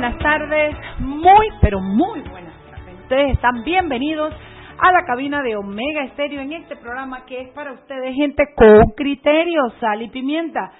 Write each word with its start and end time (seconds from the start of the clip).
buenas 0.00 0.18
tardes, 0.18 0.76
muy, 1.00 1.46
pero 1.60 1.78
muy 1.78 2.22
buenas 2.22 2.54
tardes. 2.70 3.00
Ustedes 3.02 3.34
están 3.34 3.62
bienvenidos 3.64 4.32
a 4.78 4.92
la 4.92 5.04
cabina 5.04 5.42
de 5.42 5.56
Omega 5.56 6.04
Estéreo 6.04 6.40
en 6.40 6.54
este 6.54 6.74
programa 6.76 7.26
que 7.26 7.42
es 7.42 7.50
para 7.50 7.72
ustedes 7.72 8.14
gente 8.14 8.44
con 8.56 8.92
criterios, 8.96 9.74
sal 9.78 10.00
y 10.00 10.08
pimienta. 10.08 10.72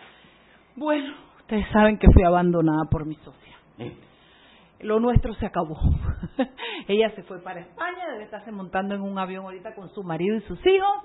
Bueno, 0.74 1.12
ustedes 1.36 1.66
saben 1.70 1.98
que 1.98 2.06
fui 2.14 2.22
abandonada 2.22 2.84
por 2.90 3.04
mi 3.04 3.14
socia. 3.16 3.56
Lo 4.80 4.98
nuestro 5.00 5.34
se 5.34 5.44
acabó. 5.44 5.76
Ella 6.88 7.10
se 7.10 7.22
fue 7.24 7.42
para 7.42 7.60
España, 7.60 8.08
debe 8.12 8.24
estarse 8.24 8.50
montando 8.50 8.94
en 8.94 9.02
un 9.02 9.18
avión 9.18 9.44
ahorita 9.44 9.74
con 9.74 9.90
su 9.90 10.02
marido 10.02 10.34
y 10.36 10.40
sus 10.42 10.66
hijos. 10.66 10.96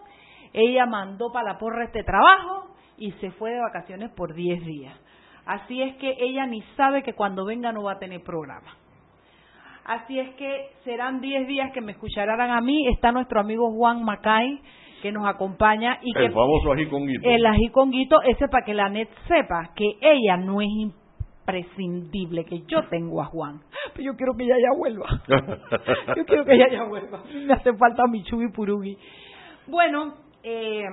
Ella 0.53 0.85
mandó 0.85 1.33
para 1.33 1.51
la 1.51 1.57
porra 1.57 1.83
este 1.83 2.05
trabajo 2.05 2.77
y 2.97 3.11
se 3.19 3.31
fue 3.31 3.51
de 3.51 3.59
vacaciones 3.59 4.09
por 4.11 4.33
10 4.33 4.63
días. 4.63 4.97
Así 5.45 5.81
es 5.81 5.95
que 5.97 6.15
ella 6.19 6.45
ni 6.45 6.61
sabe 6.75 7.03
que 7.03 7.13
cuando 7.13 7.45
venga 7.45 7.71
no 7.71 7.83
va 7.83 7.93
a 7.93 7.99
tener 7.99 8.23
programa. 8.23 8.75
Así 9.85 10.19
es 10.19 10.33
que 10.35 10.69
serán 10.83 11.21
10 11.21 11.47
días 11.47 11.71
que 11.71 11.81
me 11.81 11.91
escucharán 11.91 12.49
a 12.49 12.59
mí. 12.61 12.87
Está 12.87 13.11
nuestro 13.11 13.39
amigo 13.39 13.71
Juan 13.71 14.03
Macay 14.03 14.59
que 15.01 15.11
nos 15.11 15.27
acompaña 15.27 15.99
y 16.01 16.17
el 16.17 16.29
que 16.29 16.33
famoso 16.33 16.71
ají 16.71 16.87
con 16.87 17.05
guito. 17.05 17.29
el 17.29 17.45
ají 17.45 17.69
con 17.69 17.91
guito, 17.91 18.23
ese 18.23 18.47
para 18.47 18.65
que 18.65 18.73
la 18.73 18.89
net 18.89 19.07
sepa 19.27 19.71
que 19.75 19.85
ella 20.01 20.37
no 20.37 20.61
es 20.61 20.69
imprescindible, 20.69 22.43
que 22.45 22.63
yo 22.65 22.87
tengo 22.89 23.21
a 23.21 23.25
Juan. 23.25 23.61
Pero 23.93 24.13
yo 24.13 24.17
quiero 24.17 24.33
que 24.35 24.45
ella 24.45 24.57
ya 24.57 24.75
vuelva. 24.75 25.21
yo 26.17 26.25
quiero 26.25 26.43
que 26.43 26.53
ella 26.53 26.69
ya 26.71 26.83
vuelva. 26.85 27.21
Me 27.31 27.53
hace 27.53 27.71
falta 27.73 28.07
mi 28.07 28.23
chubi 28.23 28.47
purugi. 28.51 28.97
Bueno, 29.67 30.15
eh, 30.41 30.85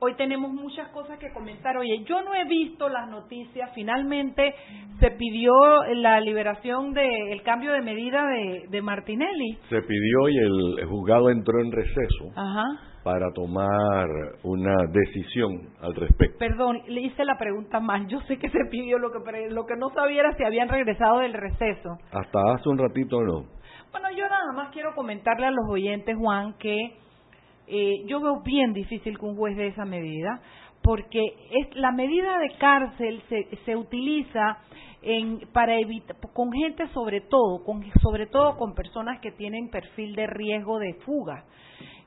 Hoy 0.00 0.14
tenemos 0.14 0.52
muchas 0.52 0.88
cosas 0.90 1.18
que 1.18 1.32
comentar. 1.32 1.76
Oye, 1.76 2.04
yo 2.04 2.22
no 2.22 2.32
he 2.32 2.44
visto 2.44 2.88
las 2.88 3.08
noticias. 3.08 3.70
Finalmente 3.74 4.54
se 5.00 5.10
pidió 5.10 5.52
la 5.94 6.20
liberación 6.20 6.92
del 6.92 7.42
cambio 7.42 7.72
de 7.72 7.80
medida 7.80 8.24
de, 8.26 8.66
de, 8.68 8.82
Martinelli. 8.82 9.58
Se 9.68 9.82
pidió 9.82 10.28
y 10.28 10.38
el 10.38 10.86
juzgado 10.86 11.30
entró 11.30 11.60
en 11.60 11.72
receso 11.72 12.30
Ajá. 12.36 12.64
para 13.02 13.32
tomar 13.32 14.06
una 14.44 14.74
decisión 14.92 15.68
al 15.80 15.96
respecto. 15.96 16.38
Perdón, 16.38 16.80
le 16.86 17.00
hice 17.00 17.24
la 17.24 17.36
pregunta 17.36 17.80
mal. 17.80 18.06
Yo 18.06 18.20
sé 18.28 18.38
que 18.38 18.50
se 18.50 18.66
pidió 18.70 18.98
lo 18.98 19.10
que 19.10 19.18
lo 19.50 19.66
que 19.66 19.76
no 19.76 19.90
sabía 19.90 20.20
era 20.20 20.32
si 20.36 20.44
habían 20.44 20.68
regresado 20.68 21.18
del 21.18 21.32
receso. 21.32 21.98
Hasta 22.12 22.38
hace 22.54 22.68
un 22.68 22.78
ratito 22.78 23.20
no. 23.20 23.46
Bueno, 23.90 24.10
yo 24.16 24.28
nada 24.28 24.52
más 24.54 24.70
quiero 24.72 24.94
comentarle 24.94 25.46
a 25.46 25.50
los 25.50 25.68
oyentes, 25.68 26.16
Juan, 26.16 26.54
que 26.58 26.96
eh, 27.68 28.04
yo 28.06 28.20
veo 28.20 28.40
bien 28.42 28.72
difícil 28.72 29.18
que 29.18 29.24
un 29.24 29.36
juez 29.36 29.56
de 29.56 29.68
esa 29.68 29.84
medida, 29.84 30.40
porque 30.88 31.20
es, 31.50 31.76
la 31.76 31.92
medida 31.92 32.38
de 32.38 32.48
cárcel 32.56 33.22
se, 33.28 33.46
se 33.66 33.76
utiliza 33.76 34.56
en, 35.02 35.40
para 35.52 35.78
evitar, 35.78 36.16
con 36.32 36.50
gente 36.50 36.88
sobre 36.94 37.20
todo, 37.20 37.62
con, 37.62 37.84
sobre 38.00 38.26
todo 38.26 38.56
con 38.56 38.74
personas 38.74 39.20
que 39.20 39.30
tienen 39.32 39.68
perfil 39.68 40.16
de 40.16 40.26
riesgo 40.26 40.78
de 40.78 40.94
fuga. 41.04 41.44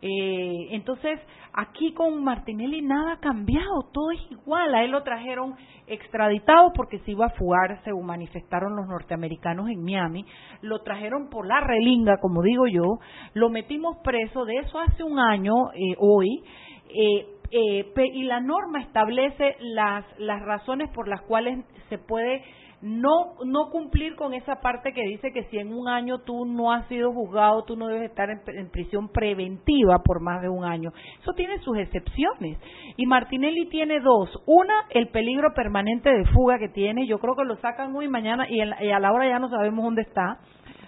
Eh, 0.01 0.69
entonces, 0.71 1.19
aquí 1.53 1.93
con 1.93 2.23
Martinelli 2.23 2.81
nada 2.81 3.13
ha 3.13 3.19
cambiado, 3.19 3.83
todo 3.93 4.09
es 4.13 4.31
igual. 4.31 4.73
A 4.73 4.83
él 4.83 4.89
lo 4.89 5.03
trajeron 5.03 5.53
extraditado 5.85 6.73
porque 6.73 6.97
se 7.01 7.11
iba 7.11 7.27
a 7.27 7.37
fugar, 7.37 7.83
según 7.83 8.07
manifestaron 8.07 8.75
los 8.75 8.87
norteamericanos 8.87 9.69
en 9.69 9.83
Miami. 9.83 10.25
Lo 10.63 10.81
trajeron 10.81 11.29
por 11.29 11.45
la 11.45 11.59
relinga, 11.59 12.17
como 12.19 12.41
digo 12.41 12.65
yo. 12.65 12.97
Lo 13.35 13.51
metimos 13.51 13.97
preso, 14.03 14.43
de 14.43 14.55
eso 14.57 14.79
hace 14.79 15.03
un 15.03 15.19
año, 15.19 15.53
eh, 15.75 15.93
hoy. 15.99 16.41
Eh, 16.89 17.27
eh, 17.51 17.93
y 18.13 18.23
la 18.23 18.39
norma 18.39 18.81
establece 18.81 19.55
las, 19.59 20.05
las 20.17 20.41
razones 20.41 20.89
por 20.91 21.07
las 21.07 21.21
cuales 21.21 21.65
se 21.89 21.97
puede 21.97 22.43
no 22.81 23.35
no 23.45 23.69
cumplir 23.69 24.15
con 24.15 24.33
esa 24.33 24.55
parte 24.55 24.91
que 24.93 25.03
dice 25.03 25.31
que 25.31 25.43
si 25.45 25.57
en 25.57 25.73
un 25.73 25.87
año 25.87 26.19
tú 26.19 26.45
no 26.45 26.71
has 26.71 26.87
sido 26.87 27.13
juzgado, 27.13 27.63
tú 27.63 27.75
no 27.75 27.87
debes 27.87 28.09
estar 28.09 28.29
en, 28.29 28.69
prisión 28.69 29.09
preventiva 29.09 29.99
por 30.03 30.21
más 30.21 30.41
de 30.41 30.49
un 30.49 30.65
año. 30.65 30.91
Eso 31.21 31.33
tiene 31.33 31.59
sus 31.59 31.77
excepciones. 31.77 32.57
Y 32.97 33.05
Martinelli 33.05 33.67
tiene 33.69 33.99
dos. 33.99 34.29
Una, 34.47 34.73
el 34.89 35.09
peligro 35.09 35.53
permanente 35.53 36.09
de 36.09 36.25
fuga 36.25 36.57
que 36.57 36.69
tiene. 36.69 37.05
Yo 37.05 37.19
creo 37.19 37.35
que 37.35 37.45
lo 37.45 37.57
sacan 37.57 37.95
hoy 37.95 38.07
mañana 38.07 38.47
y, 38.49 38.57
y 38.57 38.91
a 38.91 38.99
la 38.99 39.11
hora 39.13 39.27
ya 39.27 39.39
no 39.39 39.49
sabemos 39.49 39.85
dónde 39.85 40.01
está. 40.01 40.39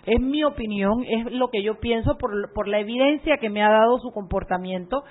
Es 0.05 0.19
mi 0.19 0.43
opinión, 0.43 1.03
es 1.07 1.31
lo 1.31 1.49
que 1.49 1.63
yo 1.63 1.79
pienso 1.79 2.17
por, 2.17 2.51
por 2.53 2.67
la 2.67 2.79
evidencia 2.79 3.37
que 3.37 3.49
me 3.49 3.63
ha 3.63 3.69
dado 3.69 3.99
su 3.99 4.11
comportamiento. 4.11 5.03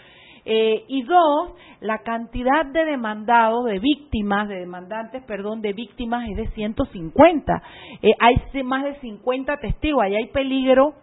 Eh, 0.45 0.85
y 0.89 1.03
dos, 1.03 1.53
la 1.81 1.99
cantidad 1.99 2.67
de 2.67 2.85
demandados, 2.85 3.65
de 3.65 3.79
víctimas, 3.79 4.49
de 4.49 4.57
demandantes, 4.57 5.23
perdón, 5.25 5.63
de 5.63 5.73
víctimas 5.73 6.29
es 6.29 6.37
de 6.37 6.49
150. 6.49 7.63
Eh, 8.03 8.13
hay 8.19 8.63
más 8.63 8.85
de 8.85 8.95
50 8.97 9.57
testigos, 9.59 10.03
ahí 10.03 10.17
hay 10.17 10.27
peligro 10.27 10.95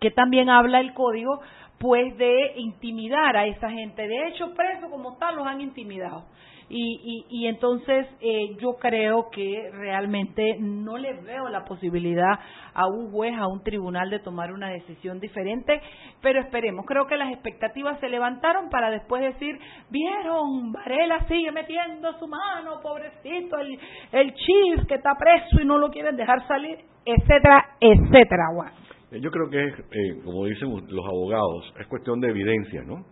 que 0.00 0.10
también 0.10 0.50
habla 0.50 0.80
el 0.80 0.94
código, 0.94 1.40
pues 1.78 2.16
de 2.16 2.54
intimidar 2.56 3.36
a 3.36 3.46
esa 3.46 3.70
gente. 3.70 4.06
De 4.06 4.28
hecho, 4.28 4.54
presos 4.54 4.90
como 4.90 5.16
tal 5.16 5.36
los 5.36 5.46
han 5.46 5.60
intimidado. 5.60 6.24
Y, 6.68 7.26
y, 7.28 7.42
y 7.42 7.46
entonces 7.46 8.06
eh, 8.20 8.56
yo 8.58 8.76
creo 8.76 9.28
que 9.30 9.70
realmente 9.72 10.56
no 10.58 10.96
le 10.96 11.12
veo 11.22 11.48
la 11.48 11.64
posibilidad 11.64 12.38
a 12.74 12.86
un 12.86 13.10
juez, 13.10 13.34
a 13.38 13.46
un 13.46 13.62
tribunal 13.62 14.10
de 14.10 14.18
tomar 14.18 14.52
una 14.52 14.68
decisión 14.70 15.20
diferente, 15.20 15.80
pero 16.22 16.40
esperemos. 16.40 16.84
Creo 16.86 17.06
que 17.06 17.16
las 17.16 17.32
expectativas 17.32 18.00
se 18.00 18.08
levantaron 18.08 18.68
para 18.70 18.90
después 18.90 19.22
decir, 19.22 19.58
vieron, 19.90 20.72
Varela 20.72 21.26
sigue 21.28 21.52
metiendo 21.52 22.18
su 22.18 22.26
mano, 22.26 22.80
pobrecito, 22.82 23.58
el, 23.58 23.78
el 24.12 24.34
chief 24.34 24.86
que 24.88 24.94
está 24.94 25.14
preso 25.18 25.60
y 25.60 25.64
no 25.64 25.78
lo 25.78 25.90
quieren 25.90 26.16
dejar 26.16 26.46
salir, 26.48 26.78
etcétera, 27.04 27.76
etcétera. 27.80 28.44
Juan. 28.54 28.72
Yo 29.20 29.30
creo 29.30 29.48
que 29.48 29.62
eh, 29.62 30.20
como 30.24 30.46
dicen 30.46 30.70
los 30.88 31.06
abogados, 31.06 31.72
es 31.78 31.86
cuestión 31.86 32.20
de 32.20 32.30
evidencia, 32.30 32.82
¿no? 32.82 33.04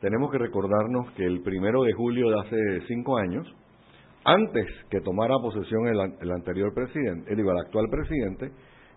Tenemos 0.00 0.30
que 0.30 0.38
recordarnos 0.38 1.10
que 1.12 1.24
el 1.24 1.42
primero 1.42 1.82
de 1.82 1.92
julio 1.92 2.30
de 2.30 2.40
hace 2.40 2.86
cinco 2.86 3.18
años, 3.18 3.46
antes 4.24 4.66
que 4.90 5.00
tomara 5.00 5.34
posesión 5.40 5.88
el, 5.88 5.98
el 6.20 6.30
anterior 6.30 6.72
presidente, 6.74 7.32
eh, 7.32 7.36
digo, 7.36 7.50
el 7.52 7.58
actual 7.58 7.86
presidente, 7.90 8.52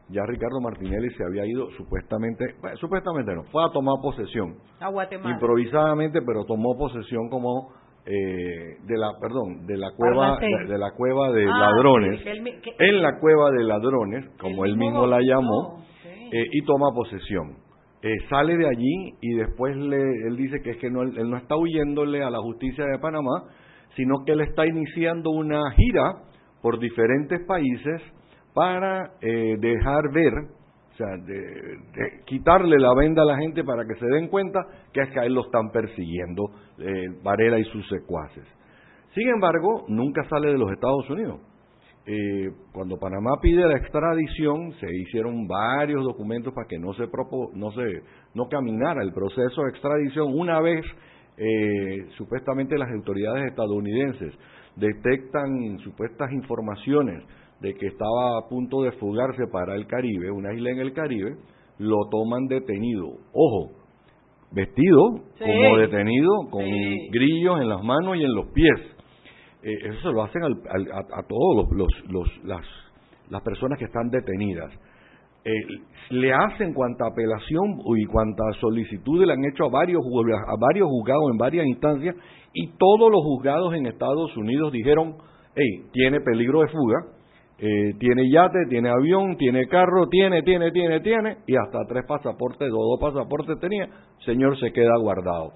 ya 0.10 0.24
Ricardo 0.26 0.60
Martinelli 0.62 1.10
se 1.16 1.24
había 1.24 1.46
ido 1.46 1.70
supuestamente, 1.78 2.56
bueno, 2.60 2.76
supuestamente 2.78 3.34
no, 3.34 3.44
fue 3.46 3.64
a 3.64 3.72
tomar 3.72 3.96
posesión. 4.02 4.56
A 4.80 4.90
Guatemala. 4.90 5.34
Improvisadamente, 5.34 6.20
pero 6.26 6.44
tomó 6.46 6.78
posesión 6.78 7.30
como 7.30 7.72
eh, 8.06 8.78
de 8.84 8.98
la, 8.98 9.14
perdón, 9.22 9.66
de 9.66 9.78
la 9.78 9.92
cueva, 9.96 10.38
de, 10.38 10.68
de, 10.68 10.78
la 10.78 10.92
cueva 10.92 11.32
de 11.32 11.46
ah, 11.46 11.60
ladrones, 11.60 12.22
sí, 12.22 12.30
el, 12.30 12.62
que, 12.62 12.76
en 12.78 13.02
la 13.02 13.20
cueva 13.20 13.52
de 13.52 13.64
ladrones, 13.64 14.26
como 14.40 14.66
él 14.66 14.76
mismo 14.76 15.06
la 15.06 15.20
llamó, 15.22 15.78
no, 15.78 15.84
eh, 16.32 16.48
y 16.52 16.66
toma 16.66 16.92
posesión 16.94 17.61
eh, 18.04 18.18
sale 18.30 18.58
de 18.58 18.68
allí 18.68 19.14
y 19.22 19.36
después 19.36 19.76
le, 19.78 20.28
él 20.28 20.36
dice 20.36 20.62
que 20.62 20.72
es 20.72 20.78
que 20.78 20.90
no, 20.90 21.04
él 21.04 21.30
no 21.30 21.38
está 21.38 21.56
huyéndole 21.56 22.24
a 22.24 22.30
la 22.30 22.40
justicia 22.40 22.86
de 22.86 22.98
Panamá, 23.00 23.44
sino 23.96 24.24
que 24.26 24.32
él 24.32 24.42
está 24.42 24.66
iniciando 24.66 25.30
una 25.30 25.72
gira 25.72 26.24
por 26.62 26.80
diferentes 26.80 27.46
países 27.46 28.02
para 28.54 29.12
eh, 29.22 29.56
dejar 29.60 30.12
ver, 30.14 30.34
o 30.34 30.96
sea, 30.96 31.08
de, 31.26 32.24
quitarle 32.26 32.78
la 32.78 32.94
venda 32.96 33.22
a 33.22 33.26
la 33.26 33.38
gente 33.38 33.64
para 33.64 33.84
que 33.86 33.96
se 34.00 34.06
den 34.06 34.28
cuenta 34.28 34.60
que 34.94 35.02
es 35.02 35.10
que 35.12 35.20
a 35.20 35.26
él 35.26 35.34
lo 35.34 35.42
están 35.42 35.72
persiguiendo 35.72 36.44
eh, 36.80 37.08
Varela 37.24 37.60
y 37.60 37.64
sus 37.66 37.88
secuaces. 37.88 38.46
Sin 39.14 39.28
embargo, 39.28 39.86
nunca 39.90 40.24
sale 40.30 40.52
de 40.52 40.58
los 40.58 40.72
Estados 40.72 41.10
Unidos. 41.10 41.40
Eh, 42.06 42.50
cuando 42.74 42.98
Panamá 42.98 43.32
pide 43.42 43.68
la 43.68 43.78
extradición, 43.78 44.74
se 44.80 44.88
hicieron 44.92 45.48
varios 45.48 46.04
documentos 46.04 46.52
para 46.54 46.68
que 46.68 46.80
no 46.80 46.94
se, 46.94 47.08
propo, 47.08 47.52
no 47.54 47.72
se 47.72 47.84
no 48.34 48.48
caminara 48.50 49.04
el 49.04 49.14
proceso 49.14 49.62
de 49.64 49.70
extradición. 49.70 50.34
Una 50.34 50.60
vez, 50.62 50.84
eh, 51.38 52.06
supuestamente 52.18 52.78
las 52.78 52.90
autoridades 52.92 53.46
estadounidenses 53.50 54.34
detectan 54.76 55.78
supuestas 55.84 56.32
informaciones 56.32 57.24
de 57.60 57.76
que 57.76 57.88
estaba 57.88 58.40
a 58.40 58.50
punto 58.50 58.82
de 58.82 58.92
fugarse 58.94 59.46
para 59.52 59.76
el 59.76 59.86
Caribe, 59.86 60.32
una 60.32 60.54
isla 60.54 60.72
en 60.72 60.80
el 60.80 60.94
Caribe, 60.94 61.36
lo 61.78 61.98
toman 62.10 62.48
detenido. 62.48 63.10
Ojo, 63.34 63.72
vestido 64.52 65.18
Sí. 65.38 65.44
como 65.46 65.78
detenido, 65.78 66.32
con 66.50 66.64
Sí. 66.66 67.10
grillos 67.12 67.62
en 67.62 67.70
las 67.70 67.84
manos 67.84 68.18
y 68.18 68.24
en 68.24 68.34
los 68.34 68.48
pies. 68.48 68.80
Eh, 69.64 69.78
eso 69.84 70.02
se 70.02 70.12
lo 70.12 70.24
hacen 70.24 70.44
al, 70.44 70.54
al, 70.70 70.92
a, 70.92 71.20
a, 71.20 71.24
todos 71.28 71.56
los, 71.56 71.92
los, 72.10 72.10
los, 72.44 72.64
las, 73.30 73.42
personas 73.44 73.78
que 73.78 73.86
están 73.86 74.10
detenidas. 74.10 74.72
Le 76.12 76.32
hacen 76.34 76.74
cuanta 76.74 77.08
apelación 77.08 77.80
y 77.98 78.06
cuanta 78.06 78.44
solicitud 78.60 79.26
le 79.26 79.34
han 79.34 79.44
hecho 79.46 79.66
a 79.66 79.70
varios, 79.70 80.04
a 80.04 80.56
varios 80.60 80.88
juzgados 80.88 81.32
en 81.32 81.38
varias 81.38 81.66
instancias 81.66 82.16
y 82.54 82.68
todos 82.78 83.10
los 83.12 83.22
juzgados 83.24 83.74
en 83.74 83.86
Estados 83.88 84.36
Unidos 84.38 84.72
dijeron, 84.72 85.16
hey, 85.56 85.86
tiene 85.94 86.20
peligro 86.22 86.62
de 86.62 86.68
fuga, 86.68 86.98
eh, 87.60 87.94
tiene 88.00 88.30
yate, 88.30 88.66
tiene 88.70 88.90
avión, 88.90 89.38
tiene 89.38 89.68
carro, 89.68 90.08
tiene, 90.10 90.42
tiene, 90.42 90.72
tiene, 90.72 91.00
tiene, 91.00 91.38
y 91.48 91.56
hasta 91.56 91.86
tres 91.88 92.04
pasaportes, 92.08 92.70
dos, 92.70 93.00
dos 93.00 93.00
pasaportes 93.00 93.60
tenía, 93.60 93.88
señor 94.26 94.60
se 94.60 94.74
queda 94.74 94.98
guardado. 95.00 95.54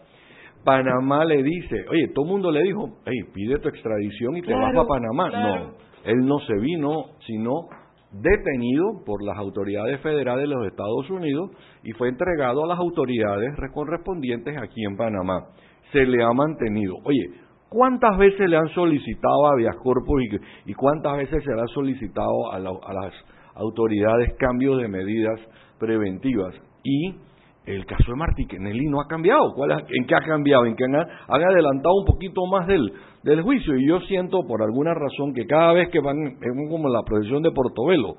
Panamá 0.65 1.23
le 1.23 1.43
dice, 1.43 1.85
oye, 1.89 2.09
todo 2.13 2.25
el 2.25 2.31
mundo 2.31 2.51
le 2.51 2.63
dijo, 2.63 2.97
hey, 3.05 3.19
pide 3.33 3.59
tu 3.59 3.69
extradición 3.69 4.35
y 4.35 4.41
Claro, 4.41 4.71
te 4.71 4.75
vas 4.75 4.85
para 4.85 4.99
Panamá. 4.99 5.29
claro. 5.29 5.65
No, 5.65 5.73
él 6.03 6.25
no 6.25 6.39
se 6.39 6.53
vino, 6.59 7.05
sino 7.25 7.69
detenido 8.11 9.03
por 9.05 9.23
las 9.23 9.37
autoridades 9.37 9.99
federales 10.01 10.47
de 10.47 10.55
los 10.55 10.67
Estados 10.67 11.09
Unidos 11.09 11.51
y 11.83 11.91
fue 11.93 12.09
entregado 12.09 12.63
a 12.63 12.67
las 12.67 12.79
autoridades 12.79 13.53
correspondientes 13.73 14.57
aquí 14.57 14.83
en 14.83 14.95
Panamá. 14.95 15.45
Se 15.91 16.05
le 16.05 16.23
ha 16.23 16.31
mantenido. 16.31 16.95
Oye, 17.03 17.29
¿cuántas 17.69 18.17
veces 18.17 18.49
le 18.49 18.57
han 18.57 18.69
solicitado 18.69 19.47
a 19.47 19.55
Vías 19.55 19.75
Corpus 19.77 20.23
y, 20.65 20.73
cuántas 20.73 21.17
veces 21.17 21.43
se 21.43 21.53
le 21.53 21.61
ha 21.61 21.67
solicitado 21.73 22.51
a, 22.51 22.55
a 22.57 22.93
las 22.93 23.13
autoridades 23.55 24.33
cambios 24.37 24.81
de 24.81 24.87
medidas 24.87 25.39
preventivas? 25.79 26.55
Y 26.83 27.15
el 27.65 27.85
caso 27.85 28.11
de 28.11 28.17
Martinelli 28.17 28.85
no 28.87 29.01
ha 29.01 29.07
cambiado. 29.07 29.53
¿Cuál 29.55 29.71
¿En 29.71 30.05
qué 30.05 30.15
ha 30.15 30.25
cambiado? 30.25 30.65
En 30.65 30.75
que 30.75 30.83
han, 30.83 30.95
adelantado 30.95 31.95
un 31.99 32.05
poquito 32.05 32.45
más 32.45 32.67
del, 32.67 32.91
del 33.23 33.41
juicio. 33.41 33.75
Y 33.77 33.87
yo 33.87 33.99
siento 34.01 34.41
por 34.47 34.61
alguna 34.61 34.93
razón 34.93 35.33
que 35.33 35.45
cada 35.45 35.73
vez 35.73 35.89
que 35.89 35.99
van, 35.99 36.17
es 36.25 36.69
como 36.69 36.89
la 36.89 37.01
procesión 37.03 37.41
de 37.41 37.51
Portobelo, 37.51 38.15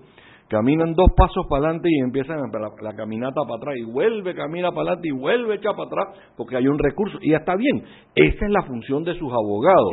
caminan 0.48 0.94
dos 0.94 1.08
pasos 1.16 1.46
para 1.48 1.66
adelante 1.66 1.88
y 1.90 2.00
empiezan 2.00 2.38
la, 2.38 2.94
caminata 2.94 3.42
para 3.46 3.56
atrás 3.56 3.74
y 3.78 3.84
vuelve, 3.84 4.34
camina 4.34 4.70
para 4.70 4.82
adelante 4.82 5.08
y 5.08 5.12
vuelve, 5.12 5.54
echa 5.56 5.70
para 5.72 5.86
atrás, 5.86 6.06
porque 6.36 6.56
hay 6.56 6.66
un 6.66 6.78
recurso. 6.78 7.18
Y 7.20 7.30
ya 7.30 7.38
está 7.38 7.56
bien. 7.56 7.84
Esa 8.14 8.46
es 8.46 8.50
la 8.50 8.62
función 8.62 9.04
de 9.04 9.14
sus 9.14 9.32
abogados. 9.32 9.92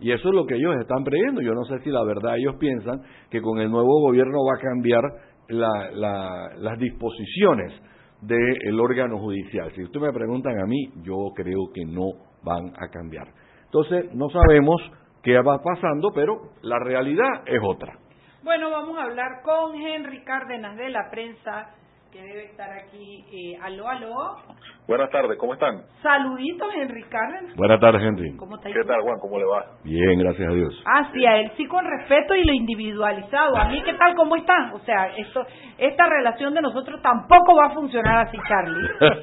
Y 0.00 0.12
eso 0.12 0.28
es 0.28 0.34
lo 0.34 0.46
que 0.46 0.54
ellos 0.54 0.76
están 0.80 1.04
previendo. 1.04 1.42
Yo 1.42 1.52
no 1.52 1.64
sé 1.64 1.80
si 1.80 1.90
la 1.90 2.04
verdad 2.04 2.36
ellos 2.38 2.54
piensan 2.58 3.02
que 3.30 3.42
con 3.42 3.58
el 3.58 3.70
nuevo 3.70 4.00
gobierno 4.00 4.38
va 4.44 4.56
a 4.56 4.60
cambiar 4.60 5.02
las 5.48 6.78
disposiciones 6.78 7.72
del 8.20 8.80
órgano 8.80 9.18
judicial. 9.18 9.70
Si 9.74 9.82
ustedes 9.82 10.02
me 10.02 10.12
preguntan 10.12 10.58
a 10.58 10.66
mí, 10.66 10.90
yo 11.02 11.32
creo 11.34 11.70
que 11.72 11.84
no 11.84 12.12
van 12.42 12.72
a 12.76 12.88
cambiar. 12.88 13.28
Entonces, 13.64 14.12
no 14.14 14.28
sabemos 14.30 14.80
qué 15.22 15.40
va 15.40 15.62
pasando, 15.62 16.10
pero 16.14 16.52
la 16.62 16.78
realidad 16.78 17.42
es 17.46 17.60
otra. 17.62 17.98
Bueno, 18.42 18.70
vamos 18.70 18.98
a 18.98 19.02
hablar 19.02 19.42
con 19.42 19.74
Henry 19.74 20.24
Cárdenas 20.24 20.76
de 20.76 20.88
la 20.88 21.10
prensa 21.10 21.74
que 22.12 22.22
debe 22.22 22.44
estar 22.44 22.70
aquí. 22.70 23.24
Eh, 23.32 23.58
aló, 23.62 23.88
aló. 23.88 24.36
Buenas 24.86 25.10
tardes, 25.10 25.36
¿cómo 25.38 25.52
están? 25.52 25.82
Saluditos, 26.02 26.68
Henry 26.74 27.02
Cárdenas. 27.10 27.54
Buenas 27.56 27.78
tardes, 27.78 28.02
Henry. 28.02 28.34
¿Cómo 28.38 28.56
está 28.56 28.70
¿Qué 28.70 28.80
tal, 28.86 29.02
Juan? 29.02 29.18
¿Cómo 29.20 29.38
le 29.38 29.44
va? 29.44 29.62
Bien, 29.84 30.18
gracias 30.18 30.48
a 30.48 30.52
Dios. 30.52 30.82
Ah, 30.86 31.10
sí, 31.12 31.26
a 31.26 31.36
él 31.40 31.52
sí 31.58 31.66
con 31.66 31.84
respeto 31.84 32.34
y 32.34 32.44
lo 32.44 32.54
individualizado. 32.54 33.54
A 33.58 33.66
mí, 33.66 33.82
¿qué 33.82 33.92
tal? 33.92 34.14
¿Cómo 34.14 34.36
están? 34.36 34.72
O 34.72 34.78
sea, 34.80 35.08
esto, 35.18 35.44
esta 35.76 36.08
relación 36.08 36.54
de 36.54 36.62
nosotros 36.62 37.02
tampoco 37.02 37.54
va 37.54 37.66
a 37.66 37.74
funcionar 37.74 38.26
así, 38.26 38.38
Charlie. 38.48 38.88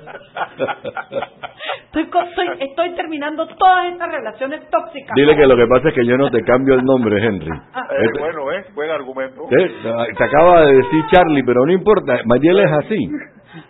estoy, 1.95 2.47
estoy, 2.59 2.95
terminando 2.95 3.47
todas 3.47 3.85
estas 3.91 4.11
relaciones 4.11 4.69
tóxicas. 4.69 5.15
Dile 5.15 5.35
que 5.35 5.47
lo 5.47 5.55
que 5.55 5.65
pasa 5.65 5.89
es 5.89 5.95
que 5.95 6.05
yo 6.05 6.15
no 6.17 6.29
te 6.29 6.43
cambio 6.43 6.75
el 6.75 6.83
nombre, 6.83 7.25
Henry. 7.25 7.49
Eh, 7.95 8.19
bueno, 8.19 8.51
¿eh? 8.51 8.65
Buen 8.73 8.89
argumento. 8.89 9.43
Te 9.47 10.23
acaba 10.23 10.61
de 10.65 10.73
decir 10.75 11.05
Charlie, 11.11 11.43
pero 11.45 11.65
no 11.65 11.71
importa. 11.71 12.19
Mariela 12.25 12.63
es 12.63 12.71
así. 12.75 13.09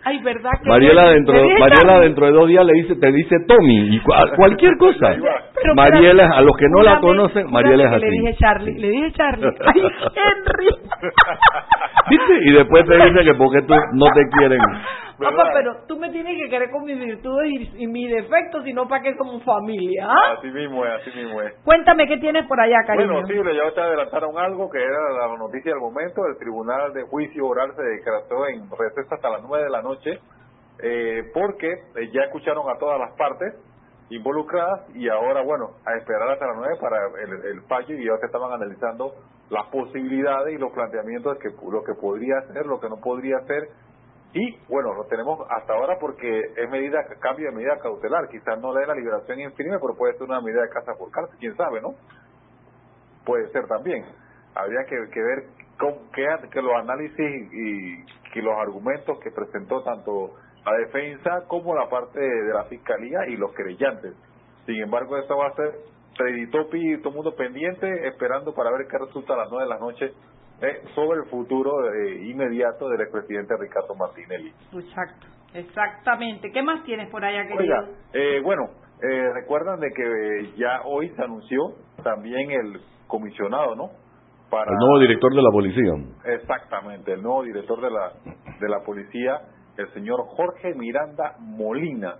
Ay, 0.04 0.20
¿verdad? 0.22 0.50
Que 0.62 0.68
Mariela, 0.68 1.10
dentro, 1.10 1.34
Mariela 1.60 2.00
dentro 2.00 2.26
de 2.26 2.32
dos 2.32 2.48
días 2.48 2.64
le 2.64 2.72
dice, 2.72 2.96
te 2.96 3.12
dice 3.12 3.36
Tommy, 3.46 3.96
y 3.96 4.00
cualquier 4.36 4.76
cosa. 4.78 5.14
Mariela, 5.74 6.28
a 6.34 6.40
los 6.40 6.56
que 6.56 6.66
no 6.68 6.82
la 6.82 6.98
conocen, 7.00 7.50
Mariela 7.50 7.84
es 7.84 7.92
así. 7.92 8.04
Le 8.04 8.10
dije 8.10 8.34
Charlie, 8.38 8.78
le 8.80 8.90
dije 8.90 9.12
Charlie. 9.12 9.46
Ay, 9.66 9.80
Henry. 10.16 10.68
¿Viste? 12.10 12.34
Y 12.42 12.52
después 12.52 12.84
te 12.86 12.96
dice 12.96 13.24
que 13.24 13.34
porque 13.34 13.62
tú 13.62 13.74
no 13.74 14.06
te 14.12 14.22
quieren. 14.38 14.60
Papá, 15.18 15.50
pero 15.54 15.76
tú 15.88 15.96
me 15.98 16.10
tienes 16.10 16.36
que 16.36 16.50
querer 16.50 16.70
con 16.70 16.84
mis 16.84 16.98
virtudes 16.98 17.48
y, 17.74 17.86
mis 17.86 18.10
defectos, 18.10 18.64
sino 18.64 18.86
para 18.86 19.02
que 19.02 19.16
somos 19.16 19.42
familia. 19.44 20.08
¿ah? 20.08 20.34
Así 20.38 20.48
mismo 20.48 20.84
es, 20.84 20.92
así 21.00 21.10
mismo 21.18 21.40
es. 21.40 21.54
Cuéntame 21.64 22.06
qué 22.06 22.18
tienes 22.18 22.46
por 22.46 22.60
allá, 22.60 22.84
cariño. 22.86 23.12
Bueno, 23.12 23.26
sí, 23.26 23.34
ya 23.34 23.74
te 23.74 23.80
adelantaron 23.80 24.36
algo 24.38 24.68
que 24.68 24.78
era 24.78 25.10
la 25.10 25.36
noticia 25.38 25.72
del 25.72 25.80
momento. 25.80 26.26
El 26.26 26.36
Tribunal 26.36 26.92
de 26.92 27.02
Juicio 27.04 27.46
Oral 27.46 27.74
se 27.74 27.82
decretó 27.82 28.46
en 28.46 28.68
receso 28.70 29.14
hasta 29.14 29.30
las 29.30 29.42
nueve 29.42 29.64
de 29.64 29.70
la 29.70 29.82
noche 29.82 30.20
eh, 30.82 31.22
porque 31.32 31.72
eh, 31.72 32.10
ya 32.12 32.22
escucharon 32.24 32.68
a 32.68 32.78
todas 32.78 33.00
las 33.00 33.16
partes 33.16 33.54
involucradas 34.10 34.94
y 34.94 35.08
ahora, 35.08 35.42
bueno, 35.42 35.70
a 35.86 35.96
esperar 35.96 36.30
hasta 36.30 36.46
las 36.46 36.56
nueve 36.56 36.74
para 36.78 36.98
el, 37.22 37.56
el 37.56 37.62
fallo 37.62 37.94
y 37.94 38.04
ya 38.04 38.16
se 38.18 38.26
estaban 38.26 38.52
analizando 38.52 39.14
las 39.50 39.66
posibilidades 39.68 40.54
y 40.54 40.58
los 40.58 40.72
planteamientos 40.72 41.38
de 41.38 41.40
que, 41.40 41.56
lo 41.70 41.82
que 41.82 41.94
podría 41.94 42.40
ser, 42.52 42.66
lo 42.66 42.80
que 42.80 42.88
no 42.88 42.96
podría 42.96 43.40
ser 43.46 43.68
y 44.32 44.56
bueno, 44.68 44.92
lo 44.94 45.04
tenemos 45.04 45.40
hasta 45.50 45.72
ahora 45.72 45.98
porque 45.98 46.28
es 46.56 46.70
medida 46.70 47.04
cambio 47.20 47.48
de 47.48 47.56
medida 47.56 47.78
cautelar. 47.78 48.28
Quizás 48.28 48.60
no 48.60 48.74
le 48.74 48.80
dé 48.80 48.86
la 48.86 48.94
liberación 48.94 49.40
en 49.40 49.52
firme, 49.54 49.78
pero 49.80 49.96
puede 49.96 50.12
ser 50.14 50.24
una 50.24 50.40
medida 50.40 50.62
de 50.62 50.68
casa 50.68 50.92
por 50.98 51.10
cárcel, 51.10 51.36
quién 51.38 51.56
sabe, 51.56 51.80
¿no? 51.80 51.94
Puede 53.24 53.48
ser 53.50 53.66
también. 53.66 54.04
Habría 54.54 54.84
que, 54.84 55.22
ver 55.22 55.44
con 55.78 56.10
qué, 56.12 56.26
que 56.50 56.62
los 56.62 56.74
análisis 56.74 57.52
y, 57.52 58.04
que 58.32 58.42
los 58.42 58.54
argumentos 58.58 59.18
que 59.20 59.30
presentó 59.30 59.82
tanto 59.82 60.34
la 60.64 60.76
defensa 60.78 61.44
como 61.48 61.74
la 61.74 61.88
parte 61.88 62.20
de, 62.20 62.52
la 62.52 62.64
fiscalía 62.64 63.26
y 63.28 63.36
los 63.36 63.52
creyentes. 63.54 64.14
Sin 64.66 64.82
embargo, 64.82 65.16
esto 65.16 65.36
va 65.36 65.48
a 65.48 65.54
ser 65.54 65.72
preditopi 66.18 66.94
y 66.94 66.98
todo 66.98 67.10
el 67.10 67.14
mundo 67.16 67.34
pendiente, 67.36 68.08
esperando 68.08 68.52
para 68.52 68.70
ver 68.70 68.86
qué 68.88 68.98
resulta 68.98 69.34
a 69.34 69.38
las 69.38 69.48
nueve 69.50 69.64
de 69.64 69.70
la 69.70 69.78
noche 69.78 70.12
eh, 70.62 70.82
sobre 70.94 71.20
el 71.20 71.26
futuro 71.26 71.92
eh, 71.92 72.26
inmediato 72.26 72.88
del 72.88 73.00
expresidente 73.00 73.54
Ricardo 73.60 73.94
Martinelli. 73.94 74.52
Exacto, 74.72 75.26
exactamente. 75.54 76.50
¿Qué 76.50 76.62
más 76.62 76.82
tienes 76.84 77.10
por 77.10 77.24
allá, 77.24 77.46
querido? 77.46 77.62
Oiga, 77.62 77.88
eh, 78.14 78.40
bueno, 78.42 78.70
eh, 79.02 79.32
recuerdan 79.34 79.80
de 79.80 79.90
que 79.90 80.52
ya 80.56 80.80
hoy 80.84 81.10
se 81.10 81.22
anunció 81.22 81.74
también 82.02 82.50
el 82.50 82.80
comisionado, 83.06 83.74
¿no? 83.74 83.90
Para 84.48 84.70
el 84.70 84.78
nuevo 84.78 85.00
director 85.00 85.34
de 85.34 85.42
la 85.42 85.50
policía. 85.50 85.92
Exactamente, 86.24 87.12
el 87.12 87.22
nuevo 87.22 87.42
director 87.42 87.80
de 87.80 87.90
la 87.90 88.12
de 88.58 88.68
la 88.68 88.80
policía, 88.80 89.40
el 89.76 89.92
señor 89.92 90.24
Jorge 90.28 90.74
Miranda 90.74 91.34
Molina, 91.40 92.14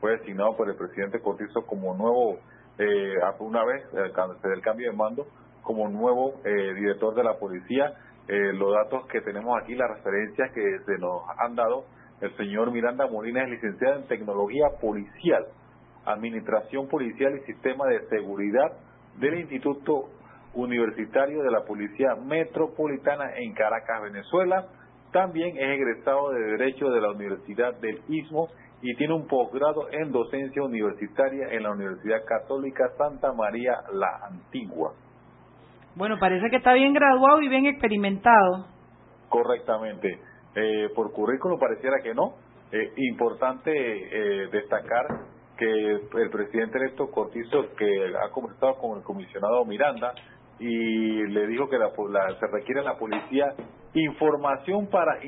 fue 0.00 0.18
designado 0.18 0.56
por 0.56 0.68
el 0.68 0.76
presidente 0.76 1.20
Cortizo 1.20 1.66
como 1.66 1.96
nuevo, 1.96 2.38
eh, 2.78 3.14
una 3.40 3.64
vez 3.64 3.90
del 3.92 4.60
cambio 4.60 4.90
de 4.90 4.96
mando, 4.96 5.26
como 5.64 5.88
nuevo 5.88 6.34
eh, 6.44 6.74
director 6.74 7.14
de 7.14 7.24
la 7.24 7.34
policía. 7.38 7.94
Eh, 8.28 8.52
los 8.54 8.72
datos 8.72 9.06
que 9.08 9.20
tenemos 9.20 9.60
aquí, 9.60 9.74
las 9.74 9.90
referencias 9.90 10.52
que 10.52 10.78
se 10.86 10.98
nos 10.98 11.22
han 11.38 11.56
dado, 11.56 11.84
el 12.20 12.34
señor 12.36 12.70
Miranda 12.70 13.06
Molina 13.06 13.42
es 13.42 13.50
licenciado 13.50 13.96
en 13.96 14.06
tecnología 14.06 14.66
policial, 14.80 15.46
administración 16.06 16.88
policial 16.88 17.36
y 17.36 17.40
sistema 17.44 17.86
de 17.86 18.06
seguridad 18.08 18.72
del 19.18 19.40
Instituto 19.40 20.10
Universitario 20.54 21.42
de 21.42 21.50
la 21.50 21.64
Policía 21.64 22.14
Metropolitana 22.14 23.36
en 23.36 23.52
Caracas, 23.54 24.02
Venezuela. 24.02 24.66
También 25.12 25.56
es 25.56 25.78
egresado 25.78 26.30
de 26.30 26.40
Derecho 26.40 26.90
de 26.90 27.00
la 27.00 27.10
Universidad 27.10 27.74
del 27.80 28.00
Istmo 28.08 28.48
y 28.80 28.94
tiene 28.96 29.14
un 29.14 29.26
posgrado 29.26 29.88
en 29.90 30.12
docencia 30.12 30.62
universitaria 30.62 31.48
en 31.50 31.62
la 31.62 31.72
Universidad 31.72 32.24
Católica 32.24 32.90
Santa 32.96 33.32
María 33.32 33.82
la 33.92 34.26
Antigua. 34.28 34.92
Bueno, 35.96 36.16
parece 36.18 36.50
que 36.50 36.56
está 36.56 36.72
bien 36.72 36.92
graduado 36.92 37.40
y 37.42 37.48
bien 37.48 37.66
experimentado. 37.66 38.66
Correctamente. 39.28 40.18
Eh, 40.56 40.88
por 40.94 41.12
currículum 41.12 41.58
pareciera 41.58 41.96
que 42.02 42.14
no. 42.14 42.34
Eh, 42.72 42.92
importante 42.96 43.70
eh, 43.72 44.48
destacar 44.50 45.06
que 45.56 45.66
el 45.66 46.30
presidente 46.30 46.78
electo 46.78 47.10
Cortizo, 47.10 47.74
que 47.76 48.12
ha 48.24 48.30
conversado 48.30 48.74
con 48.76 48.98
el 48.98 49.04
comisionado 49.04 49.64
Miranda, 49.64 50.12
y 50.58 51.26
le 51.28 51.46
dijo 51.46 51.68
que 51.68 51.78
la, 51.78 51.90
se 52.38 52.46
requiere 52.52 52.80
en 52.80 52.86
la 52.86 52.96
policía 52.96 53.54
información 53.94 54.88
para 54.88 55.18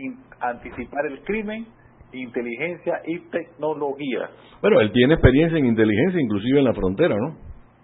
anticipar 0.40 1.06
el 1.06 1.23
crimen, 1.23 1.66
inteligencia 2.12 3.00
y 3.04 3.20
tecnología. 3.30 4.30
Bueno, 4.61 4.80
él 4.80 4.90
tiene 4.92 5.14
experiencia 5.14 5.58
en 5.58 5.66
inteligencia, 5.66 6.20
inclusive 6.20 6.58
en 6.58 6.64
la 6.64 6.75
frontera, 6.75 7.16
¿no? 7.16 7.37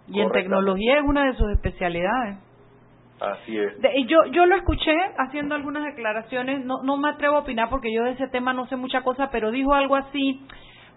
Y 0.08 0.20
en 0.20 0.30
tecnología 0.30 0.98
es 0.98 1.04
una 1.04 1.26
de 1.26 1.34
sus 1.34 1.50
especialidades. 1.52 2.38
Así 3.22 3.56
es. 3.56 3.74
yo, 4.06 4.24
yo 4.32 4.46
lo 4.46 4.56
escuché 4.56 4.92
haciendo 5.18 5.54
algunas 5.54 5.84
declaraciones, 5.84 6.64
no, 6.64 6.82
no 6.82 6.96
me 6.96 7.10
atrevo 7.10 7.36
a 7.36 7.40
opinar 7.40 7.68
porque 7.68 7.92
yo 7.92 8.02
de 8.04 8.12
ese 8.12 8.28
tema 8.28 8.52
no 8.52 8.66
sé 8.66 8.76
mucha 8.76 9.02
cosa, 9.02 9.30
pero 9.30 9.50
dijo 9.50 9.74
algo 9.74 9.96
así 9.96 10.40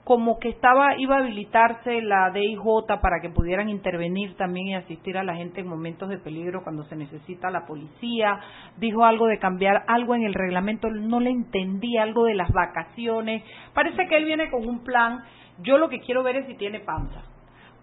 como 0.06 0.38
que 0.38 0.50
estaba 0.50 0.98
iba 0.98 1.16
a 1.16 1.20
habilitarse 1.20 2.02
la 2.04 2.30
DIJ 2.30 2.62
para 3.02 3.20
que 3.22 3.32
pudieran 3.32 3.70
intervenir 3.70 4.38
también 4.38 4.68
y 4.68 4.76
asistir 4.76 5.18
a 5.18 5.24
la 5.24 5.36
gente 5.36 5.62
en 5.62 5.68
momentos 5.68 6.10
de 6.10 6.20
peligro 6.20 6.64
cuando 6.64 6.84
se 6.86 6.96
necesita 6.96 7.50
la 7.50 7.66
policía. 7.66 8.40
Dijo 8.78 9.04
algo 9.04 9.26
de 9.26 9.40
cambiar 9.40 9.84
algo 9.88 10.14
en 10.14 10.24
el 10.24 10.36
reglamento, 10.36 10.92
no 10.92 11.20
le 11.20 11.32
entendí 11.32 11.98
algo 11.98 12.26
de 12.26 12.36
las 12.36 12.52
vacaciones. 12.52 13.44
Parece 13.74 14.08
que 14.08 14.16
él 14.16 14.26
viene 14.26 14.52
con 14.52 14.68
un 14.68 14.84
plan. 14.84 15.24
Yo 15.64 15.80
lo 15.80 15.90
que 15.90 16.00
quiero 16.00 16.22
ver 16.22 16.36
es 16.36 16.46
si 16.46 16.54
tiene 16.56 16.82
panza. 16.82 17.24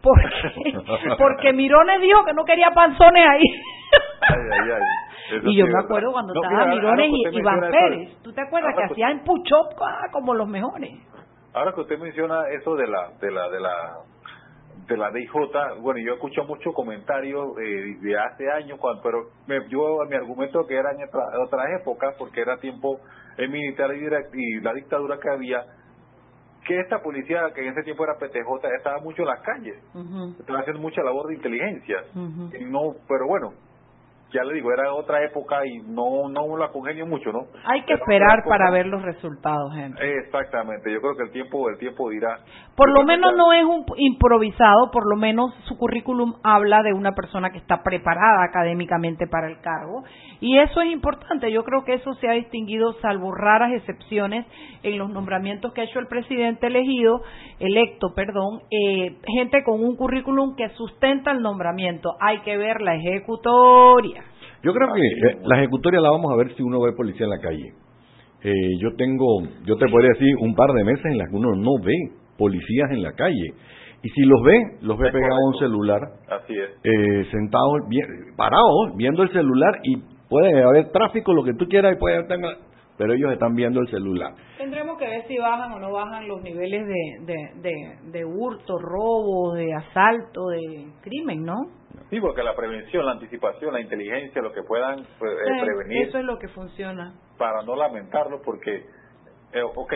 Porque, 0.03 1.17
porque 1.19 1.53
Mirones 1.53 2.01
dijo 2.01 2.25
que 2.25 2.33
no 2.33 2.45
quería 2.45 2.71
panzones 2.75 3.25
ahí. 3.29 3.43
y 5.45 5.57
yo 5.57 5.67
me 5.67 5.79
acuerdo 5.79 6.13
cuando 6.13 6.35
estaba 6.35 6.67
Mirones 6.67 7.11
y 7.11 7.39
Iván 7.39 7.61
Pérez. 7.71 8.23
¿Tú 8.23 8.33
te 8.33 8.41
acuerdas 8.41 8.75
que 8.77 8.85
hacían 8.85 9.23
push-up 9.25 9.77
ah, 9.81 10.09
como 10.11 10.35
los 10.35 10.49
mejores? 10.49 10.91
Ahora 11.55 11.73
que 11.73 11.83
usted 11.83 11.99
menciona 11.99 12.49
eso 12.49 12.75
de 12.77 12.87
la 12.87 13.11
de 13.21 13.31
la 13.31 13.49
de 13.51 13.61
la 13.61 13.73
de 14.87 14.97
la 14.97 15.11
DIJ, 15.11 15.33
bueno, 15.81 16.01
yo 16.01 16.15
escucho 16.15 16.45
muchos 16.45 16.75
comentarios 16.75 17.57
eh, 17.59 17.97
de 18.01 18.19
hace 18.19 18.51
años, 18.51 18.79
cuando, 18.81 19.03
pero 19.03 19.29
me, 19.47 19.69
yo 19.69 19.99
mi 20.09 20.17
argumento 20.17 20.67
que 20.67 20.75
era 20.75 20.91
en 20.91 21.09
otras 21.41 21.67
épocas, 21.81 22.15
porque 22.19 22.41
era 22.41 22.57
tiempo 22.59 23.01
el 23.37 23.49
militar 23.49 23.91
y, 23.95 24.61
la 24.61 24.73
dictadura 24.75 25.19
que 25.19 25.31
había, 25.31 25.65
que 26.67 26.81
esta 26.81 27.03
policía, 27.03 27.51
que 27.55 27.63
en 27.63 27.73
ese 27.73 27.83
tiempo 27.83 28.05
era 28.05 28.19
PTJ, 28.19 28.67
estaba 28.77 28.99
mucho 29.01 29.23
en 29.23 29.29
las 29.29 29.41
calles, 29.41 29.77
estaba 30.39 30.61
haciendo 30.61 30.81
mucha 30.81 31.03
labor 31.03 31.29
de 31.29 31.35
inteligencia, 31.35 32.05
y 32.59 32.65
no, 32.65 32.95
pero 33.09 33.27
bueno, 33.27 33.53
ya 34.33 34.45
le 34.45 34.55
digo, 34.55 34.73
era 34.73 34.93
otra 34.95 35.23
época 35.25 35.67
y 35.67 35.79
no 35.79 36.29
no 36.29 36.57
la 36.57 36.69
congenio 36.69 37.07
mucho, 37.07 37.33
¿no? 37.33 37.47
Hay 37.65 37.83
que 37.83 37.95
esperar 37.95 38.43
para 38.49 38.71
ver 38.71 38.87
los 38.87 39.03
resultados, 39.03 39.73
Henry. 39.77 40.09
Exactamente, 40.25 40.93
yo 40.93 41.01
creo 41.01 41.17
que 41.17 41.25
el 41.25 41.33
tiempo 41.33 41.69
el 41.69 41.79
tiempo 41.79 42.11
dirá. 42.11 42.41
Por 42.77 42.91
lo 42.91 43.05
menos 43.05 43.35
no 43.37 43.53
es 43.53 43.65
un 43.65 43.85
improvisado, 43.97 44.91
por 44.91 45.09
lo 45.09 45.17
menos 45.17 45.55
su 45.65 45.77
currículum 45.77 46.35
habla 46.43 46.83
de 46.83 46.93
una 46.93 47.13
persona 47.13 47.51
que 47.51 47.59
está 47.59 47.83
preparada 47.83 48.45
académicamente 48.45 49.27
para 49.27 49.49
el 49.49 49.61
cargo 49.61 50.05
y 50.41 50.59
eso 50.59 50.81
es 50.81 50.91
importante. 50.91 51.53
Yo 51.53 51.65
creo 51.65 51.85
que 51.85 51.95
eso 51.95 52.15
se 52.15 52.29
ha 52.29 52.33
distinguido, 52.33 52.95
salvo 53.01 53.33
raras 53.33 53.73
excepciones, 53.73 54.47
en 54.83 54.99
los 54.99 55.11
nombramientos 55.11 55.73
que 55.73 55.83
ha 55.83 55.85
hecho 55.85 55.99
el 55.99 56.09
presidente 56.09 56.67
elegido, 56.67 57.23
electo, 57.61 58.13
perdón, 58.15 58.63
eh, 58.71 59.19
gente 59.27 59.63
con 59.65 59.85
un 59.85 59.97
currículum 59.97 60.57
que 60.57 60.69
sustenta 60.71 61.31
el 61.31 61.43
nombramiento. 61.43 62.17
Hay 62.21 62.41
que 62.41 62.57
ver 62.57 62.81
la 62.81 62.97
ejecutoria 62.97 64.22
yo 64.63 64.73
creo 64.73 64.89
que 64.95 65.01
eh, 65.01 65.39
la 65.45 65.59
ejecutoria 65.59 66.01
la 66.01 66.11
vamos 66.11 66.33
a 66.33 66.37
ver 66.37 66.55
si 66.55 66.63
uno 66.63 66.81
ve 66.81 66.93
policía 66.93 67.25
en 67.25 67.31
la 67.31 67.39
calle. 67.39 67.75
Eh, 68.45 68.53
yo 68.81 68.95
tengo, 68.97 69.43
yo 69.65 69.77
te 69.77 69.89
podría 69.89 70.11
decir, 70.11 70.35
un 70.41 70.55
par 70.55 70.71
de 70.73 70.85
meses 70.85 71.05
en 71.05 71.19
las 71.19 71.29
que 71.29 71.37
uno 71.37 71.55
no 71.55 71.83
ve 71.83 71.95
policías 72.37 72.91
en 72.91 73.03
la 73.03 73.13
calle. 73.13 73.55
Y 74.03 74.09
si 74.11 74.23
los 74.23 74.43
ve, 74.43 74.59
los 74.81 74.99
ve 74.99 75.13
pegados 75.13 75.39
a 75.39 75.49
un 75.49 75.59
celular, 75.59 76.01
Así 76.29 76.55
es. 76.55 76.71
Eh, 76.83 77.25
sentados, 77.31 77.89
bien, 77.89 78.07
parados, 78.37 78.97
viendo 78.97 79.23
el 79.23 79.31
celular 79.31 79.79
y 79.85 79.97
puede 80.29 80.63
haber 80.63 80.91
tráfico, 80.91 81.33
lo 81.33 81.45
que 81.45 81.55
tú 81.55 81.69
quieras, 81.69 81.95
y 81.95 82.01
puede 82.01 82.17
haber, 82.17 82.27
pero 82.99 83.15
ellos 83.15 83.33
están 83.33 83.55
viendo 83.55 83.81
el 83.81 83.89
celular. 83.89 84.35
Tendremos 84.59 84.99
que 84.99 85.07
ver 85.07 85.27
si 85.27 85.39
bajan 85.39 85.73
o 85.73 85.79
no 85.79 85.93
bajan 85.93 86.27
los 86.27 86.43
niveles 86.43 86.87
de, 86.87 87.33
de, 87.33 87.51
de, 87.61 88.11
de 88.11 88.25
hurto, 88.25 88.79
robo, 88.79 89.55
de 89.55 89.73
asalto, 89.75 90.49
de 90.49 90.87
crimen, 91.03 91.43
¿no? 91.45 91.57
Sí, 92.11 92.21
porque 92.21 92.43
la 92.43 92.55
prevención, 92.55 93.07
la 93.07 93.13
anticipación, 93.13 93.73
la 93.73 93.81
inteligencia, 93.81 94.43
lo 94.43 94.53
que 94.53 94.63
puedan 94.63 94.97
pues, 95.19 95.33
eh, 95.33 95.65
prevenir. 95.65 96.09
Eso 96.09 96.19
es 96.19 96.25
lo 96.25 96.39
que 96.39 96.49
funciona. 96.49 97.15
Para 97.39 97.63
no 97.63 97.75
lamentarlo, 97.75 98.41
porque, 98.43 98.85
eh, 99.53 99.63
ok, 99.63 99.93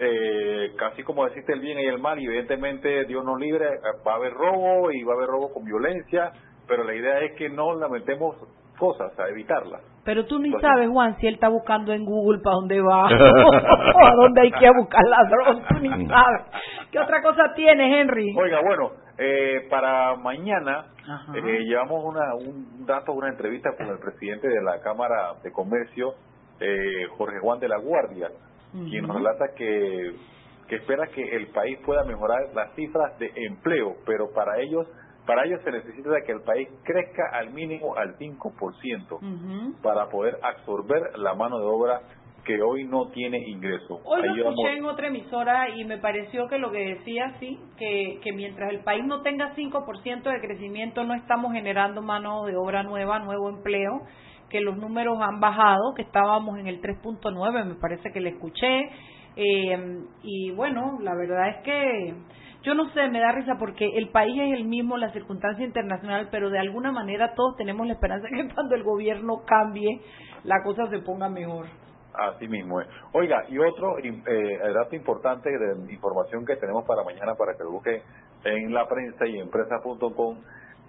eh, 0.00 0.72
casi 0.76 1.02
como 1.02 1.24
deciste 1.24 1.52
el 1.52 1.60
bien 1.60 1.78
y 1.78 1.86
el 1.86 1.98
mal, 1.98 2.18
evidentemente 2.18 3.04
Dios 3.04 3.24
nos 3.24 3.38
libre, 3.38 3.66
va 4.06 4.12
a 4.12 4.16
haber 4.16 4.32
robo 4.32 4.90
y 4.90 5.02
va 5.02 5.12
a 5.12 5.16
haber 5.16 5.28
robo 5.28 5.52
con 5.52 5.64
violencia, 5.64 6.32
pero 6.66 6.84
la 6.84 6.94
idea 6.94 7.20
es 7.20 7.36
que 7.36 7.48
no 7.48 7.74
lamentemos 7.74 8.36
cosas, 8.78 9.16
a 9.18 9.28
evitarlas. 9.28 9.82
Pero 10.04 10.26
tú 10.26 10.38
ni 10.38 10.52
sabes, 10.60 10.88
Juan, 10.88 11.16
si 11.18 11.26
él 11.26 11.34
está 11.34 11.48
buscando 11.48 11.92
en 11.92 12.04
Google 12.04 12.40
para 12.42 12.56
dónde 12.56 12.80
va 12.80 13.04
o 13.08 14.06
a 14.06 14.14
dónde 14.16 14.40
hay 14.42 14.50
que 14.52 14.68
buscar 14.76 15.02
ladrón, 15.04 15.62
tú 15.68 15.74
ni 15.80 16.06
sabes. 16.06 16.42
¿Qué 16.90 16.98
otra 16.98 17.22
cosa 17.22 17.54
tienes, 17.54 17.92
Henry? 17.92 18.34
Oiga, 18.36 18.60
bueno, 18.60 19.03
eh, 19.16 19.66
para 19.70 20.16
mañana 20.16 20.86
eh, 21.34 21.64
llevamos 21.64 22.04
una, 22.04 22.34
un 22.34 22.84
dato, 22.84 23.12
una 23.12 23.28
entrevista 23.28 23.70
con 23.76 23.86
el 23.86 23.98
presidente 23.98 24.48
de 24.48 24.62
la 24.62 24.80
Cámara 24.80 25.34
de 25.42 25.52
Comercio, 25.52 26.14
eh, 26.60 27.06
Jorge 27.16 27.38
Juan 27.40 27.60
de 27.60 27.68
la 27.68 27.78
Guardia, 27.78 28.28
quien 28.72 29.06
nos 29.06 29.16
relata 29.16 29.54
que, 29.56 30.16
que 30.66 30.76
espera 30.76 31.06
que 31.06 31.22
el 31.22 31.46
país 31.48 31.78
pueda 31.86 32.02
mejorar 32.04 32.40
las 32.54 32.74
cifras 32.74 33.16
de 33.20 33.30
empleo, 33.36 33.96
pero 34.04 34.32
para 34.32 34.58
ellos 34.60 34.88
para 35.26 35.46
ello 35.46 35.58
se 35.64 35.70
necesita 35.70 36.20
que 36.26 36.32
el 36.32 36.42
país 36.42 36.68
crezca 36.82 37.30
al 37.32 37.50
mínimo 37.50 37.96
al 37.96 38.18
5% 38.18 39.80
para 39.80 40.08
poder 40.08 40.38
absorber 40.42 41.18
la 41.18 41.34
mano 41.34 41.58
de 41.58 41.64
obra 41.64 42.00
que 42.44 42.60
hoy 42.62 42.84
no 42.84 43.08
tiene 43.08 43.38
ingreso. 43.38 44.00
Hoy 44.04 44.22
lo 44.22 44.50
escuché 44.50 44.76
en 44.76 44.84
otra 44.84 45.08
emisora 45.08 45.68
y 45.70 45.84
me 45.84 45.98
pareció 45.98 46.46
que 46.48 46.58
lo 46.58 46.70
que 46.70 46.94
decía, 46.94 47.34
sí, 47.40 47.58
que, 47.78 48.20
que 48.22 48.32
mientras 48.32 48.70
el 48.70 48.80
país 48.80 49.04
no 49.04 49.22
tenga 49.22 49.54
5% 49.54 50.22
de 50.22 50.40
crecimiento 50.40 51.04
no 51.04 51.14
estamos 51.14 51.52
generando 51.52 52.02
mano 52.02 52.44
de 52.44 52.56
obra 52.56 52.82
nueva, 52.82 53.18
nuevo 53.18 53.48
empleo, 53.48 54.02
que 54.50 54.60
los 54.60 54.76
números 54.76 55.18
han 55.20 55.40
bajado, 55.40 55.94
que 55.94 56.02
estábamos 56.02 56.58
en 56.58 56.66
el 56.66 56.80
3.9, 56.80 57.64
me 57.64 57.74
parece 57.74 58.12
que 58.12 58.20
le 58.20 58.30
escuché. 58.30 58.90
Eh, 59.36 59.98
y 60.22 60.50
bueno, 60.52 60.98
la 61.00 61.14
verdad 61.16 61.48
es 61.48 61.56
que 61.64 62.14
yo 62.64 62.74
no 62.74 62.88
sé, 62.92 63.08
me 63.08 63.20
da 63.20 63.32
risa 63.32 63.56
porque 63.58 63.86
el 63.94 64.08
país 64.08 64.40
es 64.40 64.54
el 64.54 64.64
mismo, 64.64 64.96
la 64.96 65.12
circunstancia 65.12 65.64
internacional, 65.64 66.28
pero 66.30 66.50
de 66.50 66.58
alguna 66.58 66.92
manera 66.92 67.34
todos 67.34 67.56
tenemos 67.56 67.86
la 67.86 67.92
esperanza 67.92 68.28
que 68.28 68.48
cuando 68.54 68.74
el 68.74 68.82
gobierno 68.82 69.42
cambie, 69.44 70.00
la 70.44 70.62
cosa 70.62 70.88
se 70.88 71.00
ponga 71.00 71.28
mejor. 71.28 71.66
Así 72.14 72.46
mismo 72.46 72.80
es. 72.80 72.88
Oiga, 73.12 73.44
y 73.48 73.58
otro 73.58 73.98
eh, 73.98 74.12
dato 74.72 74.94
importante 74.94 75.50
de 75.50 75.92
información 75.92 76.46
que 76.46 76.56
tenemos 76.56 76.84
para 76.86 77.02
mañana 77.02 77.34
para 77.34 77.54
que 77.56 77.64
lo 77.64 77.72
busquen 77.72 78.02
en 78.44 78.72
la 78.72 78.86
prensa 78.86 79.26
y 79.26 79.38
empresa.com, 79.38 80.38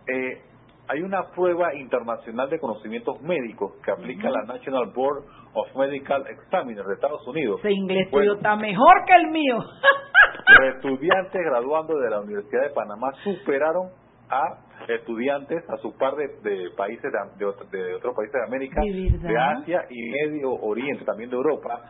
eh, 0.07 0.41
hay 0.87 1.01
una 1.01 1.31
prueba 1.31 1.73
internacional 1.73 2.49
de 2.49 2.59
conocimientos 2.59 3.19
médicos 3.21 3.73
que 3.83 3.91
aplica 3.91 4.29
la 4.29 4.43
National 4.43 4.91
Board 4.93 5.23
of 5.53 5.75
Medical 5.75 6.27
Examiners 6.27 6.87
de 6.87 6.93
Estados 6.93 7.27
Unidos. 7.27 7.59
Ese 7.59 7.71
inglés 7.71 8.09
tuyo 8.11 8.35
está 8.35 8.55
mejor 8.55 9.05
que 9.07 9.13
el 9.15 9.31
mío. 9.31 9.57
Los 9.57 10.75
estudiantes 10.75 11.41
graduando 11.43 11.97
de 11.97 12.09
la 12.09 12.19
Universidad 12.19 12.63
de 12.63 12.69
Panamá 12.69 13.11
superaron 13.23 13.89
a 14.29 14.64
estudiantes 14.89 15.63
a 15.69 15.77
su 15.77 15.93
par 15.97 16.15
de, 16.15 16.27
países 16.75 17.11
de, 17.37 17.45
otros 17.45 18.15
países 18.15 18.33
de 18.33 18.43
América, 18.43 18.81
de, 18.81 19.37
Asia 19.37 19.85
y 19.89 20.09
Medio 20.09 20.53
Oriente, 20.53 21.05
también 21.05 21.29
de 21.29 21.35
Europa. 21.35 21.81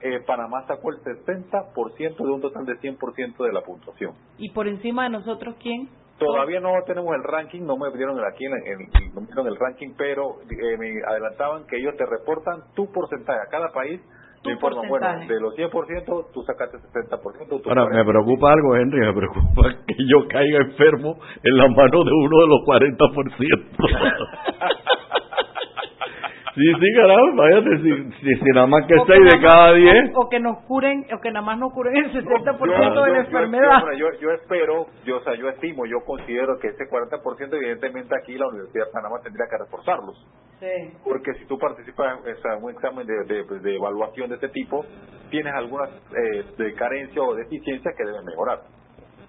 Eh, 0.00 0.20
Panamá 0.26 0.66
sacó 0.66 0.90
el 0.90 0.98
60% 0.98 2.16
de 2.16 2.30
un 2.30 2.40
total 2.40 2.64
de 2.64 2.78
100% 2.78 3.36
de 3.44 3.52
la 3.52 3.62
puntuación. 3.62 4.14
¿Y 4.38 4.50
por 4.50 4.68
encima 4.68 5.04
de 5.04 5.10
nosotros 5.10 5.56
quién? 5.60 5.88
Todavía 6.18 6.60
no 6.60 6.70
tenemos 6.86 7.12
el 7.16 7.24
ranking, 7.24 7.62
no 7.62 7.76
me 7.76 7.90
dieron 7.96 8.18
aquí 8.24 8.44
en, 8.44 8.52
no 9.14 9.20
me 9.20 9.26
dieron 9.26 9.48
el 9.48 9.56
ranking, 9.56 9.94
pero 9.96 10.36
eh, 10.48 10.76
me 10.78 11.02
adelantaban 11.08 11.66
que 11.66 11.76
ellos 11.76 11.96
te 11.96 12.06
reportan 12.06 12.62
tu 12.74 12.90
porcentaje 12.92 13.40
a 13.40 13.50
cada 13.50 13.72
país 13.72 14.00
bueno, 14.88 15.06
de 15.26 15.40
los 15.40 15.56
100%, 15.56 16.26
tú 16.32 16.42
sacaste 16.42 16.78
60%. 16.78 17.62
Ahora, 17.66 17.86
me 17.86 18.04
preocupa 18.04 18.52
algo, 18.52 18.76
Henry, 18.76 19.00
me 19.00 19.12
preocupa 19.12 19.74
que 19.86 19.96
yo 20.06 20.28
caiga 20.28 20.58
enfermo 20.58 21.18
en 21.42 21.56
la 21.56 21.66
mano 21.68 22.04
de 22.04 22.12
uno 22.12 22.40
de 22.40 22.46
los 22.46 22.60
40%. 22.66 24.68
Sí, 26.54 26.62
sí, 26.62 26.86
caramba, 26.94 27.42
váyate, 27.42 27.78
si, 27.78 28.36
si, 28.36 28.44
nada 28.54 28.68
más 28.68 28.86
que 28.86 28.94
6 28.94 29.08
de 29.08 29.42
cada 29.42 29.74
10. 29.74 30.12
O 30.14 30.28
que 30.28 30.38
nos 30.38 30.58
curen, 30.66 31.04
o 31.12 31.20
que 31.20 31.32
nada 31.32 31.44
más 31.44 31.58
nos 31.58 31.72
curen 31.72 31.96
el 31.96 32.12
60% 32.12 33.04
de 33.04 33.10
la 33.10 33.18
enfermedad. 33.18 33.82
Yo, 33.98 34.06
yo, 34.20 34.30
espero, 34.30 34.86
yo, 35.04 35.16
o 35.16 35.20
sea, 35.24 35.34
yo 35.34 35.48
estimo, 35.48 35.84
yo 35.84 35.98
considero 36.06 36.56
que 36.60 36.68
ese 36.68 36.84
40% 36.88 37.56
evidentemente 37.56 38.14
aquí 38.16 38.38
la 38.38 38.46
Universidad 38.46 38.86
de 38.86 38.92
Panamá 38.92 39.16
tendría 39.24 39.46
que 39.50 39.58
reforzarlos. 39.58 40.16
Sí. 40.60 40.96
Porque 41.02 41.34
si 41.34 41.46
tú 41.46 41.58
participas 41.58 42.18
en 42.24 42.62
un 42.62 42.70
examen 42.70 43.04
de, 43.04 43.24
de, 43.42 43.74
evaluación 43.74 44.28
de 44.28 44.36
este 44.36 44.48
tipo, 44.50 44.86
tienes 45.30 45.52
algunas 45.54 45.90
eh, 45.90 46.44
de 46.56 46.74
carencia 46.74 47.20
o 47.20 47.34
deficiencias 47.34 47.92
que 47.96 48.04
deben 48.04 48.24
mejorar. 48.24 48.60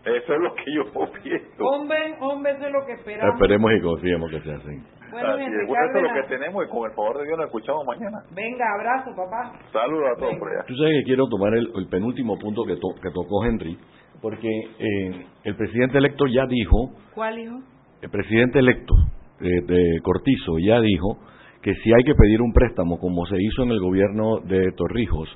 Eso 0.06 0.34
es 0.34 0.40
lo 0.40 0.54
que 0.54 0.72
yo 0.72 0.84
pienso. 1.24 1.66
Hombre, 1.66 1.98
hombre, 2.20 2.52
eso 2.52 2.68
es 2.68 2.74
lo 2.74 2.86
que 2.86 2.94
esperamos. 2.94 3.34
Esperemos 3.34 3.72
y 3.74 3.82
confiemos 3.82 4.32
que 4.32 4.42
sea 4.42 4.56
así. 4.56 4.96
Bueno, 5.12 5.30
así 5.30 5.44
eso 5.44 5.98
es 5.98 6.04
lo 6.04 6.14
que 6.14 6.28
tenemos 6.28 6.66
y 6.66 6.70
con 6.70 6.90
el 6.90 6.96
favor 6.96 7.18
de 7.18 7.26
Dios 7.26 7.38
nos 7.38 7.48
escuchamos 7.48 7.86
mañana. 7.88 8.18
Venga, 8.36 8.66
abrazo, 8.74 9.16
papá. 9.16 9.54
Saludos 9.72 10.10
a 10.16 10.20
todos 10.20 10.36
por 10.38 10.50
allá. 10.50 10.64
Tú 10.68 10.76
sabes 10.76 10.94
que 11.00 11.04
quiero 11.06 11.28
tomar 11.28 11.54
el, 11.54 11.88
penúltimo 11.90 12.38
punto 12.38 12.66
que, 12.66 12.76
que 12.76 13.12
tocó 13.12 13.46
Henry, 13.46 13.78
porque 14.22 14.50
eh, 14.50 15.26
el 15.44 15.56
presidente 15.56 15.98
electo 15.98 16.26
ya 16.28 16.46
dijo... 16.46 16.92
¿Cuál 17.14 17.40
hijo? 17.40 17.60
El 18.02 18.10
presidente 18.10 18.60
electo 18.60 18.94
eh, 19.42 19.62
de 19.66 20.00
Cortizo 20.04 20.60
ya 20.60 20.82
dijo 20.82 21.18
que 21.62 21.74
si 21.76 21.94
hay 21.94 22.04
que 22.04 22.14
pedir 22.14 22.42
un 22.42 22.54
préstamo, 22.54 23.00
como 23.00 23.26
se 23.26 23.38
hizo 23.40 23.64
en 23.64 23.72
el 23.72 23.80
gobierno 23.80 24.40
de 24.44 24.72
Torrijos, 24.74 25.30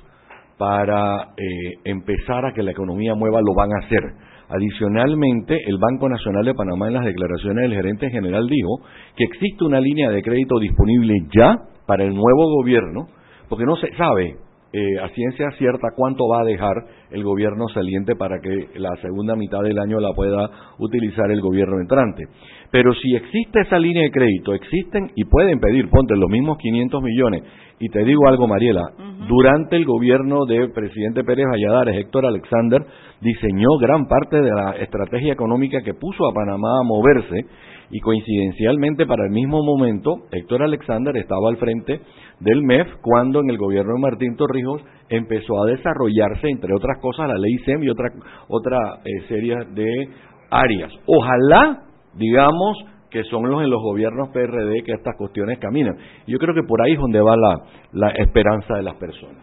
para 0.58 1.32
eh, 1.36 1.78
empezar 1.84 2.44
a 2.44 2.52
que 2.52 2.62
la 2.62 2.70
economía 2.70 3.14
mueva, 3.14 3.40
lo 3.40 3.54
van 3.54 3.70
a 3.72 3.86
hacer 3.86 4.29
Adicionalmente, 4.50 5.56
el 5.66 5.78
Banco 5.78 6.08
Nacional 6.08 6.44
de 6.44 6.54
Panamá 6.54 6.88
en 6.88 6.94
las 6.94 7.04
declaraciones 7.04 7.62
del 7.62 7.74
gerente 7.74 8.10
general 8.10 8.48
dijo 8.48 8.80
que 9.16 9.24
existe 9.24 9.64
una 9.64 9.80
línea 9.80 10.10
de 10.10 10.22
crédito 10.22 10.58
disponible 10.58 11.14
ya 11.32 11.56
para 11.86 12.02
el 12.02 12.14
nuevo 12.14 12.56
gobierno, 12.56 13.06
porque 13.48 13.64
no 13.64 13.76
se 13.76 13.94
sabe 13.96 14.36
eh, 14.72 15.00
a 15.02 15.08
ciencia 15.10 15.50
cierta 15.58 15.88
cuánto 15.96 16.28
va 16.28 16.42
a 16.42 16.44
dejar 16.44 16.74
el 17.10 17.24
gobierno 17.24 17.68
saliente 17.68 18.14
para 18.14 18.40
que 18.40 18.78
la 18.78 18.94
segunda 19.02 19.34
mitad 19.34 19.62
del 19.62 19.78
año 19.78 19.98
la 19.98 20.12
pueda 20.14 20.48
utilizar 20.78 21.30
el 21.30 21.40
gobierno 21.40 21.80
entrante. 21.80 22.24
Pero 22.70 22.94
si 22.94 23.16
existe 23.16 23.60
esa 23.62 23.78
línea 23.78 24.04
de 24.04 24.10
crédito, 24.10 24.54
existen 24.54 25.10
y 25.16 25.24
pueden 25.24 25.58
pedir, 25.58 25.90
ponte 25.90 26.14
los 26.16 26.30
mismos 26.30 26.56
500 26.58 27.02
millones. 27.02 27.42
Y 27.80 27.88
te 27.88 28.04
digo 28.04 28.28
algo, 28.28 28.46
Mariela, 28.46 28.82
durante 29.26 29.76
el 29.76 29.84
gobierno 29.84 30.44
del 30.46 30.70
presidente 30.70 31.24
Pérez 31.24 31.46
Valladares, 31.50 31.96
Héctor 31.96 32.26
Alexander 32.26 32.84
diseñó 33.20 33.68
gran 33.80 34.06
parte 34.06 34.40
de 34.40 34.50
la 34.50 34.72
estrategia 34.72 35.32
económica 35.32 35.82
que 35.82 35.94
puso 35.94 36.26
a 36.26 36.32
Panamá 36.32 36.80
a 36.80 36.84
moverse 36.84 37.46
y 37.90 38.00
coincidencialmente 38.00 39.06
para 39.06 39.24
el 39.24 39.30
mismo 39.30 39.62
momento 39.64 40.26
Héctor 40.30 40.62
Alexander 40.62 41.16
estaba 41.16 41.48
al 41.48 41.56
frente 41.56 42.00
del 42.38 42.62
MEF 42.62 42.86
cuando 43.02 43.40
en 43.40 43.50
el 43.50 43.58
gobierno 43.58 43.94
de 43.94 44.00
Martín 44.00 44.36
Torrijos 44.36 44.82
empezó 45.08 45.62
a 45.62 45.66
desarrollarse, 45.66 46.48
entre 46.48 46.74
otras 46.74 46.98
cosas, 47.00 47.28
la 47.28 47.38
ley 47.38 47.58
SEM 47.64 47.82
y 47.82 47.88
otra, 47.88 48.08
otra 48.48 49.00
eh, 49.04 49.22
serie 49.28 49.56
de 49.74 50.08
áreas. 50.50 50.92
Ojalá, 51.06 51.89
digamos, 52.20 52.76
que 53.10 53.24
son 53.24 53.50
los 53.50 53.62
en 53.62 53.70
los 53.70 53.82
gobiernos 53.82 54.28
PRD 54.28 54.84
que 54.84 54.92
estas 54.92 55.16
cuestiones 55.16 55.58
caminan. 55.58 55.96
Yo 56.26 56.38
creo 56.38 56.54
que 56.54 56.62
por 56.62 56.80
ahí 56.82 56.92
es 56.92 57.00
donde 57.00 57.20
va 57.20 57.34
la, 57.36 57.56
la 57.92 58.10
esperanza 58.10 58.76
de 58.76 58.82
las 58.82 58.94
personas. 58.94 59.42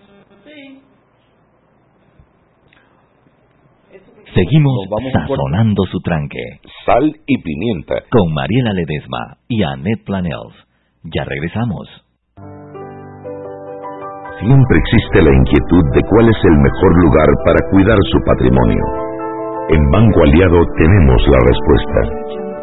Seguimos 4.33 4.87
sazonando 5.11 5.83
su 5.89 5.99
tranque. 6.01 6.61
Sal 6.85 7.11
y 7.25 7.41
pimienta. 7.41 7.95
Con 8.11 8.33
Mariela 8.33 8.71
Ledesma 8.71 9.37
y 9.47 9.63
Annette 9.63 10.05
Planels. 10.05 10.53
Ya 11.03 11.23
regresamos. 11.23 11.87
Siempre 14.39 14.77
existe 14.77 15.23
la 15.23 15.33
inquietud 15.33 15.83
de 15.95 16.01
cuál 16.11 16.29
es 16.29 16.37
el 16.43 16.57
mejor 16.57 17.03
lugar 17.03 17.27
para 17.43 17.69
cuidar 17.71 17.97
su 18.11 18.19
patrimonio. 18.23 18.83
En 19.69 19.81
Banco 19.89 20.21
Aliado 20.21 20.59
tenemos 20.77 21.21
la 21.27 21.39
respuesta. 21.49 22.46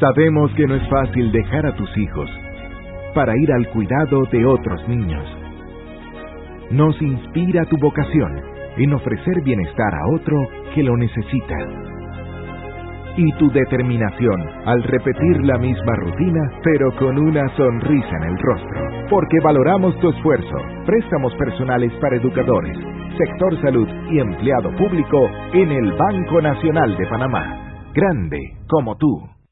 Sabemos 0.00 0.50
que 0.54 0.66
no 0.66 0.76
es 0.76 0.88
fácil 0.88 1.30
dejar 1.30 1.66
a 1.66 1.76
tus 1.76 1.94
hijos 1.98 2.30
para 3.14 3.36
ir 3.36 3.52
al 3.52 3.68
cuidado 3.68 4.24
de 4.32 4.46
otros 4.46 4.88
niños. 4.88 5.24
Nos 6.70 7.00
inspira 7.02 7.66
tu 7.66 7.76
vocación 7.76 8.40
en 8.78 8.94
ofrecer 8.94 9.42
bienestar 9.42 9.94
a 9.94 10.14
otro 10.14 10.38
que 10.74 10.82
lo 10.82 10.96
necesita. 10.96 11.54
Y 13.18 13.30
tu 13.32 13.50
determinación 13.50 14.40
al 14.64 14.82
repetir 14.84 15.44
la 15.44 15.58
misma 15.58 15.94
rutina, 15.96 16.50
pero 16.62 16.96
con 16.96 17.18
una 17.18 17.54
sonrisa 17.56 18.16
en 18.22 18.22
el 18.22 18.38
rostro. 18.38 18.80
Porque 19.10 19.38
valoramos 19.40 19.98
tu 20.00 20.08
esfuerzo. 20.08 20.56
Préstamos 20.86 21.34
personales 21.34 21.92
para 22.00 22.16
educadores, 22.16 22.78
sector 23.18 23.60
salud 23.60 23.88
y 24.10 24.20
empleado 24.20 24.74
público 24.76 25.28
en 25.52 25.72
el 25.72 25.92
Banco 25.92 26.40
Nacional 26.40 26.96
de 26.96 27.06
Panamá. 27.06 27.90
Grande 27.92 28.56
como 28.66 28.96
tú. 28.96 29.39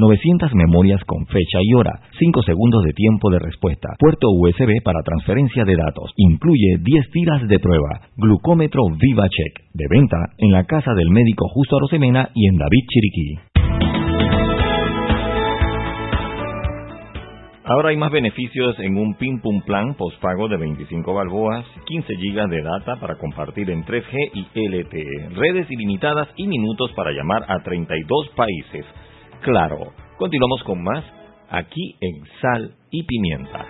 900 0.00 0.54
memorias 0.54 1.04
con 1.04 1.26
fecha 1.26 1.58
y 1.60 1.74
hora, 1.74 2.00
5 2.18 2.42
segundos 2.42 2.82
de 2.84 2.92
tiempo 2.92 3.30
de 3.30 3.38
respuesta, 3.38 3.88
puerto 3.98 4.28
USB 4.30 4.82
para 4.82 5.02
transferencia 5.04 5.64
de 5.64 5.76
datos, 5.76 6.10
incluye 6.16 6.78
10 6.80 7.10
tiras 7.10 7.46
de 7.46 7.58
prueba, 7.58 8.00
glucómetro 8.16 8.82
VivaCheck, 8.88 9.70
de 9.74 9.84
venta 9.90 10.16
en 10.38 10.52
la 10.52 10.64
casa 10.64 10.94
del 10.94 11.10
médico 11.10 11.46
Justo 11.48 11.76
Arosemena 11.76 12.30
y 12.34 12.48
en 12.48 12.56
David 12.56 12.84
Chiriquí. 12.88 13.50
Ahora 17.70 17.90
hay 17.90 17.96
más 17.96 18.10
beneficios 18.10 18.76
en 18.80 18.96
un 18.96 19.14
Pim 19.14 19.40
Pum 19.40 19.62
Plan 19.62 19.94
postpago 19.94 20.48
de 20.48 20.56
25 20.56 21.14
balboas, 21.14 21.64
15 21.86 22.16
gigas 22.16 22.50
de 22.50 22.62
data 22.62 22.96
para 22.96 23.16
compartir 23.16 23.70
en 23.70 23.84
3G 23.84 24.30
y 24.34 24.68
LTE, 24.68 25.28
redes 25.36 25.70
ilimitadas 25.70 26.26
y 26.36 26.48
minutos 26.48 26.90
para 26.96 27.12
llamar 27.12 27.44
a 27.46 27.62
32 27.62 28.30
países. 28.34 28.86
Claro, 29.42 29.78
continuamos 30.18 30.62
con 30.64 30.84
más 30.84 31.02
aquí 31.48 31.96
en 32.02 32.26
Sal 32.42 32.74
y 32.90 33.04
Pimienta. 33.04 33.64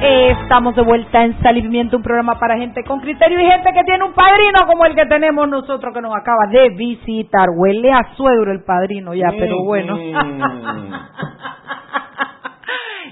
Estamos 0.00 0.74
de 0.74 0.82
vuelta 0.82 1.24
en 1.24 1.40
Salivimiento, 1.40 1.98
un 1.98 2.02
programa 2.02 2.36
para 2.40 2.58
gente 2.58 2.82
con 2.82 2.98
criterio 2.98 3.40
y 3.40 3.46
gente 3.46 3.72
que 3.72 3.84
tiene 3.84 4.04
un 4.04 4.12
padrino 4.12 4.66
como 4.66 4.84
el 4.84 4.96
que 4.96 5.06
tenemos 5.06 5.48
nosotros 5.48 5.94
que 5.94 6.00
nos 6.00 6.16
acaba 6.16 6.48
de 6.50 6.70
visitar. 6.70 7.48
Huele 7.54 7.92
a 7.92 8.12
suegro 8.16 8.50
el 8.50 8.64
padrino 8.64 9.14
ya, 9.14 9.28
pero 9.38 9.62
bueno. 9.62 9.96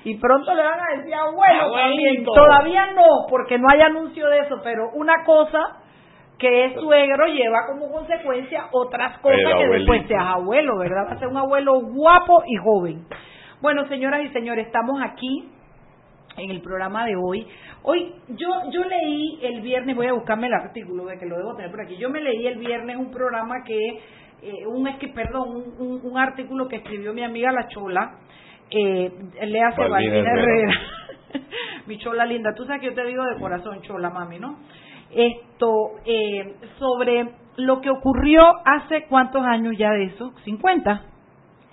y 0.06 0.14
pronto 0.18 0.54
le 0.54 0.62
van 0.62 0.78
a 0.78 0.96
decir 0.96 1.12
abuelo 1.12 1.72
también. 1.72 2.24
Todavía 2.24 2.92
no, 2.92 3.26
porque 3.28 3.58
no 3.58 3.66
hay 3.68 3.80
anuncio 3.80 4.28
de 4.28 4.38
eso, 4.38 4.60
pero 4.62 4.90
una 4.94 5.24
cosa 5.24 5.58
que 6.38 6.66
es 6.66 6.74
suegro 6.74 7.26
lleva 7.26 7.66
como 7.66 7.90
consecuencia 7.90 8.68
otras 8.70 9.18
cosas 9.18 9.40
que 9.58 9.66
después 9.66 10.06
seas 10.06 10.26
abuelo, 10.26 10.78
¿verdad? 10.78 11.08
Va 11.08 11.14
a 11.14 11.18
ser 11.18 11.26
un 11.26 11.36
abuelo 11.36 11.80
guapo 11.80 12.44
y 12.46 12.54
joven. 12.54 13.04
Bueno, 13.60 13.88
señoras 13.88 14.20
y 14.22 14.28
señores, 14.28 14.66
estamos 14.66 15.02
aquí 15.02 15.50
en 16.36 16.50
el 16.52 16.62
programa 16.62 17.04
de 17.04 17.16
hoy. 17.16 17.44
Hoy 17.82 18.14
yo 18.28 18.48
yo 18.70 18.84
leí 18.84 19.40
el 19.42 19.60
viernes, 19.60 19.96
voy 19.96 20.06
a 20.06 20.12
buscarme 20.12 20.46
el 20.46 20.54
artículo 20.54 21.06
de 21.06 21.18
que 21.18 21.26
lo 21.26 21.36
debo 21.36 21.56
tener 21.56 21.72
por 21.72 21.80
aquí. 21.80 21.96
Yo 21.96 22.10
me 22.10 22.20
leí 22.20 22.46
el 22.46 22.58
viernes 22.58 22.96
un 22.96 23.10
programa 23.10 23.64
que 23.64 23.98
eh, 24.42 24.66
un 24.68 24.86
es 24.86 24.98
que 24.98 25.08
perdón, 25.08 25.64
un, 25.80 26.00
un, 26.04 26.16
artículo 26.16 26.68
que 26.68 26.76
escribió 26.76 27.12
mi 27.12 27.24
amiga 27.24 27.50
La 27.50 27.66
Chola, 27.66 28.18
eh, 28.70 29.12
le 29.46 29.62
hace 29.62 29.88
Valina 29.88 30.30
Herrera. 30.30 30.80
mi 31.86 31.98
chola 31.98 32.26
linda, 32.26 32.54
tú 32.54 32.64
sabes 32.64 32.80
que 32.80 32.88
yo 32.88 32.94
te 32.94 33.04
digo 33.04 33.24
de 33.24 33.38
corazón, 33.38 33.80
chola 33.82 34.10
mami, 34.10 34.38
¿no? 34.38 34.58
Esto 35.10 35.92
eh, 36.04 36.56
sobre 36.78 37.30
lo 37.56 37.80
que 37.80 37.90
ocurrió 37.90 38.42
hace 38.64 39.06
cuántos 39.08 39.44
años 39.44 39.76
ya 39.78 39.90
de 39.92 40.04
eso, 40.04 40.32
50. 40.44 41.02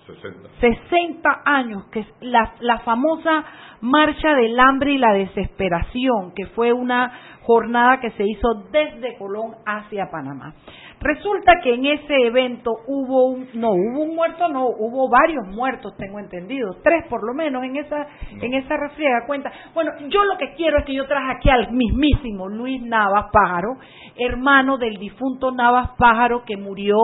60. 0.05 0.49
60 0.59 1.41
años, 1.45 1.85
que 1.85 2.01
es 2.01 2.07
la, 2.19 2.53
la 2.59 2.79
famosa 2.79 3.45
Marcha 3.81 4.35
del 4.35 4.59
Hambre 4.59 4.93
y 4.93 4.97
la 4.97 5.13
Desesperación, 5.13 6.33
que 6.35 6.45
fue 6.47 6.73
una 6.73 7.11
jornada 7.43 7.99
que 7.99 8.11
se 8.11 8.23
hizo 8.25 8.63
desde 8.71 9.17
Colón 9.17 9.55
hacia 9.65 10.09
Panamá. 10.09 10.53
Resulta 10.99 11.59
que 11.61 11.73
en 11.73 11.85
ese 11.85 12.15
evento 12.27 12.71
hubo 12.87 13.25
un, 13.25 13.47
no 13.55 13.71
hubo 13.71 14.03
un 14.03 14.15
muerto, 14.15 14.47
no, 14.47 14.67
hubo 14.67 15.09
varios 15.09 15.45
muertos, 15.47 15.93
tengo 15.97 16.17
entendido, 16.17 16.77
tres 16.81 17.05
por 17.09 17.25
lo 17.27 17.33
menos 17.33 17.61
en 17.63 17.75
esa, 17.75 18.07
en 18.41 18.53
esa 18.53 18.77
refriega 18.77 19.25
cuenta. 19.27 19.51
Bueno, 19.73 19.91
yo 20.07 20.23
lo 20.23 20.37
que 20.37 20.53
quiero 20.55 20.79
es 20.79 20.85
que 20.85 20.93
yo 20.93 21.05
traje 21.05 21.31
aquí 21.35 21.49
al 21.49 21.73
mismísimo 21.73 22.47
Luis 22.47 22.81
Navas 22.81 23.25
Pájaro, 23.33 23.75
hermano 24.17 24.77
del 24.77 24.95
difunto 24.95 25.51
Navas 25.51 25.89
Pájaro 25.97 26.43
que 26.45 26.55
murió 26.55 26.95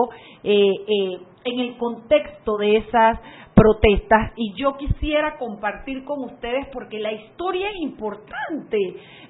eh, 0.44 0.70
eh, 0.88 1.18
en 1.44 1.60
el 1.60 1.76
contexto 1.76 2.56
de 2.56 2.76
esas 2.76 3.18
protestas 3.54 4.32
y 4.36 4.54
yo 4.54 4.76
quisiera 4.76 5.36
compartir 5.38 6.04
con 6.04 6.24
ustedes 6.24 6.66
porque 6.72 6.98
la 6.98 7.12
historia 7.12 7.68
es 7.70 7.80
importante. 7.82 8.78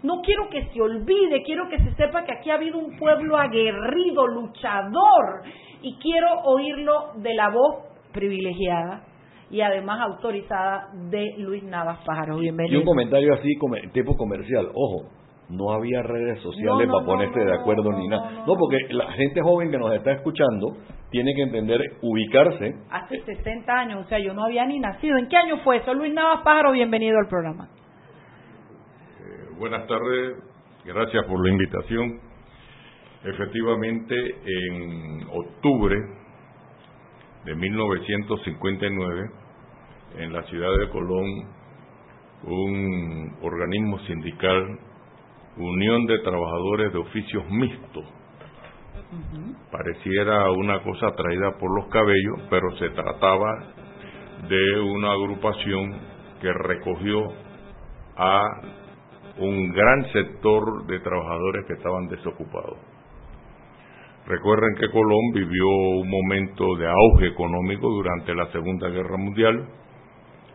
No 0.02 0.20
quiero 0.22 0.48
que 0.50 0.66
se 0.72 0.80
olvide, 0.80 1.42
quiero 1.44 1.68
que 1.68 1.78
se 1.78 1.94
sepa 1.94 2.24
que 2.24 2.32
aquí 2.32 2.50
ha 2.50 2.54
habido 2.54 2.78
un 2.78 2.96
pueblo 2.96 3.36
aguerrido, 3.36 4.26
luchador 4.26 5.42
y 5.82 5.96
quiero 5.96 6.28
oírlo 6.44 7.12
de 7.16 7.34
la 7.34 7.50
voz 7.50 7.86
privilegiada 8.12 9.04
y 9.50 9.60
además 9.62 10.00
autorizada 10.00 10.88
de 11.10 11.34
Luis 11.38 11.64
Navas 11.64 11.98
Pájaro. 12.06 12.36
Bienvenido. 12.36 12.76
Y 12.76 12.80
un 12.80 12.86
comentario 12.86 13.34
así, 13.34 13.58
tipo 13.92 14.16
comercial. 14.16 14.68
Ojo, 14.74 15.08
no 15.50 15.72
había 15.72 16.02
redes 16.02 16.40
sociales 16.40 16.88
para 16.90 17.04
ponerse 17.04 17.40
de 17.40 17.52
acuerdo 17.52 17.92
ni 17.92 18.06
nada. 18.08 18.44
No, 18.46 18.54
porque 18.56 18.78
la 18.90 19.12
gente 19.12 19.42
joven 19.42 19.70
que 19.70 19.78
nos 19.78 19.92
está 19.94 20.12
escuchando 20.12 20.76
tiene 21.10 21.34
que 21.34 21.42
entender, 21.42 21.80
ubicarse. 22.02 22.76
Hace 22.90 23.20
60 23.24 23.72
años, 23.72 24.06
o 24.06 24.08
sea, 24.08 24.18
yo 24.20 24.32
no 24.32 24.44
había 24.44 24.64
ni 24.66 24.78
nacido. 24.78 25.18
¿En 25.18 25.28
qué 25.28 25.36
año 25.36 25.58
fue 25.64 25.78
eso? 25.78 25.92
Luis 25.92 26.14
Navas 26.14 26.42
Pájaro, 26.44 26.72
bienvenido 26.72 27.18
al 27.18 27.26
programa. 27.26 27.68
Eh, 29.20 29.54
buenas 29.58 29.86
tardes, 29.88 30.36
gracias 30.84 31.24
por 31.26 31.44
la 31.44 31.50
invitación. 31.50 32.20
Efectivamente, 33.24 34.14
en 34.46 35.26
octubre 35.30 35.96
de 37.44 37.54
1959, 37.54 39.30
en 40.18 40.32
la 40.32 40.42
ciudad 40.44 40.70
de 40.78 40.88
Colón, 40.90 41.26
un 42.44 43.36
organismo 43.42 43.98
sindical 44.06 44.78
Unión 45.56 46.06
de 46.06 46.18
Trabajadores 46.20 46.92
de 46.92 46.98
Oficios 46.98 47.44
Mixtos. 47.50 48.04
Pareciera 49.70 50.50
una 50.52 50.82
cosa 50.82 51.14
traída 51.16 51.58
por 51.58 51.74
los 51.74 51.86
cabellos, 51.90 52.46
pero 52.48 52.76
se 52.78 52.90
trataba 52.90 53.50
de 54.48 54.80
una 54.80 55.12
agrupación 55.12 55.98
que 56.40 56.52
recogió 56.52 57.32
a 58.16 58.44
un 59.38 59.72
gran 59.72 60.12
sector 60.12 60.86
de 60.86 61.00
trabajadores 61.00 61.66
que 61.66 61.74
estaban 61.74 62.08
desocupados. 62.08 62.78
Recuerden 64.26 64.74
que 64.78 64.90
Colón 64.90 65.32
vivió 65.34 65.66
un 65.66 66.08
momento 66.08 66.76
de 66.76 66.86
auge 66.86 67.26
económico 67.28 67.88
durante 67.88 68.34
la 68.34 68.46
Segunda 68.52 68.88
Guerra 68.88 69.16
Mundial, 69.16 69.66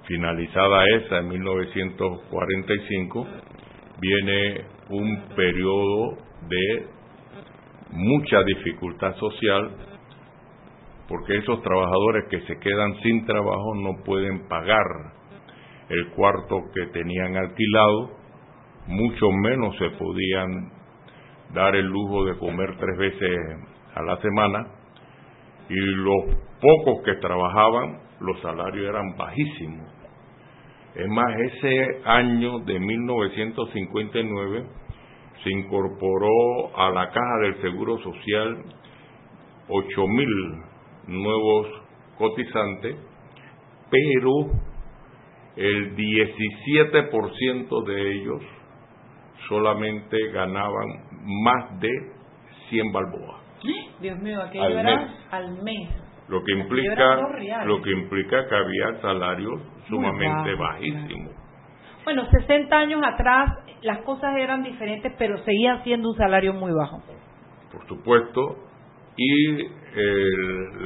finalizada 0.05 0.83
esa 0.97 1.17
en 1.19 1.29
1945, 1.29 3.27
viene 3.99 4.65
un 4.89 5.21
periodo 5.35 6.17
de 6.47 6.87
mucha 7.91 8.43
dificultad 8.43 9.15
social 9.15 9.71
porque 11.07 11.37
esos 11.37 11.61
trabajadores 11.61 12.25
que 12.29 12.41
se 12.41 12.59
quedan 12.59 12.95
sin 13.03 13.25
trabajo 13.25 13.75
no 13.75 14.03
pueden 14.03 14.47
pagar 14.47 14.85
el 15.89 16.09
cuarto 16.15 16.61
que 16.73 16.87
tenían 16.87 17.37
alquilado, 17.37 18.09
mucho 18.87 19.31
menos 19.31 19.77
se 19.77 19.91
podían 19.91 20.71
dar 21.53 21.75
el 21.75 21.85
lujo 21.85 22.25
de 22.25 22.37
comer 22.37 22.75
tres 22.77 22.97
veces 22.97 23.37
a 23.93 24.01
la 24.01 24.17
semana 24.17 24.67
y 25.69 25.75
los 25.75 26.35
pocos 26.59 27.03
que 27.05 27.15
trabajaban 27.15 27.99
los 28.19 28.41
salarios 28.41 28.87
eran 28.87 29.15
bajísimos 29.15 29.95
es 30.95 31.07
más, 31.09 31.25
ese 31.39 32.01
año 32.05 32.59
de 32.59 32.79
1959 32.79 34.65
se 35.43 35.49
incorporó 35.51 36.75
a 36.75 36.89
la 36.89 37.09
caja 37.09 37.37
del 37.43 37.61
Seguro 37.61 37.97
Social 37.99 38.63
8 39.67 40.07
mil 40.07 40.29
nuevos 41.07 41.67
cotizantes, 42.17 42.95
pero 43.89 44.51
el 45.57 45.95
17% 45.95 47.83
de 47.85 48.11
ellos 48.13 48.41
solamente 49.49 50.17
ganaban 50.31 50.87
más 51.43 51.79
de 51.79 51.89
100 52.69 52.91
balboas. 52.91 53.41
Dios 53.99 54.19
mío, 54.19 54.41
aquello 54.41 54.79
era 54.79 55.13
al 55.31 55.61
mes. 55.63 56.04
Lo 56.27 56.43
que 56.43 56.53
implica 56.53 57.17
lo 57.65 57.81
que 57.81 57.91
implica 57.91 58.47
que 58.47 58.55
había 58.55 59.01
salarios 59.01 59.61
sumamente 59.87 60.55
bajísimo. 60.55 61.29
Bueno, 62.03 62.25
60 62.29 62.75
años 62.75 63.01
atrás 63.03 63.51
las 63.81 63.99
cosas 63.99 64.35
eran 64.37 64.63
diferentes, 64.63 65.13
pero 65.17 65.37
seguían 65.43 65.83
siendo 65.83 66.09
un 66.09 66.15
salario 66.15 66.53
muy 66.53 66.71
bajo. 66.71 67.01
Por 67.71 67.87
supuesto, 67.87 68.57
y 69.17 69.63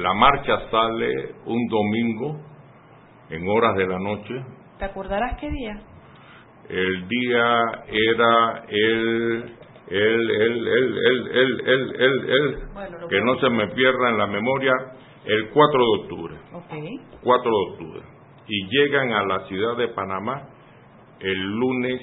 la 0.00 0.14
marcha 0.14 0.70
sale 0.70 1.34
un 1.46 1.66
domingo 1.68 2.40
en 3.30 3.48
horas 3.48 3.76
de 3.76 3.86
la 3.86 3.98
noche. 3.98 4.34
¿Te 4.78 4.84
acordarás 4.84 5.38
qué 5.40 5.50
día? 5.50 5.80
El 6.68 7.08
día 7.08 7.60
era 7.88 8.64
el 8.68 9.54
el 9.88 10.30
el 10.30 10.68
el 10.68 10.98
el 10.98 11.30
el 11.30 11.60
el, 11.66 12.30
el, 12.30 13.08
que 13.08 13.20
no 13.22 13.38
se 13.40 13.50
me 13.50 13.66
pierda 13.68 14.10
en 14.10 14.18
la 14.18 14.26
memoria 14.26 14.72
el 15.24 15.50
4 15.50 15.80
de 15.80 16.02
octubre. 16.02 16.34
Okay. 16.52 17.00
4 17.22 17.50
de 17.50 17.72
octubre 17.72 18.20
y 18.50 18.66
llegan 18.68 19.12
a 19.12 19.24
la 19.24 19.46
ciudad 19.46 19.76
de 19.76 19.88
Panamá 19.88 20.48
el 21.20 21.40
lunes 21.40 22.00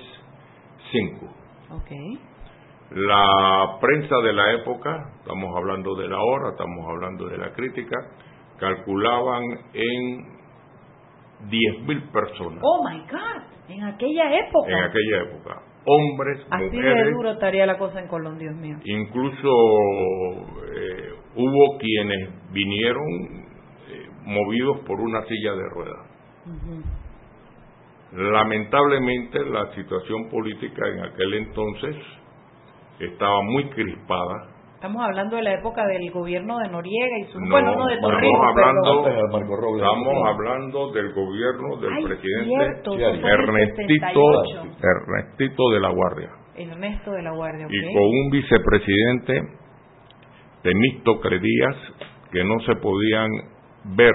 5. 0.92 1.28
Okay. 1.82 2.20
La 2.92 3.78
prensa 3.82 4.16
de 4.24 4.32
la 4.32 4.54
época, 4.54 5.12
estamos 5.20 5.54
hablando 5.58 5.94
de 5.96 6.08
la 6.08 6.18
hora, 6.18 6.52
estamos 6.52 6.88
hablando 6.88 7.28
de 7.28 7.38
la 7.38 7.52
crítica, 7.52 7.98
calculaban 8.58 9.44
en 9.74 10.38
10.000 11.50 12.12
personas. 12.12 12.60
Oh 12.64 12.88
my 12.90 13.00
God, 13.02 13.44
en 13.70 13.84
aquella 13.84 14.40
época. 14.40 14.72
En 14.72 14.84
aquella 14.84 15.22
época. 15.24 15.62
Hombres, 15.88 16.46
Así 16.50 16.64
mujeres. 16.66 17.06
de 17.06 17.12
duro 17.12 17.32
estaría 17.32 17.66
la 17.66 17.78
cosa 17.78 18.00
en 18.02 18.08
Colón, 18.08 18.38
Dios 18.38 18.56
mío. 18.56 18.78
Incluso 18.84 19.50
eh, 20.76 21.10
hubo 21.36 21.78
quienes 21.80 22.30
vinieron 22.52 23.06
eh, 23.90 24.10
movidos 24.26 24.80
por 24.86 25.00
una 25.00 25.24
silla 25.26 25.54
de 25.54 25.70
ruedas. 25.70 26.08
Lamentablemente 28.14 29.44
la 29.46 29.74
situación 29.76 30.30
política 30.30 30.88
en 30.88 31.00
aquel 31.06 31.34
entonces 31.34 31.96
estaba 33.00 33.42
muy 33.44 33.70
crispada. 33.70 34.56
Estamos 34.78 35.04
hablando 35.04 35.38
de 35.38 35.42
la 35.42 35.54
época 35.56 35.88
del 35.88 36.12
gobierno 36.12 36.60
de 36.60 36.70
Noriega 36.70 37.18
y 37.18 37.32
su... 37.32 37.40
No, 37.40 37.50
bueno, 37.50 37.74
no 37.76 37.88
de 37.88 37.96
estamos 37.96 38.14
Torrijos, 38.14 38.48
hablando, 38.48 39.04
pero... 39.04 39.76
estamos 39.76 40.28
hablando 40.28 40.92
del 40.92 41.14
gobierno 41.14 41.78
del 41.82 41.94
Ay, 41.94 42.04
presidente 42.04 42.46
cierto, 42.46 42.94
Ernestito, 42.94 44.22
78. 44.54 44.78
Ernestito 44.84 45.70
de 45.72 45.80
la 45.80 45.90
Guardia 45.90 46.30
Ernesto 46.58 47.12
de 47.12 47.24
la 47.24 47.32
Guardia, 47.32 47.66
y 47.68 47.94
con 47.94 48.04
un 48.04 48.30
vicepresidente 48.30 49.42
Temístocles 50.62 51.42
Díaz 51.42 51.76
que 52.32 52.44
no 52.44 52.60
se 52.68 52.76
podían 52.76 53.30
ver 53.96 54.14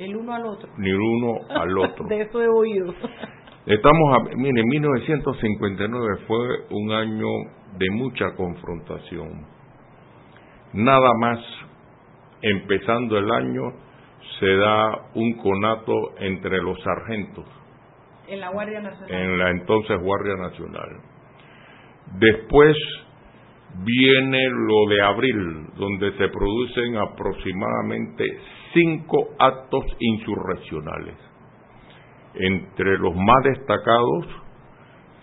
El 0.00 0.16
uno 0.16 0.34
al 0.34 0.46
otro. 0.46 0.68
ni 0.78 0.90
el 0.90 0.98
uno 0.98 1.38
al 1.48 1.78
otro. 1.78 2.04
de 2.08 2.22
eso 2.22 2.42
he 2.42 2.48
oído. 2.48 2.92
Estamos, 3.66 4.16
a, 4.16 4.36
mire, 4.36 4.64
1959 4.64 6.06
fue 6.26 6.38
un 6.70 6.90
año 6.90 7.28
de 7.78 7.88
mucha 7.92 8.34
confrontación. 8.34 9.61
Nada 10.72 11.10
más 11.20 11.38
empezando 12.40 13.18
el 13.18 13.30
año 13.30 13.62
se 14.40 14.56
da 14.56 15.10
un 15.14 15.34
conato 15.34 15.92
entre 16.18 16.60
los 16.62 16.80
sargentos 16.82 17.44
en 18.28 18.40
la 18.40 18.50
Guardia 18.50 18.80
Nacional. 18.80 19.10
en 19.10 19.38
la 19.38 19.50
entonces 19.50 20.00
Guardia 20.00 20.36
Nacional. 20.36 20.88
Después 22.18 22.76
viene 23.84 24.38
lo 24.50 24.94
de 24.94 25.02
abril, 25.02 25.66
donde 25.76 26.12
se 26.12 26.28
producen 26.28 26.96
aproximadamente 26.96 28.24
cinco 28.72 29.28
actos 29.38 29.84
insurreccionales. 29.98 31.16
Entre 32.34 32.98
los 32.98 33.14
más 33.14 33.44
destacados, 33.44 34.26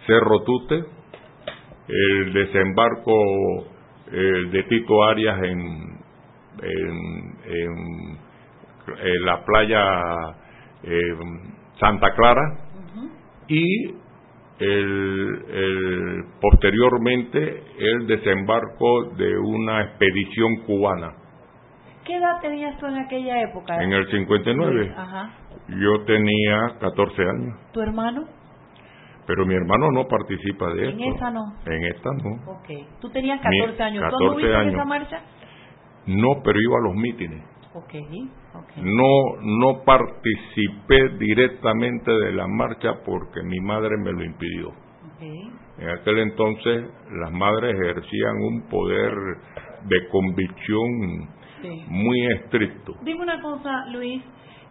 Cerro 0.06 0.44
Tute, 0.44 0.84
el 1.88 2.34
desembarco 2.34 3.14
eh, 4.12 4.46
de 4.52 4.64
Tito 4.64 5.04
Arias 5.04 5.38
en, 5.44 5.60
en, 6.62 7.38
en- 7.46 8.18
en 9.04 9.26
la 9.26 9.44
playa 9.46 9.84
eh, 10.84 11.16
Santa 11.80 12.14
Clara 12.16 12.58
y 13.48 13.92
el, 14.60 15.46
el- 15.52 16.24
posteriormente 16.42 17.64
el 17.78 18.08
desembarco 18.08 19.06
de 19.16 19.38
una 19.38 19.82
expedición 19.84 20.58
cubana 20.66 21.14
¿Qué 22.06 22.16
edad 22.18 22.42
tenías 22.42 22.78
tú 22.80 22.88
en 22.88 22.98
aquella 22.98 23.42
época? 23.44 23.84
en 23.84 23.92
el 23.94 24.10
59. 24.10 24.94
Ajá. 24.98 25.32
Yo 25.68 26.04
tenía 26.06 26.58
14 26.80 27.22
años, 27.22 27.56
¿Tu 27.72 27.82
hermano? 27.82 28.26
Pero 29.30 29.46
mi 29.46 29.54
hermano 29.54 29.92
no 29.92 30.08
participa 30.08 30.74
de 30.74 30.90
En 30.90 31.00
esto. 31.02 31.16
esa 31.18 31.30
no. 31.30 31.54
En 31.68 31.84
esta 31.84 32.10
no. 32.14 32.52
Ok. 32.52 32.68
Tú 33.00 33.10
tenías 33.12 33.40
Mi- 33.48 33.60
14 33.60 33.84
años. 33.84 34.04
¿Tú 34.10 34.18
14 34.18 34.26
anduviste 34.26 34.62
en 34.64 34.70
esa 34.70 34.86
marcha? 34.86 35.22
No, 36.08 36.42
pero 36.44 36.60
iba 36.60 36.78
a 36.80 36.82
los 36.82 36.96
mítines. 36.96 37.44
Ok. 37.76 37.94
ok. 38.56 38.78
No, 38.78 39.42
no 39.42 39.84
participé 39.84 41.10
directamente 41.20 42.12
de 42.12 42.32
la 42.34 42.48
marcha 42.48 43.04
porque 43.06 43.44
mi 43.44 43.60
madre 43.60 43.98
me 43.98 44.12
lo 44.14 44.24
impidió. 44.24 44.70
ok. 44.70 45.22
En 45.78 45.90
aquel 45.90 46.18
entonces 46.20 46.86
las 47.12 47.32
madres 47.32 47.76
ejercían 47.80 48.36
un 48.42 48.62
poder 48.64 49.14
de 49.86 50.08
convicción 50.10 51.30
Sí. 51.62 51.84
muy 51.88 52.26
estricto. 52.34 52.96
Dime 53.04 53.22
una 53.22 53.40
cosa, 53.42 53.86
Luis. 53.92 54.24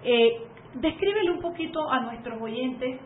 Eh, 0.03 0.31
descríbele 0.75 1.31
un 1.31 1.41
poquito 1.41 1.89
a 1.91 2.01
nuestros 2.01 2.41
oyentes 2.43 2.99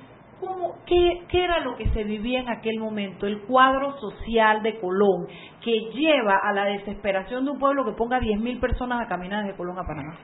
cómo, 0.45 0.77
qué, 0.87 1.23
qué 1.29 1.45
era 1.45 1.61
lo 1.61 1.77
que 1.77 1.89
se 1.91 2.05
vivía 2.05 2.41
en 2.41 2.49
aquel 2.49 2.79
momento, 2.79 3.27
el 3.27 3.43
cuadro 3.43 3.99
social 3.99 4.63
de 4.63 4.79
Colón, 4.81 5.27
que 5.63 5.73
lleva 5.95 6.39
a 6.43 6.53
la 6.53 6.65
desesperación 6.65 7.45
de 7.45 7.53
un 7.53 7.59
pueblo 7.59 7.85
que 7.85 7.93
ponga 7.93 8.21
10.000 8.21 8.61
personas 8.61 9.01
a 9.01 9.09
caminar 9.09 9.45
desde 9.45 9.57
Colón 9.57 9.79
a 9.79 9.87
Panamá. 9.87 10.19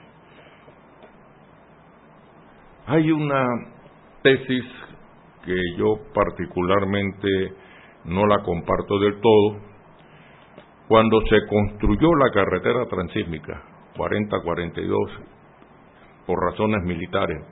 Hay 2.87 3.11
una 3.11 3.47
tesis 4.23 4.65
que 5.45 5.55
yo 5.77 5.99
particularmente 6.15 7.29
no 8.05 8.27
la 8.27 8.43
comparto 8.43 8.99
del 8.99 9.21
todo. 9.21 9.61
Cuando 10.89 11.21
se 11.27 11.47
construyó 11.49 12.15
la 12.15 12.31
carretera 12.33 12.87
transísmica 12.87 13.63
40-42 13.97 15.11
por 16.27 16.39
razones 16.51 16.83
militares, 16.85 17.45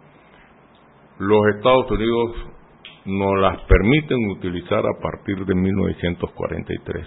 los 1.19 1.47
Estados 1.55 1.91
Unidos 1.91 2.56
nos 3.07 3.41
las 3.41 3.61
permiten 3.63 4.19
utilizar 4.31 4.81
a 4.81 5.01
partir 5.01 5.45
de 5.45 5.55
1943. 5.55 7.07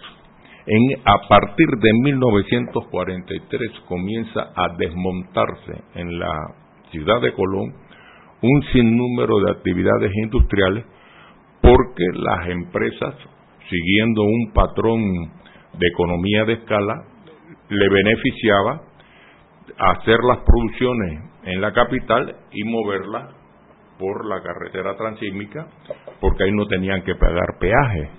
En, 0.65 1.01
a 1.03 1.27
partir 1.27 1.67
de 1.67 1.89
1943 2.03 3.71
comienza 3.88 4.51
a 4.55 4.75
desmontarse 4.77 5.83
en 5.95 6.19
la 6.19 6.55
ciudad 6.91 7.21
de 7.21 7.33
Colón 7.33 7.73
un 8.41 8.63
sinnúmero 8.71 9.39
de 9.41 9.51
actividades 9.51 10.12
industriales 10.15 10.85
porque 11.62 12.05
las 12.13 12.47
empresas, 12.47 13.15
siguiendo 13.69 14.23
un 14.23 14.51
patrón 14.53 15.01
de 15.73 15.88
economía 15.88 16.45
de 16.45 16.53
escala, 16.53 17.03
le 17.69 17.89
beneficiaba 17.89 18.81
hacer 19.77 20.17
las 20.27 20.39
producciones 20.45 21.23
en 21.43 21.62
la 21.62 21.73
capital 21.73 22.35
y 22.51 22.63
moverlas 22.63 23.38
por 23.99 24.25
la 24.25 24.41
carretera 24.41 24.95
transísmica, 24.95 25.67
porque 26.21 26.45
ahí 26.45 26.51
no 26.51 26.65
tenían 26.67 27.03
que 27.03 27.15
pagar 27.15 27.59
peaje. 27.59 28.09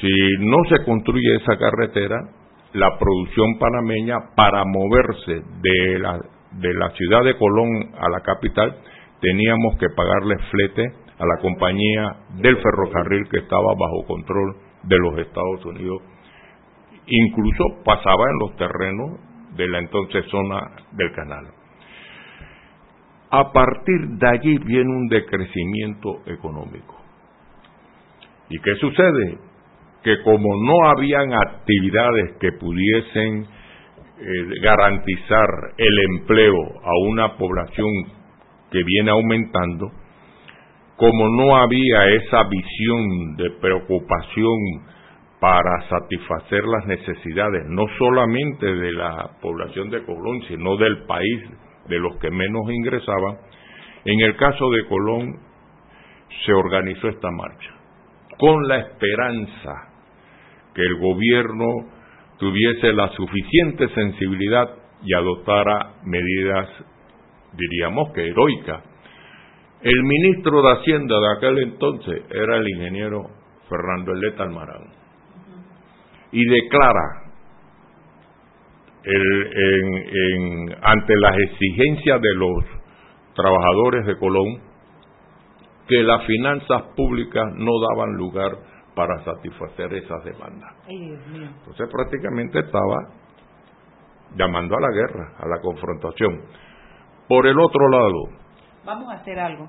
Si 0.00 0.10
no 0.40 0.56
se 0.68 0.84
construye 0.84 1.36
esa 1.36 1.56
carretera, 1.58 2.16
la 2.72 2.98
producción 2.98 3.58
panameña 3.58 4.34
para 4.34 4.64
moverse 4.64 5.42
de 5.60 5.98
la, 5.98 6.18
de 6.52 6.74
la 6.74 6.90
ciudad 6.90 7.24
de 7.24 7.36
Colón 7.36 7.68
a 7.96 8.08
la 8.08 8.20
capital, 8.20 8.76
teníamos 9.20 9.76
que 9.78 9.90
pagarle 9.90 10.36
flete 10.50 10.82
a 11.18 11.26
la 11.26 11.40
compañía 11.40 12.16
del 12.36 12.56
ferrocarril 12.56 13.28
que 13.30 13.38
estaba 13.38 13.74
bajo 13.78 14.06
control 14.06 14.56
de 14.82 14.98
los 14.98 15.18
Estados 15.18 15.64
Unidos. 15.64 16.02
Incluso 17.06 17.82
pasaba 17.84 18.24
en 18.30 18.38
los 18.40 18.56
terrenos 18.56 19.20
de 19.56 19.68
la 19.68 19.78
entonces 19.78 20.24
zona 20.30 20.72
del 20.92 21.12
canal. 21.12 21.63
A 23.36 23.50
partir 23.50 24.00
de 24.10 24.28
allí 24.28 24.58
viene 24.58 24.88
un 24.88 25.08
decrecimiento 25.08 26.20
económico. 26.26 26.94
¿Y 28.48 28.60
qué 28.60 28.76
sucede? 28.76 29.38
Que 30.04 30.22
como 30.22 30.54
no 30.62 30.88
habían 30.88 31.32
actividades 31.32 32.36
que 32.38 32.52
pudiesen 32.52 33.42
eh, 33.42 34.60
garantizar 34.62 35.48
el 35.76 35.98
empleo 36.12 36.60
a 36.80 37.08
una 37.08 37.36
población 37.36 37.90
que 38.70 38.84
viene 38.84 39.10
aumentando, 39.10 39.90
como 40.94 41.28
no 41.30 41.56
había 41.56 42.04
esa 42.10 42.44
visión 42.44 43.36
de 43.36 43.50
preocupación 43.60 44.58
para 45.40 45.88
satisfacer 45.88 46.62
las 46.66 46.86
necesidades, 46.86 47.64
no 47.66 47.82
solamente 47.98 48.64
de 48.64 48.92
la 48.92 49.28
población 49.42 49.90
de 49.90 50.04
Colón, 50.04 50.40
sino 50.46 50.76
del 50.76 51.04
país, 51.06 51.40
de 51.88 51.98
los 51.98 52.16
que 52.16 52.30
menos 52.30 52.62
ingresaban, 52.70 53.38
en 54.04 54.20
el 54.20 54.36
caso 54.36 54.70
de 54.70 54.86
Colón 54.86 55.38
se 56.44 56.52
organizó 56.52 57.08
esta 57.08 57.30
marcha, 57.30 57.70
con 58.38 58.66
la 58.68 58.78
esperanza 58.78 59.88
que 60.74 60.82
el 60.82 60.96
gobierno 60.98 61.66
tuviese 62.38 62.92
la 62.92 63.08
suficiente 63.10 63.88
sensibilidad 63.88 64.68
y 65.02 65.14
adoptara 65.14 65.94
medidas, 66.04 66.68
diríamos 67.52 68.12
que 68.12 68.26
heroicas. 68.26 68.82
El 69.82 70.02
ministro 70.02 70.62
de 70.62 70.72
Hacienda 70.72 71.14
de 71.20 71.36
aquel 71.36 71.58
entonces 71.62 72.22
era 72.30 72.56
el 72.56 72.68
ingeniero 72.68 73.22
Fernando 73.68 74.12
Eleta 74.12 74.42
Almarán 74.44 74.88
y 76.32 76.44
declara 76.46 77.23
el- 79.04 79.52
en- 79.54 80.68
en- 80.72 80.76
ante 80.82 81.14
las 81.16 81.36
exigencias 81.38 82.20
de 82.20 82.34
los 82.36 82.64
trabajadores 83.34 84.06
de 84.06 84.16
Colón 84.18 84.60
que 85.88 86.02
las 86.02 86.24
finanzas 86.26 86.82
públicas 86.96 87.44
no 87.56 87.70
daban 87.90 88.16
lugar 88.16 88.52
para 88.94 89.22
satisfacer 89.24 89.92
esas 89.94 90.24
demandas. 90.24 90.72
Entonces 90.88 91.88
prácticamente 91.92 92.60
estaba 92.60 92.96
llamando 94.36 94.76
a 94.76 94.80
la 94.80 94.90
guerra, 94.92 95.32
a 95.38 95.46
la 95.48 95.60
confrontación. 95.60 96.40
Por 97.28 97.46
el 97.46 97.58
otro 97.58 97.88
lado, 97.88 98.44
Vamos 98.86 99.10
a 99.10 99.14
hacer 99.16 99.38
algo. 99.40 99.66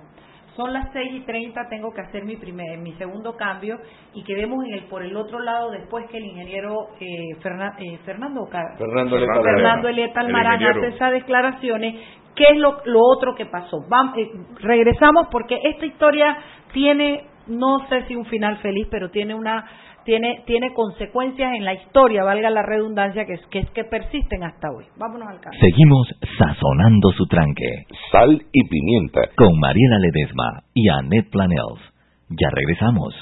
Son 0.55 0.71
las 0.71 0.91
6 0.93 1.11
y 1.13 1.19
30, 1.21 1.67
tengo 1.69 1.93
que 1.93 2.01
hacer 2.01 2.23
mi, 2.23 2.37
primer, 2.37 2.77
mi 2.77 2.93
segundo 2.93 3.35
cambio 3.35 3.77
y 4.13 4.23
quedemos 4.23 4.63
en 4.65 4.73
el, 4.73 4.83
por 4.85 5.03
el 5.03 5.15
otro 5.17 5.39
lado 5.39 5.71
después 5.71 6.05
que 6.09 6.17
el 6.17 6.25
ingeniero 6.25 6.89
eh, 6.99 7.31
eh 7.31 7.99
Fernando 8.05 8.47
Fernando, 8.47 9.17
Fernando 9.17 9.87
Eleta 9.89 10.21
Almarán 10.21 10.63
hace 10.63 10.87
esas 10.87 11.11
declaraciones. 11.11 11.95
¿Qué 12.35 12.45
es 12.49 12.57
lo, 12.57 12.81
lo 12.85 12.99
otro 13.01 13.35
que 13.35 13.45
pasó? 13.45 13.77
Vamos, 13.89 14.17
eh, 14.17 14.29
regresamos 14.61 15.27
porque 15.31 15.59
esta 15.63 15.85
historia 15.85 16.37
tiene, 16.73 17.27
no 17.47 17.87
sé 17.87 18.05
si 18.07 18.15
un 18.15 18.25
final 18.25 18.57
feliz, 18.57 18.87
pero 18.89 19.09
tiene 19.09 19.33
una 19.33 19.65
tiene, 20.05 20.43
tiene 20.45 20.71
consecuencias 20.73 21.51
en 21.57 21.65
la 21.65 21.73
historia, 21.73 22.23
valga 22.23 22.49
la 22.49 22.61
redundancia, 22.61 23.25
que, 23.25 23.33
es, 23.33 23.41
que, 23.49 23.59
es 23.59 23.69
que 23.71 23.83
persisten 23.83 24.43
hasta 24.43 24.69
hoy. 24.69 24.85
Vámonos 24.97 25.27
al 25.27 25.41
caso. 25.41 25.57
Seguimos 25.59 26.07
sazonando 26.37 27.09
su 27.17 27.25
tranque. 27.25 27.89
Sal 28.11 28.31
y 28.31 28.61
pimienta. 28.69 29.21
Con 29.35 29.59
Mariela 29.59 29.97
Ledesma 29.99 30.61
y 30.73 30.87
Annette 30.89 31.29
Planels. 31.31 31.81
Ya 32.29 32.49
regresamos. 32.53 33.13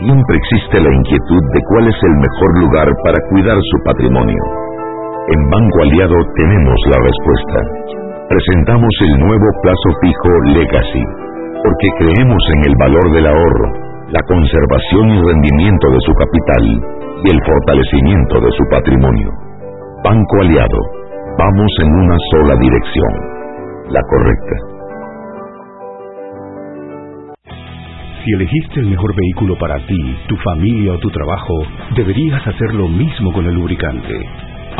Siempre 0.00 0.36
existe 0.36 0.80
la 0.80 0.88
inquietud 0.88 1.42
de 1.52 1.60
cuál 1.68 1.88
es 1.88 1.98
el 2.00 2.14
mejor 2.16 2.50
lugar 2.64 2.88
para 3.04 3.18
cuidar 3.28 3.58
su 3.60 3.76
patrimonio. 3.84 4.42
En 5.28 5.40
Banco 5.52 5.82
Aliado 5.84 6.16
tenemos 6.34 6.78
la 6.88 6.98
respuesta. 7.04 7.58
Presentamos 8.24 8.94
el 9.02 9.20
nuevo 9.20 9.48
plazo 9.62 9.88
fijo 10.00 10.30
Legacy, 10.56 11.04
porque 11.60 11.88
creemos 11.98 12.42
en 12.56 12.70
el 12.70 12.74
valor 12.80 13.12
del 13.12 13.26
ahorro 13.26 13.89
la 14.10 14.20
conservación 14.26 15.08
y 15.10 15.22
rendimiento 15.22 15.86
de 15.90 16.00
su 16.04 16.12
capital 16.14 16.64
y 17.22 17.30
el 17.30 17.40
fortalecimiento 17.46 18.40
de 18.40 18.50
su 18.50 18.64
patrimonio. 18.68 19.30
Banco 20.02 20.40
Aliado, 20.40 20.78
vamos 21.38 21.72
en 21.82 21.92
una 21.94 22.16
sola 22.32 22.56
dirección, 22.56 23.12
la 23.90 24.00
correcta. 24.02 24.56
Si 28.24 28.32
elegiste 28.32 28.80
el 28.80 28.90
mejor 28.90 29.14
vehículo 29.14 29.56
para 29.58 29.78
ti, 29.86 30.16
tu 30.28 30.36
familia 30.38 30.94
o 30.94 30.98
tu 30.98 31.10
trabajo, 31.10 31.62
deberías 31.94 32.44
hacer 32.46 32.74
lo 32.74 32.88
mismo 32.88 33.32
con 33.32 33.46
el 33.46 33.54
lubricante. 33.54 34.49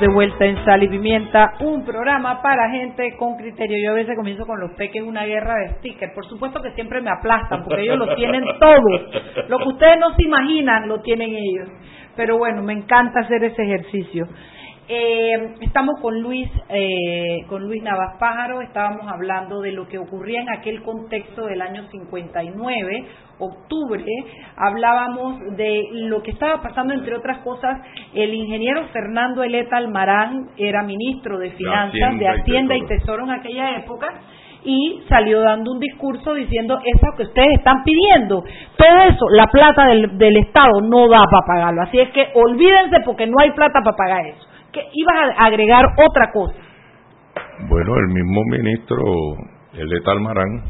De 0.00 0.08
vuelta 0.08 0.44
en 0.44 0.62
Sal 0.64 0.82
y 0.82 0.88
Pimienta, 0.88 1.54
un 1.60 1.84
programa 1.84 2.42
para 2.42 2.68
gente 2.70 3.16
con 3.16 3.36
criterio. 3.36 3.78
Yo 3.82 3.92
a 3.92 3.94
veces 3.94 4.14
comienzo 4.14 4.46
con 4.46 4.60
los 4.60 4.72
peques 4.72 5.02
una 5.02 5.24
guerra 5.24 5.54
de 5.56 5.68
stickers. 5.78 6.12
Por 6.12 6.26
supuesto 6.26 6.60
que 6.60 6.72
siempre 6.72 7.00
me 7.00 7.10
aplastan 7.10 7.64
porque 7.64 7.82
ellos 7.82 7.98
lo 7.98 8.14
tienen 8.14 8.44
todo. 8.60 9.46
Lo 9.48 9.58
que 9.58 9.68
ustedes 9.68 9.98
no 9.98 10.14
se 10.14 10.24
imaginan 10.24 10.88
lo 10.88 11.00
tienen 11.00 11.30
ellos. 11.30 11.68
Pero 12.14 12.36
bueno, 12.36 12.62
me 12.62 12.74
encanta 12.74 13.20
hacer 13.20 13.44
ese 13.44 13.62
ejercicio. 13.62 14.26
Eh, 14.88 15.54
estamos 15.62 15.98
con 16.00 16.20
Luis, 16.20 16.48
eh, 16.68 17.44
con 17.48 17.64
Luis 17.64 17.82
Navas 17.82 18.18
Pájaro, 18.20 18.60
estábamos 18.60 19.04
hablando 19.08 19.60
de 19.60 19.72
lo 19.72 19.88
que 19.88 19.98
ocurría 19.98 20.40
en 20.42 20.48
aquel 20.48 20.80
contexto 20.82 21.46
del 21.46 21.60
año 21.60 21.88
59, 21.90 23.04
octubre, 23.40 24.04
hablábamos 24.56 25.40
de 25.56 25.88
lo 25.92 26.22
que 26.22 26.30
estaba 26.30 26.62
pasando, 26.62 26.94
entre 26.94 27.16
otras 27.16 27.38
cosas, 27.38 27.80
el 28.14 28.32
ingeniero 28.32 28.86
Fernando 28.92 29.42
Eleta 29.42 29.76
Almarán 29.76 30.50
era 30.56 30.84
ministro 30.84 31.38
de 31.38 31.50
Finanzas, 31.50 32.18
de 32.20 32.28
Hacienda, 32.28 32.76
y, 32.76 32.86
Tesoro. 32.86 33.24
en 33.24 33.30
aquella 33.30 33.78
época, 33.78 34.06
y 34.62 35.02
salió 35.08 35.40
dando 35.40 35.72
un 35.72 35.80
discurso 35.80 36.32
diciendo 36.32 36.78
eso 36.84 37.06
que 37.16 37.24
ustedes 37.24 37.58
están 37.58 37.82
pidiendo. 37.82 38.44
Todo 38.76 39.02
eso, 39.08 39.28
la 39.30 39.46
plata 39.46 39.86
del, 39.88 40.16
del 40.16 40.36
Estado 40.38 40.80
no 40.80 41.08
da 41.08 41.24
para 41.30 41.46
pagarlo. 41.46 41.82
Así 41.82 41.98
es 41.98 42.10
que 42.10 42.28
olvídense 42.34 43.00
porque 43.04 43.26
no 43.26 43.36
hay 43.40 43.50
plata 43.50 43.80
para 43.84 43.96
pagar 43.96 44.26
eso 44.26 44.45
que 44.76 44.88
ibas 44.92 45.38
a 45.38 45.46
agregar 45.46 45.86
otra 45.96 46.30
cosa. 46.32 46.54
Bueno, 47.66 47.96
el 47.96 48.08
mismo 48.08 48.42
ministro, 48.44 49.02
el 49.72 50.02
Almarán, 50.06 50.64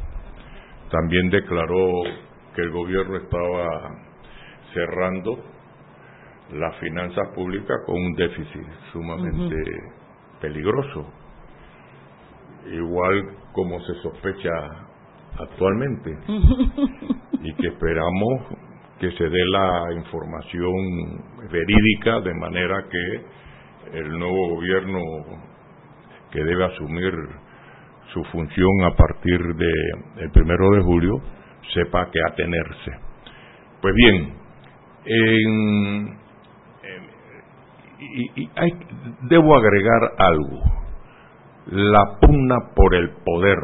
también 0.91 1.29
declaró 1.31 2.05
que 2.55 2.63
el 2.63 2.71
gobierno 2.71 3.17
estaba 3.17 3.67
cerrando 4.73 5.39
las 6.53 6.77
finanzas 6.77 7.29
públicas 7.35 7.77
con 7.85 7.97
un 7.97 8.13
déficit 8.13 8.67
sumamente 8.93 9.57
peligroso, 10.41 11.07
igual 12.71 13.25
como 13.53 13.81
se 13.81 13.95
sospecha 14.03 14.51
actualmente, 15.41 16.17
y 17.43 17.55
que 17.55 17.67
esperamos 17.67 18.43
que 19.01 19.11
se 19.11 19.25
dé 19.25 19.45
la 19.51 19.93
información 19.97 20.73
verídica 21.51 22.21
de 22.21 22.35
manera 22.35 22.85
que 22.89 23.46
el 23.93 24.19
nuevo 24.19 24.57
gobierno 24.57 25.01
que 26.31 26.43
debe 26.43 26.65
asumir 26.65 27.13
su 28.13 28.25
función 28.25 28.85
a 28.85 28.95
partir 28.95 29.41
del 29.41 30.31
primero 30.33 30.71
de 30.71 30.83
julio 30.83 31.21
sepa 31.75 32.11
que 32.11 32.21
atenerse. 32.31 32.93
Pues 33.81 33.95
bien, 33.95 34.33
y, 37.99 38.49
debo 39.29 39.55
agregar 39.57 40.13
algo. 40.19 40.63
La 41.67 42.19
pugna 42.21 42.57
por 42.75 42.95
el 42.95 43.11
poder. 43.25 43.59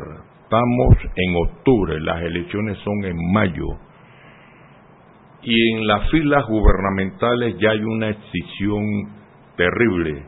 Estamos 0.44 0.96
en 1.16 1.36
octubre, 1.36 2.00
las 2.00 2.22
elecciones 2.22 2.78
son 2.78 3.04
en 3.04 3.16
mayo. 3.32 3.66
Y 5.42 5.74
en 5.74 5.86
las 5.86 6.10
filas 6.10 6.44
gubernamentales 6.46 7.56
ya 7.58 7.70
hay 7.70 7.82
una 7.82 8.10
escisión 8.10 9.21
terrible 9.56 10.22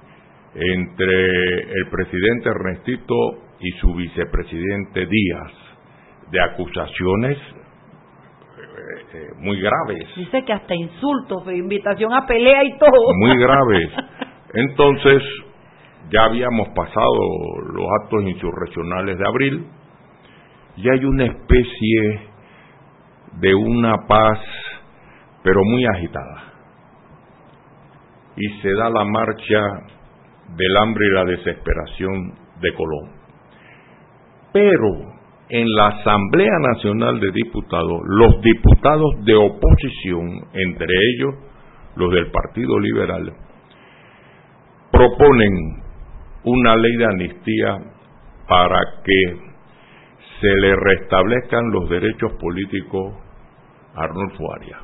entre 0.54 1.62
el 1.62 1.88
presidente 1.90 2.48
Ernestito 2.48 3.14
y 3.60 3.70
su 3.80 3.94
vicepresidente 3.94 5.06
Díaz 5.06 5.52
de 6.30 6.40
acusaciones 6.40 7.38
eh, 9.14 9.28
muy 9.38 9.60
graves. 9.60 10.08
Dice 10.16 10.44
que 10.44 10.52
hasta 10.52 10.74
insultos, 10.74 11.46
invitación 11.46 12.12
a 12.12 12.26
pelea 12.26 12.64
y 12.64 12.78
todo. 12.78 13.14
Muy 13.16 13.38
graves. 13.38 13.88
Entonces, 14.54 15.22
ya 16.10 16.24
habíamos 16.24 16.68
pasado 16.70 17.14
los 17.72 17.86
actos 18.02 18.22
insurreccionales 18.24 19.16
de 19.18 19.26
abril 19.26 19.66
y 20.76 20.90
hay 20.90 21.04
una 21.04 21.26
especie 21.26 22.20
de 23.40 23.54
una 23.54 24.06
paz, 24.06 24.40
pero 25.42 25.60
muy 25.64 25.84
agitada. 25.86 26.53
Y 28.36 28.60
se 28.60 28.72
da 28.74 28.90
la 28.90 29.04
marcha 29.04 29.60
del 30.56 30.76
hambre 30.82 31.06
y 31.06 31.14
la 31.14 31.24
desesperación 31.24 32.34
de 32.60 32.74
Colón. 32.74 33.10
Pero 34.52 35.14
en 35.48 35.66
la 35.74 35.88
Asamblea 35.88 36.58
Nacional 36.60 37.20
de 37.20 37.30
Diputados, 37.32 38.00
los 38.06 38.40
diputados 38.40 39.24
de 39.24 39.34
oposición, 39.34 40.46
entre 40.52 40.88
ellos 41.14 41.34
los 41.96 42.10
del 42.12 42.30
Partido 42.30 42.78
Liberal, 42.78 43.32
proponen 44.90 45.82
una 46.44 46.76
ley 46.76 46.96
de 46.96 47.04
amnistía 47.04 47.78
para 48.48 48.80
que 49.04 49.36
se 50.40 50.60
le 50.60 50.76
restablezcan 50.76 51.70
los 51.70 51.88
derechos 51.88 52.32
políticos 52.40 53.14
a 53.94 54.04
Arnulfo 54.04 54.54
Arias. 54.54 54.80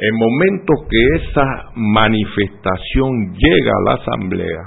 En 0.00 0.16
momento 0.16 0.74
que 0.88 1.16
esa 1.16 1.70
manifestación 1.74 3.34
llega 3.34 3.72
a 3.72 3.82
la 3.84 3.94
Asamblea, 3.94 4.62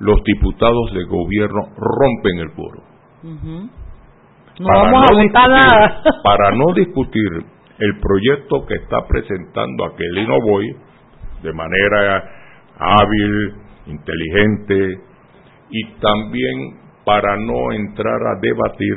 los 0.00 0.22
diputados 0.24 0.92
de 0.94 1.04
gobierno 1.04 1.60
rompen 1.76 2.38
el 2.40 2.50
foro. 2.50 2.82
No 4.58 4.68
vamos 4.68 5.10
a 5.10 5.14
votar 5.14 5.48
nada. 5.48 6.02
Para 6.24 6.50
no 6.50 6.74
discutir 6.74 7.44
el 7.78 8.00
proyecto 8.00 8.66
que 8.66 8.74
está 8.74 9.06
presentando 9.06 9.84
Aquelino 9.84 10.40
Boy 10.40 10.76
de 11.42 11.52
manera 11.52 12.30
hábil, 12.78 13.54
inteligente 13.86 14.98
y 15.70 15.84
también 16.00 16.80
para 17.04 17.36
no 17.36 17.72
entrar 17.72 18.20
a 18.26 18.40
debatir 18.40 18.94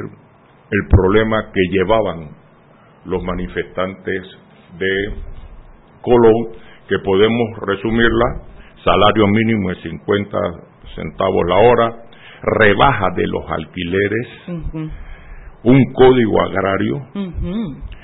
el 0.71 0.87
problema 0.89 1.51
que 1.53 1.61
llevaban 1.71 2.29
los 3.05 3.23
manifestantes 3.23 4.23
de 4.77 5.13
Colón, 6.01 6.57
que 6.87 6.99
podemos 7.03 7.59
resumirla, 7.61 8.43
salario 8.83 9.27
mínimo 9.27 9.69
de 9.69 9.75
50 9.81 10.37
centavos 10.95 11.41
la 11.47 11.55
hora, 11.55 11.95
rebaja 12.59 13.07
de 13.15 13.27
los 13.27 13.43
alquileres, 13.49 14.27
un 15.63 15.93
código 15.93 16.41
agrario 16.41 17.07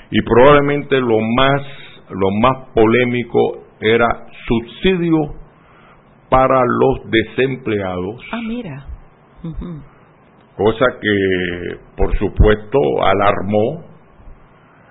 y 0.10 0.22
probablemente 0.22 1.00
lo 1.00 1.20
más 1.38 1.62
lo 2.10 2.30
más 2.42 2.70
polémico 2.74 3.64
era 3.80 4.28
subsidio 4.48 5.18
para 6.30 6.62
los 6.62 7.12
desempleados. 7.12 8.22
Ah, 8.32 8.42
mira. 8.46 8.86
Cosa 10.56 10.86
que, 11.02 11.78
por 11.98 12.18
supuesto, 12.18 12.80
alarmó 13.04 13.93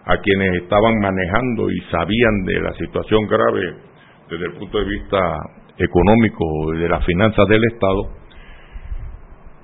a 0.05 0.17
quienes 0.19 0.63
estaban 0.63 0.99
manejando 1.01 1.71
y 1.71 1.81
sabían 1.91 2.45
de 2.45 2.61
la 2.61 2.73
situación 2.75 3.27
grave 3.27 3.77
desde 4.29 4.47
el 4.47 4.53
punto 4.55 4.79
de 4.79 4.85
vista 4.85 5.19
económico 5.79 6.45
de 6.73 6.89
las 6.89 7.05
finanzas 7.05 7.47
del 7.49 7.63
Estado. 7.73 8.03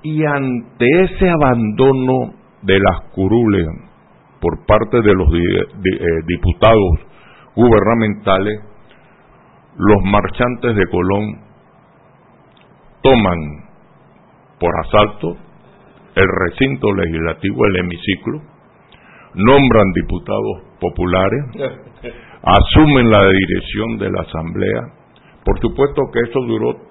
Y 0.03 0.25
ante 0.25 0.85
ese 1.03 1.29
abandono 1.29 2.33
de 2.61 2.79
las 2.79 3.11
curules 3.13 3.67
por 4.39 4.65
parte 4.65 5.01
de 5.01 5.13
los 5.13 5.27
eh, 5.33 6.23
diputados 6.25 6.99
gubernamentales, 7.55 8.61
los 9.75 10.03
marchantes 10.05 10.75
de 10.75 10.87
Colón 10.87 11.41
toman 13.01 13.69
por 14.59 14.71
asalto 14.85 15.37
el 16.15 16.27
recinto 16.47 16.93
legislativo, 16.93 17.65
el 17.65 17.75
hemiciclo, 17.77 18.41
nombran 19.33 19.91
diputados 19.93 20.63
populares, 20.79 21.41
asumen 22.43 23.09
la 23.09 23.23
dirección 23.25 23.97
de 23.97 24.11
la 24.11 24.21
Asamblea. 24.21 24.81
Por 25.45 25.59
supuesto 25.59 26.01
que 26.13 26.19
eso 26.29 26.39
duró 26.41 26.89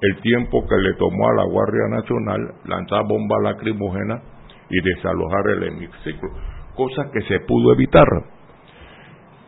el 0.00 0.20
tiempo 0.20 0.66
que 0.68 0.76
le 0.76 0.94
tomó 0.94 1.28
a 1.28 1.34
la 1.34 1.44
Guardia 1.44 1.88
Nacional 1.90 2.54
lanzar 2.66 3.02
bombas 3.08 3.42
lacrimógenas 3.42 4.22
y 4.68 4.80
desalojar 4.82 5.48
el 5.56 5.62
hemiciclo, 5.64 6.28
cosa 6.74 7.10
que 7.12 7.20
se 7.22 7.40
pudo 7.40 7.72
evitar. 7.72 8.06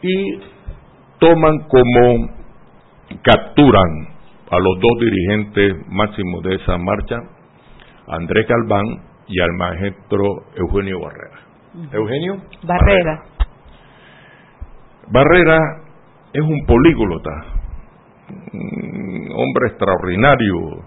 Y 0.03 0.41
toman 1.19 1.59
como 1.69 2.37
capturan 3.23 4.17
a 4.51 4.59
los 4.59 4.81
dos 4.81 5.01
dirigentes 5.01 5.75
máximos 5.89 6.43
de 6.45 6.55
esa 6.55 6.79
marcha, 6.79 7.17
Andrés 8.09 8.47
Galván 8.47 9.03
y 9.27 9.41
al 9.41 9.53
maestro 9.55 10.25
Eugenio 10.57 11.01
Barrera. 11.01 11.41
Eugenio 11.93 12.37
Barrera. 12.63 13.23
Barrera 15.09 15.59
es 16.33 16.43
un 16.43 16.67
políglota, 16.67 17.31
un 18.53 19.29
hombre 19.35 19.69
extraordinario, 19.69 20.83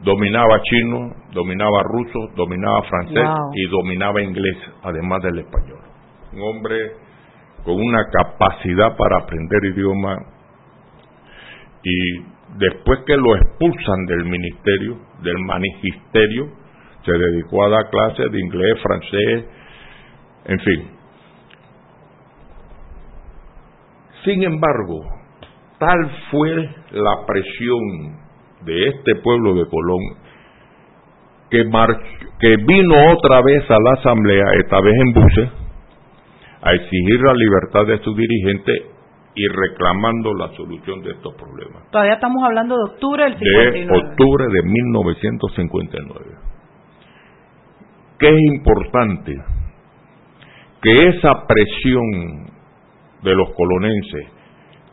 dominaba 0.00 0.60
chino, 0.62 1.12
dominaba 1.32 1.82
ruso, 1.82 2.18
dominaba 2.36 2.82
francés 2.84 3.28
y 3.54 3.68
dominaba 3.68 4.22
inglés, 4.22 4.56
además 4.84 5.22
del 5.22 5.40
español. 5.40 5.80
Un 6.32 6.40
hombre 6.40 6.76
con 7.64 7.74
una 7.74 8.04
capacidad 8.10 8.96
para 8.96 9.18
aprender 9.24 9.64
idioma 9.74 10.18
y 11.82 12.22
después 12.58 13.00
que 13.06 13.16
lo 13.16 13.36
expulsan 13.36 14.06
del 14.06 14.24
ministerio, 14.24 14.98
del 15.22 15.38
magisterio, 15.40 16.46
se 17.04 17.12
dedicó 17.12 17.64
a 17.64 17.70
dar 17.70 17.90
clases 17.90 18.30
de 18.30 18.40
inglés, 18.40 18.80
francés, 18.80 19.44
en 20.46 20.58
fin. 20.58 20.90
Sin 24.24 24.42
embargo, 24.44 25.02
tal 25.78 26.10
fue 26.30 26.68
la 26.92 27.26
presión 27.26 28.22
de 28.64 28.88
este 28.88 29.16
pueblo 29.16 29.54
de 29.54 29.66
Colón 29.68 30.00
que, 31.50 31.64
que 32.40 32.56
vino 32.64 32.94
otra 33.12 33.42
vez 33.42 33.70
a 33.70 33.76
la 33.78 33.92
asamblea, 33.98 34.44
esta 34.60 34.80
vez 34.80 34.94
en 34.94 35.12
buses, 35.12 35.48
a 36.62 36.72
exigir 36.72 37.20
la 37.20 37.34
libertad 37.34 37.86
de 37.86 37.98
su 37.98 38.14
dirigente 38.14 38.72
y 39.34 39.48
reclamando 39.48 40.34
la 40.34 40.48
solución 40.56 41.02
de 41.02 41.12
estos 41.12 41.34
problemas. 41.34 41.90
Todavía 41.90 42.14
estamos 42.14 42.42
hablando 42.44 42.76
de 42.76 42.84
octubre 42.92 43.24
del 43.24 43.38
59. 43.38 43.86
De 43.86 44.10
octubre 44.10 44.46
de 44.46 44.62
1959. 44.62 46.24
¿Qué 48.18 48.28
es 48.28 48.38
importante? 48.54 49.36
Que 50.82 51.08
esa 51.08 51.46
presión 51.46 52.50
de 53.22 53.34
los 53.34 53.50
colonenses, 53.54 54.26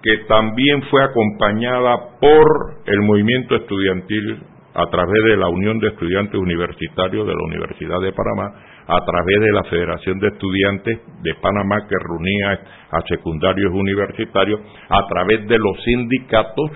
que 0.01 0.17
también 0.27 0.83
fue 0.83 1.03
acompañada 1.03 1.95
por 2.21 2.83
el 2.85 3.01
movimiento 3.01 3.55
estudiantil 3.55 4.43
a 4.75 4.85
través 4.89 5.23
de 5.25 5.37
la 5.37 5.49
Unión 5.49 5.79
de 5.79 5.87
Estudiantes 5.87 6.39
Universitarios 6.39 7.25
de 7.25 7.33
la 7.33 7.43
Universidad 7.43 7.99
de 7.99 8.13
Panamá, 8.13 8.53
a 8.87 9.05
través 9.05 9.39
de 9.41 9.51
la 9.51 9.63
Federación 9.63 10.19
de 10.19 10.27
Estudiantes 10.27 10.99
de 11.21 11.35
Panamá 11.41 11.87
que 11.87 11.95
reunía 11.99 12.59
a 12.91 13.01
secundarios 13.07 13.71
universitarios, 13.73 14.61
a 14.89 15.05
través 15.07 15.47
de 15.47 15.57
los 15.57 15.83
sindicatos, 15.83 16.71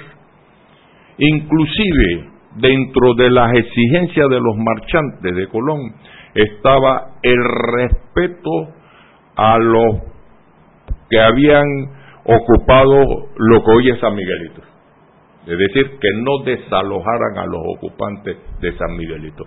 inclusive 1.18 2.30
dentro 2.56 3.14
de 3.16 3.30
las 3.30 3.54
exigencias 3.56 4.30
de 4.30 4.40
los 4.40 4.58
marchantes 4.58 5.36
de 5.36 5.48
Colón 5.48 5.80
estaba 6.36 7.16
el 7.22 7.38
respeto 7.78 8.74
a 9.36 9.58
los 9.58 10.02
que 11.10 11.20
habían 11.20 11.66
ocupado 12.26 13.28
lo 13.36 13.64
que 13.64 13.72
hoy 13.72 13.90
es 13.92 14.00
San 14.00 14.16
Miguelito. 14.16 14.62
Es 15.46 15.58
decir, 15.58 16.00
que 16.00 16.10
no 16.22 16.44
desalojaran 16.46 17.38
a 17.38 17.46
los 17.46 17.62
ocupantes 17.76 18.38
de 18.62 18.78
San 18.78 18.96
Miguelito 18.96 19.44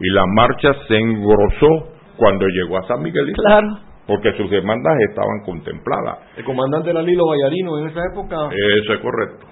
y 0.00 0.10
la 0.12 0.24
marcha 0.26 0.72
se 0.86 0.96
engrosó 0.96 1.92
cuando 2.16 2.46
llegó 2.46 2.78
a 2.78 2.86
San 2.86 3.02
Miguelito. 3.02 3.42
Claro. 3.42 3.68
Porque 4.06 4.32
sus 4.38 4.50
demandas 4.50 4.94
estaban 5.10 5.44
contempladas. 5.44 6.18
¿El 6.36 6.44
comandante 6.44 6.90
era 6.90 7.02
Lilo 7.02 7.24
Vallarino 7.26 7.78
en 7.78 7.88
esa 7.88 8.00
época? 8.10 8.36
Eso 8.46 8.94
es 8.94 9.00
correcto, 9.00 9.46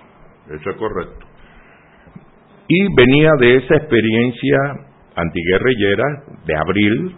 eso 0.46 0.70
es 0.70 0.76
correcto. 0.76 1.26
Y 2.68 2.94
venía 2.96 3.30
de 3.38 3.56
esa 3.56 3.76
experiencia 3.76 4.58
antiguerrillera 5.14 6.04
de 6.46 6.56
abril 6.56 7.16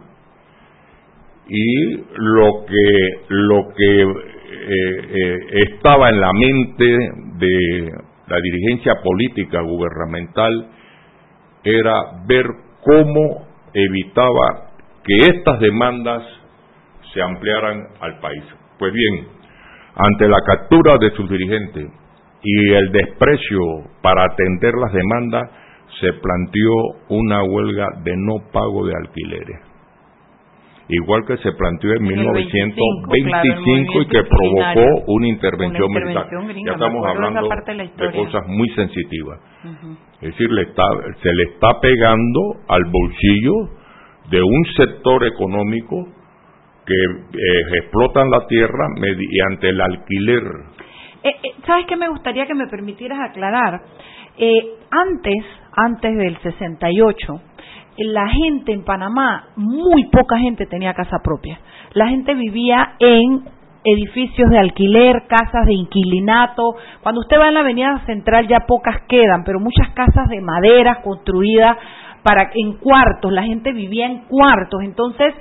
y 1.49 1.97
lo 2.15 2.67
que 2.67 3.25
lo 3.29 3.69
que 3.75 4.03
eh, 4.03 4.07
eh, 4.71 5.39
estaba 5.69 6.11
en 6.11 6.21
la 6.21 6.33
mente 6.33 6.85
de 7.39 7.93
la 8.27 8.41
dirigencia 8.41 8.95
política 9.03 9.63
gubernamental 9.63 10.69
era 11.65 12.25
ver 12.27 12.45
cómo 12.83 13.47
evitaba 13.73 14.73
que 15.05 15.19
estas 15.21 15.61
demandas 15.61 16.23
se 17.13 17.23
ampliaran 17.23 17.89
al 18.01 18.21
país. 18.21 18.45
Pues 18.79 18.93
bien, 18.93 19.29
ante 19.97 20.29
la 20.29 20.41
captura 20.43 20.99
de 20.99 21.11
sus 21.13 21.29
dirigentes 21.31 21.91
y 22.43 22.73
el 22.75 22.93
desprecio 22.93 23.61
para 24.03 24.25
atender 24.25 24.75
las 24.75 24.93
demandas, 24.93 25.51
se 26.01 26.13
planteó 26.13 26.75
una 27.09 27.43
huelga 27.43 27.87
de 28.05 28.15
no 28.17 28.51
pago 28.53 28.87
de 28.87 28.95
alquileres. 28.95 29.68
Igual 30.89 31.25
que 31.27 31.37
se 31.39 31.53
planteó 31.53 31.91
en, 31.93 32.07
En 32.07 32.13
el 32.13 32.19
1925 32.19 33.93
claro, 33.93 34.03
y 34.03 34.07
que 34.07 34.23
provocó 34.25 35.05
una 35.09 35.29
intervención, 35.29 35.91
Una 35.91 36.01
militar. 36.01 36.27
gringa, 36.31 36.71
ya 36.71 36.73
estamos 36.73 37.07
hablando 37.07 37.49
de 37.97 38.13
cosas 38.13 38.47
muy 38.47 38.69
sensitivas. 38.71 39.41
Es 40.21 40.31
decir, 40.33 40.51
le 40.51 40.63
está, 40.63 40.85
se 41.23 41.33
le 41.33 41.43
está 41.45 41.81
pegando 41.81 42.41
al 42.69 42.85
bolsillo 42.85 43.79
de 44.31 44.43
un 44.43 44.65
sector 44.77 45.27
económico 45.27 46.09
que 46.87 46.95
eh, 46.95 47.79
explotan 47.83 48.31
la 48.31 48.47
tierra 48.47 48.89
mediante 48.99 49.69
el 49.69 49.81
alquiler. 49.81 50.43
Eh, 51.23 51.29
eh, 51.29 51.55
¿Sabes 51.67 51.87
qué 51.87 51.97
me 51.97 52.09
gustaría 52.09 52.47
que 52.47 52.55
me 52.55 52.67
permitieras 52.67 53.19
aclarar? 53.21 53.83
Eh, 54.39 54.75
antes, 54.91 55.45
antes 55.73 56.17
del 56.17 56.39
68, 56.39 57.41
la 58.05 58.29
gente 58.29 58.73
en 58.73 58.85
Panamá, 58.85 59.49
muy 59.57 60.07
poca 60.07 60.39
gente 60.39 60.67
tenía 60.67 60.95
casa 60.95 61.19
propia. 61.23 61.61
La 61.93 62.09
gente 62.09 62.35
vivía 62.35 62.95
en 62.99 63.45
edificios 63.85 64.51
de 64.51 64.59
alquiler, 64.59 65.27
casas 65.29 65.67
de 65.67 65.75
inquilinato. 65.75 66.75
Cuando 67.03 67.21
usted 67.21 67.39
va 67.39 67.49
en 67.49 67.55
la 67.55 67.61
avenida 67.61 68.03
central 68.07 68.47
ya 68.49 68.61
pocas 68.67 69.03
quedan, 69.09 69.45
pero 69.45 69.61
muchas 69.61 69.91
casas 69.95 70.29
de 70.29 70.41
madera 70.41 71.01
construidas 71.03 71.77
para 72.23 72.51
en 72.55 72.75
cuartos, 72.79 73.33
la 73.33 73.43
gente 73.43 73.73
vivía 73.73 74.07
en 74.07 74.25
cuartos. 74.27 74.83
Entonces, 74.83 75.35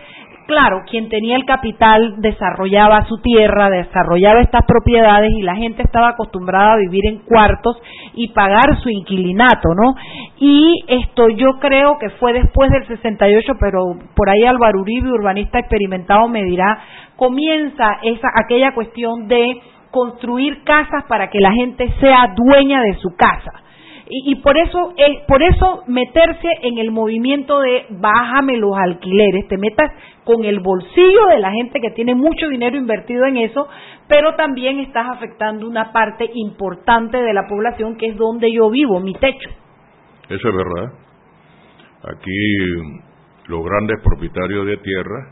claro, 0.48 0.84
quien 0.90 1.10
tenía 1.10 1.36
el 1.36 1.46
capital 1.46 2.16
desarrollaba 2.18 3.06
su 3.06 3.18
tierra, 3.22 3.70
desarrollaba 3.70 4.42
estas 4.42 4.66
propiedades 4.66 5.32
y 5.38 5.44
la 5.44 5.56
gente 5.56 5.84
estaba 5.84 6.10
acostumbrada 6.10 6.74
a 6.74 6.78
vivir 6.78 7.06
en 7.06 7.20
cuartos 7.20 7.78
y 8.16 8.30
pagar 8.30 8.80
su 8.82 8.90
inquilinato, 8.90 9.70
¿no? 9.76 9.96
Y 10.40 10.84
esto 10.88 11.30
yo 11.30 11.60
creo 11.60 11.98
que 12.00 12.10
fue 12.12 12.34
después 12.34 12.72
del 12.72 12.88
68, 12.88 13.54
pero 13.60 13.98
por 14.16 14.30
ahí 14.30 14.46
Álvaro 14.46 14.82
Uribe, 14.82 15.12
urbanista 15.12 15.60
experimentado, 15.60 16.28
me 16.28 16.44
dirá, 16.44 16.80
comienza 17.16 18.00
esa 18.02 18.30
aquella 18.44 18.74
cuestión 18.74 19.28
de 19.28 19.62
construir 19.92 20.64
casas 20.64 21.04
para 21.08 21.30
que 21.30 21.40
la 21.40 21.52
gente 21.52 21.94
sea 22.00 22.34
dueña 22.36 22.82
de 22.82 22.96
su 22.96 23.16
casa 23.16 23.67
y, 24.10 24.32
y 24.32 24.36
por 24.42 24.58
eso 24.58 24.94
eh, 24.98 25.24
por 25.28 25.44
eso 25.44 25.84
meterse 25.88 26.48
en 26.64 26.78
el 26.78 26.92
movimiento 26.92 27.60
de 27.60 27.86
bájame 27.90 28.58
los 28.58 28.78
alquileres 28.78 29.48
te 29.48 29.58
metas 29.58 29.92
con 30.24 30.44
el 30.46 30.60
bolsillo 30.60 31.28
de 31.30 31.40
la 31.40 31.52
gente 31.52 31.80
que 31.80 31.92
tiene 31.92 32.16
mucho 32.16 32.48
dinero 32.48 32.78
invertido 32.78 33.26
en 33.26 33.38
eso 33.38 33.68
pero 34.08 34.36
también 34.36 34.80
estás 34.80 35.08
afectando 35.10 35.68
una 35.68 35.92
parte 35.92 36.30
importante 36.34 37.18
de 37.18 37.34
la 37.34 37.48
población 37.48 37.98
que 37.98 38.08
es 38.08 38.18
donde 38.18 38.52
yo 38.52 38.70
vivo 38.70 39.00
mi 39.00 39.14
techo 39.14 39.50
Eso 40.30 40.50
es 40.50 40.56
verdad. 40.56 40.94
Aquí 42.04 42.98
los 43.48 43.64
grandes 43.64 43.98
propietarios 44.04 44.66
de 44.66 44.78
tierra, 44.78 45.30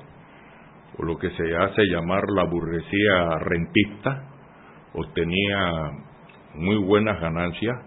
o 0.97 1.03
lo 1.03 1.17
que 1.17 1.30
se 1.32 1.55
hace 1.55 1.84
llamar 1.86 2.23
la 2.34 2.45
burguesía 2.45 3.39
rentista, 3.39 4.23
obtenía 4.93 5.91
muy 6.55 6.78
buenas 6.78 7.19
ganancias 7.19 7.78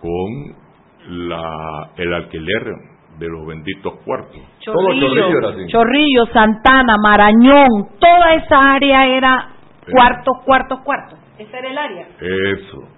con 0.00 1.28
la, 1.28 1.90
el 1.96 2.14
alquiler 2.14 2.74
de 3.18 3.28
los 3.28 3.46
benditos 3.46 3.94
cuartos. 4.04 4.40
Chorrillo, 4.60 5.66
Chorrillo, 5.66 6.26
Santana, 6.32 6.96
Marañón, 7.02 7.88
toda 7.98 8.34
esa 8.34 8.74
área 8.74 9.06
era 9.06 9.48
cuartos, 9.90 10.36
cuartos, 10.44 10.80
cuartos. 10.80 11.18
Ese 11.38 11.56
era 11.56 11.70
el 11.70 11.78
área. 11.78 12.08
Eso. 12.20 12.88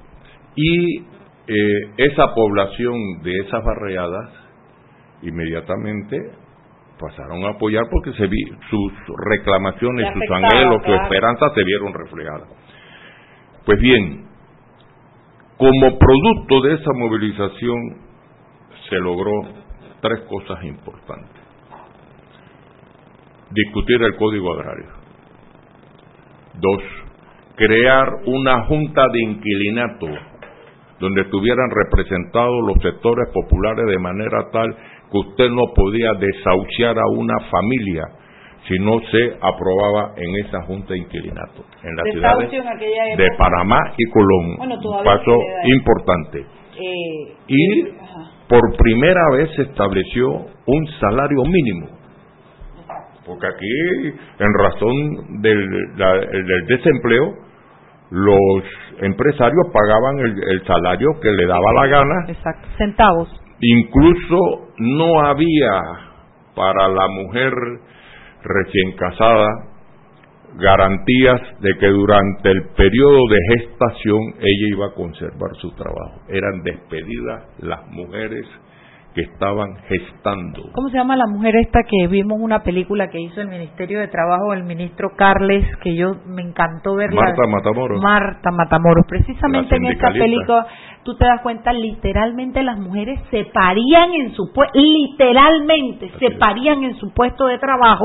Y 0.57 0.99
eh, 0.99 1.91
esa 1.97 2.35
población 2.35 3.23
de 3.23 3.39
esas 3.39 3.65
barriadas 3.65 4.31
inmediatamente 5.23 6.17
pasaron 6.99 7.45
a 7.45 7.51
apoyar 7.51 7.85
porque 7.91 8.13
se 8.13 8.27
vi, 8.27 8.45
sus 8.69 8.93
reclamaciones, 9.31 10.13
sus 10.13 10.37
anhelos, 10.37 10.77
sus 10.77 10.85
claro. 10.85 11.03
esperanzas 11.05 11.53
se 11.55 11.65
vieron 11.65 11.95
reflejadas. 11.95 12.49
Pues 13.65 13.81
bien, 13.81 14.27
como 15.61 15.99
producto 15.99 16.63
de 16.63 16.73
esa 16.73 16.91
movilización 16.95 17.77
se 18.89 18.97
logró 18.97 19.43
tres 20.01 20.21
cosas 20.21 20.65
importantes. 20.65 21.43
Discutir 23.51 24.03
el 24.03 24.17
código 24.17 24.55
agrario. 24.55 24.87
Dos, 26.55 26.83
crear 27.57 28.09
una 28.25 28.65
junta 28.69 29.07
de 29.13 29.23
inquilinato 29.23 30.07
donde 30.99 31.21
estuvieran 31.23 31.69
representados 31.71 32.57
los 32.67 32.79
sectores 32.81 33.29
populares 33.35 33.85
de 33.87 33.99
manera 33.99 34.51
tal 34.51 34.75
que 35.13 35.19
usted 35.19 35.51
no 35.51 35.65
podía 35.75 36.15
desahuciar 36.15 36.99
a 36.99 37.07
una 37.13 37.39
familia 37.51 38.05
si 38.71 38.79
no 38.79 39.01
se 39.11 39.37
aprobaba 39.43 40.13
en 40.17 40.47
esa 40.47 40.63
junta 40.63 40.93
de 40.95 41.01
inquilinato 41.01 41.65
en 41.83 41.97
las 41.97 42.05
ciudades 42.13 42.51
en 42.53 43.17
de. 43.19 43.29
Panamá 43.37 43.81
y 43.97 44.05
Colón 44.11 44.57
Bueno, 44.59 44.75
un 44.77 44.81
todavía 44.83 45.13
paso 45.13 45.37
importante. 45.65 46.39
Eh, 46.79 47.35
y 47.49 47.85
por 48.49 48.61
primera 48.77 49.21
vez 49.33 49.51
se 49.57 49.63
estableció 49.63 50.31
un 50.67 50.87
salario 51.01 51.43
mínimo. 51.45 51.89
Porque 53.27 53.47
aquí 53.47 54.15
en 54.39 54.55
razón 54.63 55.43
del, 55.43 55.69
la- 55.97 56.21
del 56.21 56.67
desempleo 56.69 57.35
los 58.11 58.63
empresarios 59.03 59.67
pagaban 59.73 60.19
el, 60.21 60.35
el 60.53 60.65
salario 60.67 61.09
que 61.23 61.31
le 61.31 61.47
daba 61.47 61.73
la 61.75 61.87
gana. 61.87 62.15
Exacto, 62.29 62.69
centavos. 62.79 63.29
incluso 63.61 64.69
no 64.79 65.21
había 65.27 65.81
para 66.57 66.89
la 66.89 67.07
mujer 67.09 67.53
recién 68.43 68.97
casada 68.97 69.71
garantías 70.57 71.41
de 71.61 71.79
que 71.79 71.87
durante 71.87 72.51
el 72.51 72.69
periodo 72.77 73.21
de 73.29 73.39
gestación 73.57 74.21
ella 74.41 74.69
iba 74.75 74.87
a 74.87 74.95
conservar 74.95 75.51
su 75.61 75.71
trabajo. 75.73 76.23
Eran 76.29 76.63
despedidas 76.63 77.45
las 77.61 77.87
mujeres 77.89 78.47
que 79.15 79.23
estaban 79.23 79.75
gestando. 79.89 80.71
¿Cómo 80.73 80.89
se 80.89 80.97
llama 80.97 81.17
la 81.17 81.27
mujer 81.27 81.57
esta 81.57 81.81
que 81.83 82.07
vimos 82.07 82.39
una 82.41 82.63
película 82.63 83.09
que 83.09 83.21
hizo 83.21 83.41
el 83.41 83.49
Ministerio 83.49 83.99
de 83.99 84.09
Trabajo 84.09 84.53
el 84.53 84.63
ministro 84.63 85.11
Carles, 85.17 85.65
que 85.83 85.97
yo 85.97 86.13
me 86.27 86.43
encantó 86.43 86.95
verla? 86.95 87.21
Marta 87.21 87.47
Matamoros. 87.49 88.01
Marta 88.01 88.51
Matamoros. 88.53 89.07
Precisamente 89.09 89.77
en 89.77 89.87
esta 89.87 90.13
película, 90.13 90.67
tú 91.05 91.15
te 91.17 91.25
das 91.27 91.41
cuenta, 91.43 91.73
literalmente 91.73 92.63
las 92.63 92.79
mujeres 92.79 93.19
se 93.31 93.45
parían 93.47 94.13
en 94.15 94.33
su 94.35 94.53
puesto, 94.53 94.79
literalmente 94.79 96.11
se 96.19 96.31
parían 96.39 96.83
en 96.85 96.95
su 96.97 97.13
puesto 97.13 97.47
de 97.47 97.59
trabajo 97.59 98.05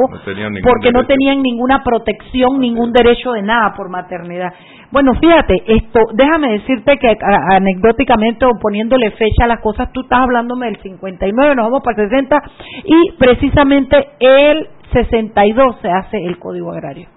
No 0.62 0.70
porque 0.70 0.92
no 0.92 1.06
tenían 1.06 1.42
ninguna 1.42 1.84
protección, 1.84 2.60
ningún 2.60 2.92
derecho 2.92 3.32
de 3.34 3.42
nada 3.42 3.74
por 3.76 3.90
maternidad. 3.90 4.54
Bueno, 4.92 5.14
fíjate, 5.20 5.64
esto, 5.68 6.00
déjame 6.14 6.54
decirte 6.54 6.98
que 6.98 7.10
a- 7.10 7.56
anecdóticamente 7.56 8.46
o 8.46 8.52
poniéndole 8.62 9.12
fecha 9.12 9.44
a 9.46 9.48
las 9.48 9.60
cosas, 9.60 9.92
tú 9.92 10.02
estás 10.02 10.20
hablándome 10.22 10.68
del 10.68 10.78
59, 10.82 11.56
nos 11.56 11.66
vamos 11.66 11.82
para 11.84 12.02
el 12.04 12.10
60 12.10 12.42
y 12.86 13.12
precisamente 13.18 14.08
el 14.20 14.68
62 14.94 15.78
se 15.82 15.90
hace 15.90 16.18
el 16.26 16.38
Código 16.40 16.72
Agrario. 16.72 17.08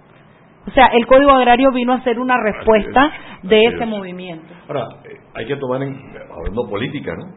O 0.68 0.70
sea, 0.72 0.84
el 0.92 1.06
Código 1.06 1.30
Agrario 1.30 1.72
vino 1.72 1.94
a 1.94 2.02
ser 2.02 2.18
una 2.18 2.36
respuesta 2.42 3.10
de 3.42 3.58
ese 3.64 3.86
movimiento. 3.86 4.52
Ahora, 4.68 4.86
eh, 5.04 5.16
hay 5.34 5.46
que 5.46 5.56
tomar 5.56 5.82
en, 5.82 5.96
hablando 6.30 6.68
política, 6.68 7.14
¿no? 7.16 7.32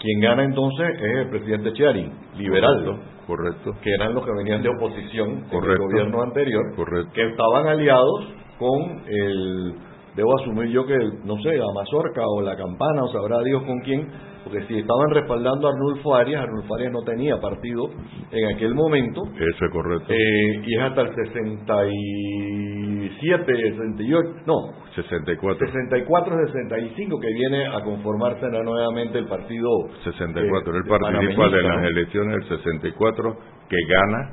Quien 0.00 0.20
gana 0.20 0.44
entonces 0.44 0.96
es 0.96 1.16
el 1.18 1.28
presidente 1.28 1.72
Chiari, 1.74 2.10
liberal, 2.36 3.00
correcto, 3.26 3.72
que 3.82 3.90
eran 3.94 4.14
los 4.14 4.24
que 4.24 4.32
venían 4.32 4.62
de 4.62 4.68
oposición 4.70 5.30
en 5.30 5.44
el 5.44 5.50
Correcto. 5.50 5.82
gobierno 5.84 6.22
anterior, 6.22 6.74
Correcto. 6.74 7.12
que 7.12 7.26
estaban 7.28 7.66
aliados 7.68 8.32
con 8.58 9.02
el, 9.08 9.74
debo 10.16 10.34
asumir 10.40 10.68
yo 10.70 10.84
que, 10.86 10.96
no 11.24 11.36
sé, 11.42 11.56
la 11.56 11.66
Mazorca 11.74 12.22
o 12.26 12.40
la 12.42 12.56
Campana, 12.56 13.02
o 13.04 13.08
sabrá 13.12 13.40
Dios 13.42 13.62
con 13.64 13.80
quién, 13.80 14.08
porque 14.44 14.62
si 14.66 14.78
estaban 14.78 15.10
respaldando 15.10 15.66
a 15.66 15.70
Arnulfo 15.70 16.14
Arias, 16.14 16.42
Arnulfo 16.42 16.74
Arias 16.74 16.92
no 16.92 17.02
tenía 17.02 17.40
partido 17.40 17.88
en 18.30 18.54
aquel 18.54 18.74
momento, 18.74 19.22
Eso 19.34 19.64
es 19.64 19.70
correcto. 19.72 20.12
eh, 20.12 20.62
y 20.66 20.74
es 20.76 20.82
hasta 20.82 21.00
el 21.02 21.14
67, 21.14 23.46
68, 23.46 24.28
no, 24.46 24.54
64. 24.94 25.66
64, 25.66 26.46
65 26.46 27.20
que 27.20 27.28
viene 27.32 27.66
a 27.66 27.80
conformarse 27.82 28.46
nuevamente 28.46 29.18
el 29.18 29.26
partido 29.26 29.68
64. 30.04 30.74
eh, 30.74 30.78
Él 30.78 30.84
participa 30.88 31.48
de 31.48 31.62
las 31.62 31.84
elecciones 31.84 32.48
del 32.48 32.58
64 32.58 33.36
que 33.68 33.76
gana, 33.88 34.30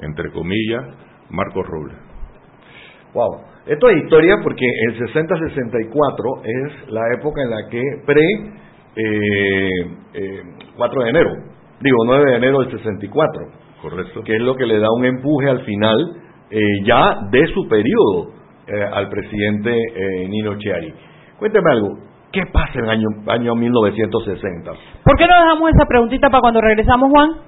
entre 0.00 0.30
comillas, 0.32 0.84
Marcos 1.30 1.66
Robles. 1.66 1.96
Wow. 3.14 3.40
Esto 3.68 3.90
es 3.90 4.02
historia 4.02 4.36
porque 4.42 4.64
el 4.66 4.98
60-64 4.98 6.40
es 6.42 6.90
la 6.90 7.02
época 7.12 7.42
en 7.42 7.50
la 7.50 7.68
que 7.68 7.82
pre 8.06 8.24
eh, 8.96 9.70
eh, 10.14 10.42
4 10.74 11.02
de 11.02 11.10
enero, 11.10 11.30
digo 11.80 11.98
9 12.06 12.30
de 12.30 12.36
enero 12.36 12.60
del 12.60 12.70
64, 12.70 13.42
correcto, 13.82 14.22
que 14.22 14.36
es 14.36 14.40
lo 14.40 14.56
que 14.56 14.64
le 14.64 14.78
da 14.78 14.88
un 14.90 15.04
empuje 15.04 15.50
al 15.50 15.60
final 15.66 16.16
eh, 16.50 16.60
ya 16.84 17.18
de 17.30 17.46
su 17.48 17.68
periodo 17.68 18.32
eh, 18.66 18.84
al 18.90 19.10
presidente 19.10 19.70
eh, 19.70 20.28
Nino 20.28 20.56
Chiari. 20.56 20.94
Cuénteme 21.38 21.70
algo, 21.70 21.98
¿qué 22.32 22.46
pasa 22.50 22.72
en 22.78 22.84
el 22.84 22.90
año, 22.90 23.08
año 23.26 23.54
1960? 23.54 24.72
¿Por 25.04 25.16
qué 25.18 25.26
no 25.26 25.34
dejamos 25.34 25.70
esa 25.70 25.84
preguntita 25.86 26.30
para 26.30 26.40
cuando 26.40 26.62
regresamos, 26.62 27.10
Juan? 27.10 27.47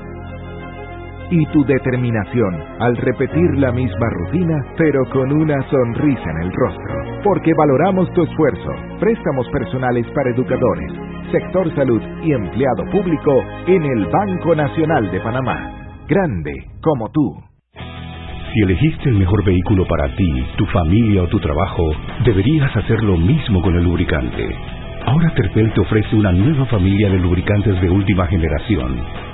y 1.31 1.45
tu 1.47 1.63
determinación 1.63 2.61
al 2.79 2.95
repetir 2.97 3.57
la 3.57 3.71
misma 3.71 4.07
rutina, 4.19 4.65
pero 4.77 4.99
con 5.09 5.31
una 5.31 5.61
sonrisa 5.69 6.29
en 6.29 6.41
el 6.43 6.51
rostro. 6.51 7.21
Porque 7.23 7.53
valoramos 7.57 8.11
tu 8.13 8.23
esfuerzo, 8.23 8.71
préstamos 8.99 9.47
personales 9.49 10.05
para 10.13 10.29
educadores, 10.29 10.91
sector 11.31 11.73
salud 11.73 12.01
y 12.23 12.33
empleado 12.33 12.83
público 12.91 13.43
en 13.65 13.83
el 13.83 14.05
Banco 14.07 14.53
Nacional 14.53 15.09
de 15.09 15.21
Panamá. 15.21 16.03
Grande 16.07 16.51
como 16.81 17.09
tú. 17.09 17.37
Si 18.53 18.59
elegiste 18.63 19.09
el 19.09 19.15
mejor 19.15 19.45
vehículo 19.45 19.87
para 19.87 20.13
ti, 20.13 20.45
tu 20.57 20.65
familia 20.65 21.23
o 21.23 21.27
tu 21.27 21.39
trabajo, 21.39 21.93
deberías 22.25 22.75
hacer 22.75 23.01
lo 23.01 23.15
mismo 23.15 23.61
con 23.61 23.73
el 23.75 23.83
lubricante. 23.85 24.53
Ahora 25.05 25.33
Terpel 25.33 25.71
te 25.71 25.79
ofrece 25.79 26.13
una 26.15 26.33
nueva 26.33 26.65
familia 26.65 27.09
de 27.09 27.19
lubricantes 27.19 27.79
de 27.79 27.89
última 27.89 28.27
generación 28.27 29.30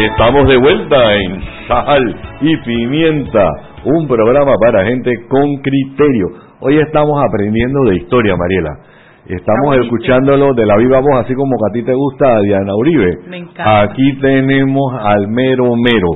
Estamos 0.00 0.48
de 0.48 0.56
vuelta 0.56 1.14
en 1.14 1.42
Sal 1.68 2.16
y 2.40 2.56
Pimienta, 2.64 3.46
un 3.84 4.08
programa 4.08 4.54
para 4.58 4.86
gente 4.86 5.10
con 5.28 5.56
criterio. 5.56 6.26
Hoy 6.60 6.78
estamos 6.78 7.22
aprendiendo 7.22 7.84
de 7.84 7.96
historia, 7.96 8.34
Mariela. 8.34 8.78
Estamos 9.26 9.76
escuchándolo 9.76 10.54
de 10.54 10.64
la 10.64 10.78
viva 10.78 11.00
voz, 11.00 11.22
así 11.22 11.34
como 11.34 11.54
que 11.58 11.64
a 11.68 11.72
ti 11.74 11.82
te 11.84 11.92
gusta 11.92 12.40
Diana 12.40 12.74
Uribe. 12.76 13.18
Me 13.28 13.36
encanta. 13.36 13.82
Aquí 13.82 14.18
tenemos 14.22 14.94
al 14.98 15.28
mero 15.28 15.74
mero. 15.76 16.08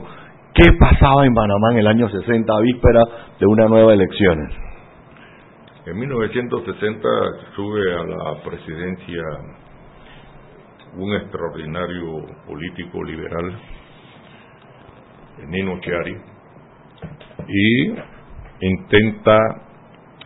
¿Qué 0.55 0.73
pasaba 0.81 1.27
en 1.27 1.35
Panamá 1.35 1.73
en 1.73 1.79
el 1.79 1.87
año 1.87 2.09
60, 2.09 2.61
víspera 2.63 3.05
de 3.39 3.47
una 3.47 3.69
nueva 3.69 3.93
elecciones? 3.93 4.49
En 5.85 5.99
1960 5.99 7.09
sube 7.55 7.93
a 7.93 8.05
la 8.05 8.43
presidencia 8.49 9.23
un 10.97 11.13
extraordinario 11.15 12.27
político 12.47 13.03
liberal, 13.03 13.59
Nino 15.49 15.81
Chiari, 15.81 16.17
y 17.49 17.95
intenta 18.61 19.37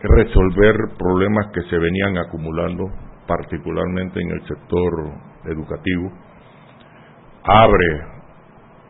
resolver 0.01 0.75
problemas 0.97 1.47
que 1.53 1.61
se 1.63 1.77
venían 1.77 2.17
acumulando, 2.17 2.85
particularmente 3.27 4.21
en 4.21 4.31
el 4.31 4.41
sector 4.47 5.11
educativo, 5.45 6.11
abre 7.43 8.19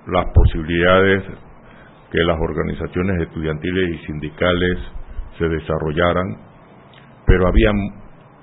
las 0.07 0.25
posibilidades 0.34 1.23
que 2.11 2.23
las 2.23 2.38
organizaciones 2.39 3.21
estudiantiles 3.21 3.89
y 3.89 4.05
sindicales 4.05 4.77
se 5.38 5.47
desarrollaran, 5.47 6.38
pero 7.25 7.47
había 7.47 7.71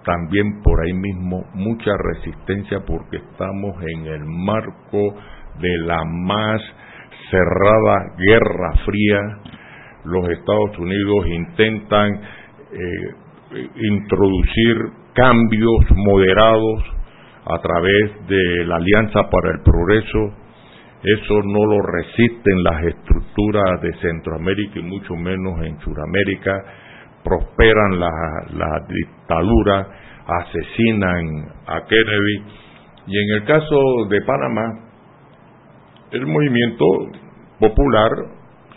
también 0.07 0.63
por 0.63 0.81
ahí 0.81 0.93
mismo 0.93 1.45
mucha 1.55 1.91
resistencia 2.15 2.79
porque 2.87 3.17
estamos 3.17 3.75
en 3.97 4.07
el 4.07 4.25
marco 4.25 5.15
de 5.59 5.79
la 5.85 6.05
más 6.05 6.63
cerrada 7.31 8.15
guerra 8.17 8.73
fría. 8.85 9.21
Los 10.05 10.29
Estados 10.31 10.79
Unidos 10.79 11.27
intentan 11.27 12.21
eh, 12.73 13.65
introducir 13.75 14.77
cambios 15.13 15.91
moderados 15.97 16.85
a 17.47 17.59
través 17.61 18.29
de 18.29 18.65
la 18.65 18.77
Alianza 18.77 19.29
para 19.29 19.51
el 19.55 19.63
Progreso. 19.63 20.35
Eso 21.03 21.43
no 21.43 21.67
lo 21.67 21.83
resisten 21.83 22.63
las 22.63 22.85
estructuras 22.85 23.81
de 23.83 23.93
Centroamérica 24.01 24.79
y 24.79 24.83
mucho 24.83 25.17
menos 25.17 25.61
en 25.65 25.81
Sudamérica 25.81 26.63
prosperan 27.27 27.99
las 27.99 28.53
la 28.55 28.87
dictaduras, 28.89 29.87
asesinan 30.27 31.49
a 31.67 31.81
Kennedy. 31.85 32.45
Y 33.09 33.19
en 33.19 33.41
el 33.41 33.45
caso 33.45 33.77
de 34.09 34.23
Panamá, 34.23 34.65
el 36.13 36.27
movimiento 36.27 36.85
popular 37.59 38.11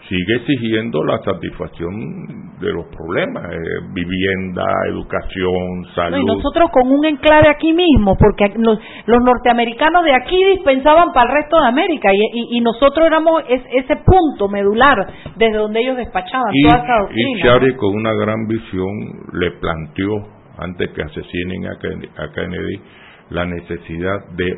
sigue 0.10 0.36
exigiendo 0.38 1.04
la 1.04 1.20
satisfacción 1.20 2.58
de 2.60 2.74
los 2.74 2.86
problemas, 2.88 3.46
eh, 3.54 3.58
vivienda, 3.94 4.66
educación, 4.90 5.86
salud. 5.96 6.18
No, 6.18 6.22
y 6.24 6.26
nosotros 6.26 6.70
con 6.72 6.92
un 6.92 7.06
enclave 7.06 7.48
aquí 7.48 7.72
mismo, 7.72 8.18
porque 8.18 8.52
los, 8.58 8.80
los 9.06 9.22
norteamericanos 9.22 10.04
de 10.04 10.14
aquí 10.14 10.36
dispensaban 10.56 11.14
para 11.14 11.30
el 11.30 11.38
resto 11.38 11.62
de 11.62 11.68
América 11.68 12.10
y, 12.12 12.18
y, 12.18 12.58
y 12.58 12.62
nosotros 12.62 13.06
éramos 13.06 13.44
es, 13.48 13.62
ese 13.72 13.96
punto 14.04 14.50
medular 14.50 14.98
desde 15.38 15.58
donde 15.58 15.80
ellos 15.80 15.98
despachaban 15.98 16.50
y, 16.54 16.68
toda 16.68 16.84
esa 16.84 17.00
doctrina. 17.02 17.30
y 17.30 17.42
Chávez 17.44 17.76
con 17.78 17.96
una 17.96 18.14
gran 18.14 18.48
visión 18.48 18.90
le 19.34 19.52
planteó, 19.52 20.28
antes 20.58 20.90
que 20.92 21.04
asesinen 21.04 21.68
a 21.68 21.80
Kennedy, 21.80 22.10
a 22.18 22.34
Kennedy 22.34 22.82
la 23.30 23.46
necesidad 23.46 24.26
de 24.36 24.50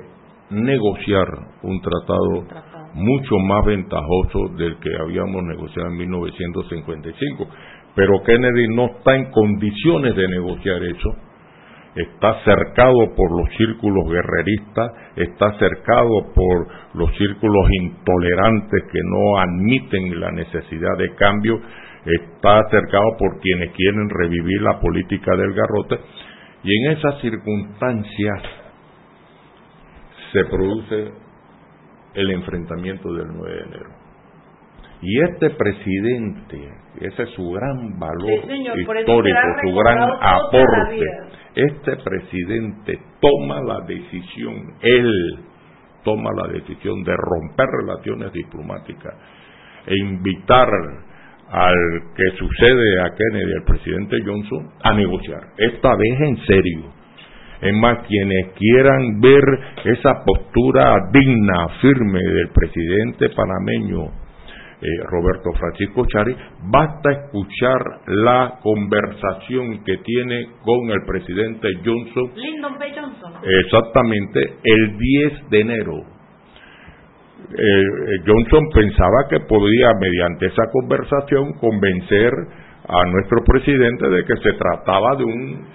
negociar 0.49 1.28
un 1.64 1.82
tratado, 1.82 2.43
mucho 2.94 3.38
más 3.39 3.66
ventajoso 3.66 4.50
del 4.58 4.78
que 4.80 4.89
habíamos 5.00 5.44
negociado 5.44 5.89
en 5.89 5.98
1955. 5.98 7.48
Pero 7.96 8.24
Kennedy 8.24 8.68
no 8.76 8.86
está 8.86 9.16
en 9.16 9.32
condiciones 9.32 10.16
de 10.16 10.28
negociar 10.28 10.84
eso. 10.84 11.10
Está 11.94 12.42
cercado 12.46 13.14
por 13.18 13.38
los 13.38 13.50
círculos 13.58 14.06
guerreristas, 14.10 14.92
está 15.18 15.52
cercado 15.60 16.32
por 16.34 16.68
los 16.94 17.12
círculos 17.18 17.68
intolerantes 17.82 18.84
que 18.92 19.00
no 19.04 19.39
admiten 19.39 20.20
la 20.22 20.32
necesidad 20.32 20.98
de 20.98 21.14
cambio, 21.16 21.60
está 22.06 22.64
cercado 22.70 23.18
por 23.20 23.42
quienes 23.42 23.72
quieren 23.72 24.10
revivir 24.10 24.62
la 24.62 24.80
política 24.80 25.36
del 25.36 25.54
garrote. 25.54 26.00
Y 26.64 26.86
en 26.86 26.98
esas 26.98 27.20
circunstancias 27.20 28.42
se 30.32 30.46
produce 30.46 31.12
el 32.14 32.32
enfrentamiento 32.32 33.14
del 33.14 33.28
9 33.28 33.53
de 33.53 33.62
enero. 33.62 33.89
Y 35.01 35.20
este 35.24 35.49
presidente, 35.51 36.70
ese 36.99 37.24
es 37.24 37.30
su 37.32 37.51
gran 37.51 37.97
valor 37.97 38.30
histórico, 38.78 39.39
su 39.64 39.76
gran 39.76 39.97
aporte, 40.22 41.05
este 41.55 41.97
presidente 41.97 42.99
toma 43.20 43.62
la 43.62 43.82
decisión, 43.82 44.76
él 44.82 45.39
toma 46.03 46.30
la 46.36 46.53
decisión 46.53 47.03
de 47.03 47.14
romper 47.18 47.66
relaciones 47.82 48.32
diplomáticas 48.32 49.16
e 49.88 49.95
invitar 49.97 50.70
al 51.49 51.76
que 52.16 52.38
sucede 52.38 53.01
a 53.01 53.09
Kennedy, 53.16 53.53
al 53.57 53.64
presidente 53.66 54.18
Johnson, 54.24 54.72
a 54.84 54.93
negociar, 54.93 55.41
esta 55.57 55.95
vez 55.95 56.22
en 56.22 56.38
serio 56.45 57.01
es 57.62 57.74
más, 57.76 57.99
quienes 58.07 58.53
quieran 58.53 59.22
ver 59.22 59.43
esa 59.86 60.24
postura 60.26 60.95
digna, 61.12 61.68
firme 61.80 62.20
del 62.20 62.49
presidente 62.49 63.30
panameño 63.30 64.22
eh, 64.82 64.88
Roberto 65.12 65.51
Francisco 65.59 66.03
Chari, 66.07 66.36
basta 66.64 67.12
escuchar 67.12 67.80
la 68.07 68.57
conversación 68.64 69.84
que 69.84 69.97
tiene 69.97 70.47
con 70.64 70.89
el 70.89 71.05
presidente 71.05 71.68
Johnson. 71.86 72.32
Lyndon 72.36 72.80
B. 72.80 72.91
Johnson. 72.99 73.32
Exactamente, 73.64 74.39
el 74.64 74.97
10 74.97 75.49
de 75.51 75.59
enero. 75.59 75.97
Eh, 77.57 77.84
Johnson 78.26 78.70
pensaba 78.74 79.28
que 79.30 79.41
podía, 79.41 79.91
mediante 79.99 80.47
esa 80.47 80.64
conversación, 80.72 81.53
convencer 81.59 82.34
a 82.88 83.05
nuestro 83.12 83.43
presidente 83.45 84.09
de 84.09 84.26
que 84.26 84.36
se 84.38 84.53
trataba 84.53 85.16
de 85.16 85.24
un 85.26 85.68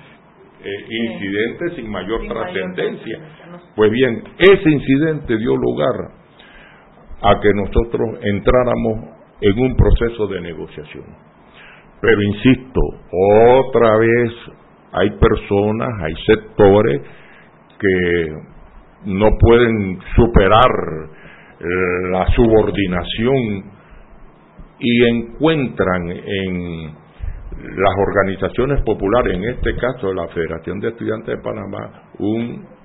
eh, 0.66 0.84
incidente 0.88 1.76
sin 1.76 1.88
mayor 1.90 2.26
trascendencia. 2.26 3.18
Pues 3.76 3.90
bien, 3.90 4.24
ese 4.38 4.68
incidente 4.68 5.36
dio 5.38 5.56
lugar 5.56 5.94
a 7.22 7.40
que 7.40 7.50
nosotros 7.54 8.18
entráramos 8.22 9.16
en 9.40 9.58
un 9.60 9.76
proceso 9.76 10.26
de 10.26 10.40
negociación. 10.40 11.04
Pero 12.00 12.22
insisto, 12.22 12.80
otra 13.60 13.96
vez 13.98 14.32
hay 14.92 15.10
personas, 15.10 15.88
hay 16.02 16.14
sectores 16.26 17.00
que 17.78 18.32
no 19.04 19.28
pueden 19.38 20.00
superar 20.16 20.70
eh, 21.60 22.10
la 22.10 22.26
subordinación 22.34 23.70
y 24.80 25.04
encuentran 25.04 26.10
en 26.10 27.05
las 27.62 27.94
organizaciones 27.98 28.82
populares, 28.82 29.34
en 29.34 29.44
este 29.44 29.74
caso 29.76 30.12
la 30.12 30.28
Federación 30.28 30.78
de 30.80 30.88
Estudiantes 30.88 31.36
de 31.36 31.42
Panamá, 31.42 32.02
un 32.18 32.76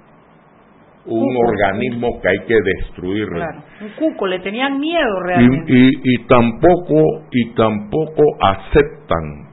un 1.05 1.35
organismo 1.35 2.21
que 2.21 2.29
hay 2.29 2.47
que 2.47 2.55
destruir. 2.63 3.27
un 3.29 3.89
cuco, 3.97 4.27
le 4.27 4.39
tenían 4.39 4.79
miedo 4.79 5.19
realmente. 5.25 5.73
Y, 5.73 5.89
y, 6.03 6.27
tampoco 6.27 7.25
y 7.31 7.53
tampoco 7.55 8.23
aceptan 8.39 9.49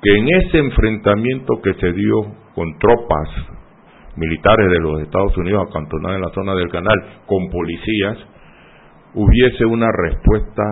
que 0.00 0.16
en 0.16 0.28
ese 0.28 0.58
enfrentamiento 0.58 1.60
que 1.62 1.74
se 1.74 1.92
dio 1.92 2.20
con 2.54 2.78
tropas 2.78 3.28
militares 4.16 4.70
de 4.70 4.78
los 4.78 5.00
Estados 5.02 5.36
Unidos 5.36 5.66
acantonadas 5.68 6.16
en 6.16 6.22
la 6.22 6.30
zona 6.30 6.54
del 6.54 6.68
canal 6.70 6.96
con 7.26 7.48
policías 7.50 8.18
hubiese 9.14 9.64
una 9.64 9.88
respuesta 9.90 10.62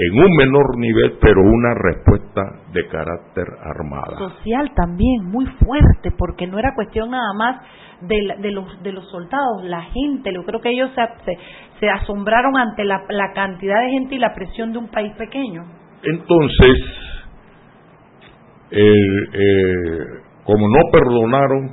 en 0.00 0.14
un 0.16 0.36
menor 0.36 0.78
nivel, 0.78 1.18
pero 1.20 1.40
una 1.42 1.74
respuesta 1.74 2.42
de 2.72 2.86
carácter 2.86 3.46
armada. 3.64 4.16
Social 4.16 4.70
también, 4.76 5.24
muy 5.24 5.44
fuerte, 5.46 6.12
porque 6.16 6.46
no 6.46 6.56
era 6.56 6.72
cuestión 6.76 7.10
nada 7.10 7.32
más 7.36 7.60
de, 8.02 8.36
de 8.38 8.52
los, 8.52 8.80
de 8.84 8.92
los 8.92 9.10
soldados, 9.10 9.64
la 9.64 9.82
gente, 9.82 10.32
yo 10.32 10.44
creo 10.44 10.60
que 10.60 10.70
ellos 10.70 10.90
se, 10.94 11.36
se, 11.80 11.90
asombraron 11.90 12.56
ante 12.56 12.84
la, 12.84 13.02
la 13.08 13.32
cantidad 13.32 13.80
de 13.80 13.90
gente 13.90 14.14
y 14.14 14.18
la 14.18 14.34
presión 14.34 14.72
de 14.72 14.78
un 14.78 14.88
país 14.88 15.12
pequeño. 15.16 15.64
Entonces, 16.04 16.76
eh, 18.70 20.04
como 20.44 20.68
no 20.68 20.78
perdonaron, 20.92 21.70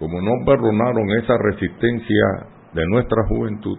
como 0.00 0.20
no 0.20 0.32
perdonaron 0.44 1.08
esa 1.22 1.34
resistencia 1.38 2.48
de 2.72 2.82
nuestra 2.88 3.22
juventud, 3.28 3.78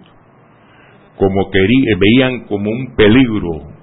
como 1.18 1.52
querían, 1.52 2.00
veían 2.00 2.46
como 2.48 2.70
un 2.70 2.96
peligro 2.96 3.74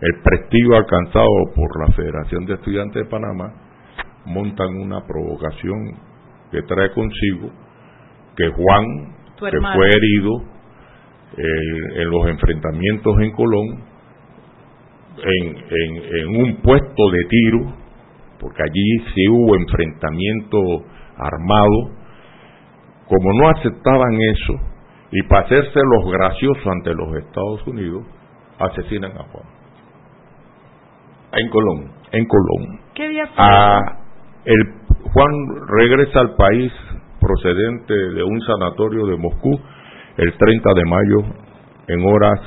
el 0.00 0.22
prestigio 0.22 0.76
alcanzado 0.76 1.26
por 1.54 1.80
la 1.80 1.94
Federación 1.94 2.44
de 2.44 2.54
Estudiantes 2.54 3.02
de 3.02 3.08
Panamá, 3.08 3.52
montan 4.26 4.76
una 4.76 5.00
provocación 5.06 5.96
que 6.50 6.62
trae 6.62 6.90
consigo 6.92 7.50
que 8.36 8.48
Juan, 8.48 8.84
que 9.38 9.58
fue 9.58 9.88
herido 9.88 10.42
eh, 11.36 12.02
en 12.02 12.10
los 12.10 12.28
enfrentamientos 12.28 13.20
en 13.20 13.32
Colón, 13.32 13.66
en, 15.18 15.56
en, 15.56 16.40
un 16.44 16.56
puesto 16.56 17.10
de 17.10 17.24
tiro, 17.30 17.74
porque 18.38 18.62
allí 18.62 19.12
sí 19.14 19.28
hubo 19.30 19.56
enfrentamiento 19.56 20.58
armado, 21.16 21.96
como 23.08 23.32
no 23.40 23.48
aceptaban 23.48 24.12
eso, 24.20 24.54
y 25.18 25.22
para 25.28 25.46
hacerse 25.46 25.80
los 25.82 26.12
graciosos 26.12 26.66
ante 26.66 26.92
los 26.92 27.16
Estados 27.16 27.66
Unidos, 27.66 28.04
asesinan 28.58 29.12
a 29.12 29.22
Juan. 29.22 29.44
En 31.32 31.48
Colón, 31.48 31.90
en 32.12 32.26
Colón. 32.26 32.80
¿Qué 32.94 33.08
día 33.08 33.26
fue? 33.28 33.34
A 33.38 33.80
el, 34.44 34.74
Juan 35.12 35.32
regresa 35.68 36.20
al 36.20 36.34
país 36.36 36.70
procedente 37.18 37.94
de 37.94 38.22
un 38.22 38.38
sanatorio 38.42 39.06
de 39.06 39.16
Moscú 39.16 39.58
el 40.18 40.36
30 40.36 40.70
de 40.74 40.84
mayo 40.84 41.34
en 41.88 42.04
horas 42.04 42.40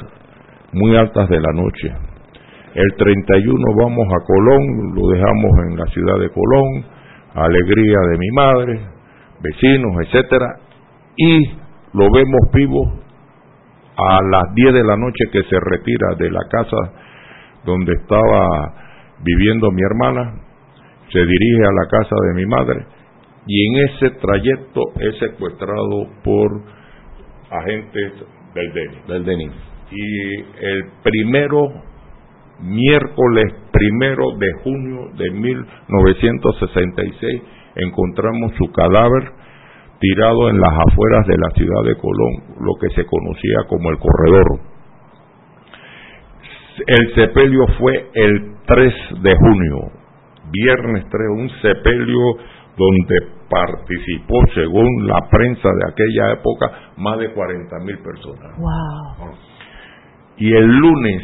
muy 0.72 0.96
altas 0.96 1.28
de 1.28 1.40
la 1.40 1.52
noche. 1.52 1.92
El 2.76 2.96
31 2.98 3.60
vamos 3.82 4.06
a 4.14 4.26
Colón, 4.28 4.94
lo 4.94 5.08
dejamos 5.10 5.52
en 5.70 5.76
la 5.76 5.86
ciudad 5.88 6.20
de 6.20 6.30
Colón, 6.30 6.86
alegría 7.34 7.98
de 8.12 8.18
mi 8.20 8.30
madre, 8.32 8.82
vecinos, 9.42 9.92
etcétera, 10.06 10.46
y 11.18 11.69
lo 11.94 12.10
vemos 12.12 12.42
vivo 12.54 12.94
a 13.98 14.20
las 14.24 14.56
10 14.56 14.74
de 14.74 14.84
la 14.84 14.96
noche 14.96 15.26
que 15.32 15.44
se 15.44 15.60
retira 15.60 16.16
de 16.18 16.32
la 16.32 16.42
casa 16.50 16.78
donde 17.66 17.94
estaba 17.94 18.74
viviendo 19.22 19.70
mi 19.72 19.82
hermana, 19.82 20.42
se 21.12 21.20
dirige 21.20 21.66
a 21.66 21.72
la 21.72 21.88
casa 21.90 22.16
de 22.28 22.34
mi 22.36 22.46
madre 22.46 22.86
y 23.46 23.68
en 23.68 23.76
ese 23.90 24.12
trayecto 24.12 24.82
es 25.00 25.18
secuestrado 25.18 26.08
por 26.24 26.62
agentes 27.50 28.14
del 28.54 28.74
DENI. 28.74 28.98
Del 29.08 29.26
DENI. 29.26 29.50
Y 29.92 30.36
el 30.62 30.86
primero, 31.04 31.68
miércoles 32.62 33.52
primero 33.72 34.38
de 34.38 34.54
junio 34.64 35.10
de 35.18 35.32
1966, 35.32 37.42
encontramos 37.76 38.54
su 38.58 38.72
cadáver 38.72 39.32
tirado 40.00 40.50
en 40.50 40.60
las 40.60 40.72
afueras 40.72 41.28
de 41.28 41.38
la 41.38 41.50
ciudad 41.56 41.84
de 41.84 41.96
Colón, 41.96 42.58
lo 42.62 42.74
que 42.80 42.90
se 42.96 43.06
conocía 43.06 43.68
como 43.68 43.90
el 43.90 43.98
corredor. 43.98 44.60
El 46.88 47.14
sepelio 47.14 47.68
fue 47.78 48.10
el 48.14 48.56
3 48.66 48.94
de 49.22 49.36
junio, 49.36 49.92
viernes 50.52 51.06
3, 51.10 51.14
un 51.38 51.50
sepelio 51.62 52.20
donde 52.78 53.16
participó, 53.50 54.40
según 54.54 55.06
la 55.06 55.20
prensa 55.30 55.68
de 55.68 55.92
aquella 55.92 56.34
época, 56.34 56.72
más 56.98 57.20
de 57.20 57.34
40 57.34 57.80
mil 57.80 57.98
personas. 58.00 58.58
Wow. 58.58 59.32
Y 60.38 60.54
el 60.54 60.66
lunes 60.66 61.24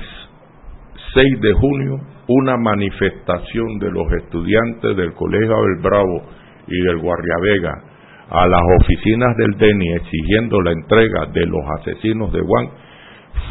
6 1.13 1.41
de 1.41 1.53
junio, 1.53 1.95
una 2.27 2.57
manifestación 2.57 3.79
de 3.79 3.91
los 3.91 4.11
estudiantes 4.21 4.97
del 4.97 5.13
Colegio 5.13 5.55
del 5.61 5.81
Bravo 5.81 6.23
y 6.67 6.81
del 6.81 6.97
Guarriavega 6.97 7.94
a 8.29 8.47
las 8.47 8.61
oficinas 8.81 9.35
del 9.37 9.57
DENI 9.57 9.93
exigiendo 9.93 10.61
la 10.61 10.71
entrega 10.71 11.25
de 11.27 11.45
los 11.45 11.61
asesinos 11.79 12.31
de 12.31 12.41
Juan 12.41 12.69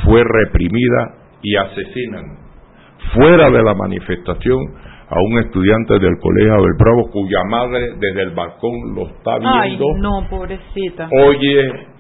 fue 0.05 0.22
reprimida 0.25 1.14
y 1.43 1.57
asesinan 1.57 2.39
fuera 3.14 3.51
de 3.51 3.62
la 3.62 3.75
manifestación 3.75 4.59
a 5.09 5.16
un 5.20 5.39
estudiante 5.39 5.99
del 5.99 6.18
colegio 6.18 6.62
del 6.62 6.75
Bravo 6.79 7.11
cuya 7.11 7.45
madre 7.49 7.95
desde 7.99 8.22
el 8.22 8.31
balcón 8.31 8.95
lo 8.95 9.07
está 9.09 9.39
viendo. 9.39 9.85
Ay, 9.95 10.01
no, 10.01 10.27
pobrecita. 10.29 11.09
Oye 11.27 11.95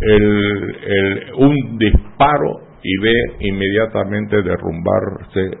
el, 0.00 1.32
un 1.36 1.78
disparo 1.78 2.60
y 2.82 2.98
ve 2.98 3.12
inmediatamente 3.40 4.42
derrumbarse 4.42 5.58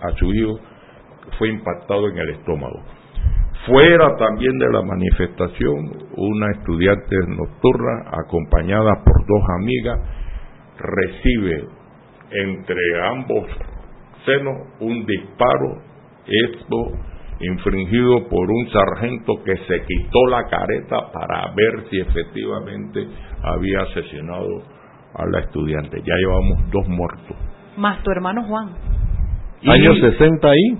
a 0.00 0.10
su 0.16 0.32
hijo, 0.32 0.58
fue 1.38 1.48
impactado 1.48 2.08
en 2.08 2.18
el 2.18 2.30
estómago. 2.30 2.82
Fuera 3.66 4.16
también 4.16 4.58
de 4.58 4.70
la 4.72 4.82
manifestación, 4.82 5.92
una 6.16 6.50
estudiante 6.50 7.16
nocturna, 7.28 8.10
acompañada 8.10 8.94
por 9.04 9.26
dos 9.26 9.42
amigas, 9.60 10.00
recibe 10.78 11.68
entre 12.30 12.80
ambos 13.08 13.46
senos 14.24 14.56
un 14.80 15.06
disparo, 15.06 15.78
esto 16.26 16.76
infringido 17.40 18.28
por 18.28 18.50
un 18.50 18.70
sargento 18.70 19.42
que 19.44 19.56
se 19.56 19.84
quitó 19.84 20.26
la 20.28 20.44
careta 20.48 21.12
para 21.12 21.52
ver 21.54 21.84
si 21.90 22.00
efectivamente 22.00 23.06
había 23.42 23.82
asesinado 23.82 24.62
a 25.14 25.26
la 25.26 25.40
estudiante. 25.40 26.00
Ya 26.04 26.14
llevamos 26.16 26.70
dos 26.70 26.88
muertos. 26.88 27.36
Más 27.76 28.02
tu 28.02 28.10
hermano 28.10 28.44
Juan. 28.44 28.70
¿Año 29.66 29.94
60 29.94 30.48
ahí? 30.48 30.78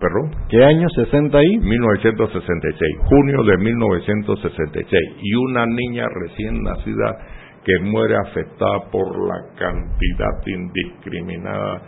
¿Perdón? 0.00 0.30
¿Qué 0.50 0.62
año 0.62 0.88
60 0.90 1.38
ahí? 1.38 1.58
1966, 1.58 2.96
junio 3.04 3.42
de 3.44 3.56
1966. 3.56 5.02
Y 5.22 5.34
una 5.34 5.64
niña 5.66 6.06
recién 6.08 6.62
nacida 6.62 7.16
que 7.64 7.78
muere 7.82 8.14
afectada 8.16 8.90
por 8.90 9.06
la 9.26 9.56
cantidad 9.58 10.46
indiscriminada 10.46 11.82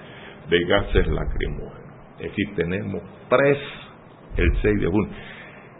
de 0.48 0.64
gases 0.64 1.06
lacrimógenos. 1.06 1.88
Es 2.18 2.30
decir, 2.30 2.54
tenemos 2.56 3.02
tres 3.28 3.59
el 4.38 4.52
6 4.62 4.80
de 4.80 4.86
junio. 4.86 5.11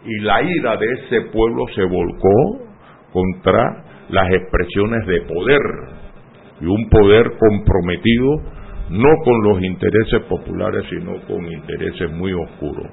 Y 0.05 0.19
la 0.21 0.41
ira 0.41 0.77
de 0.77 0.85
ese 0.85 1.21
pueblo 1.31 1.65
se 1.75 1.83
volcó 1.83 2.69
contra 3.11 3.83
las 4.09 4.31
expresiones 4.31 5.05
de 5.07 5.21
poder 5.21 5.61
y 6.61 6.65
un 6.65 6.89
poder 6.89 7.31
comprometido 7.37 8.58
no 8.89 9.09
con 9.23 9.43
los 9.43 9.61
intereses 9.63 10.21
populares, 10.27 10.85
sino 10.89 11.19
con 11.27 11.45
intereses 11.51 12.11
muy 12.11 12.33
oscuros. 12.33 12.87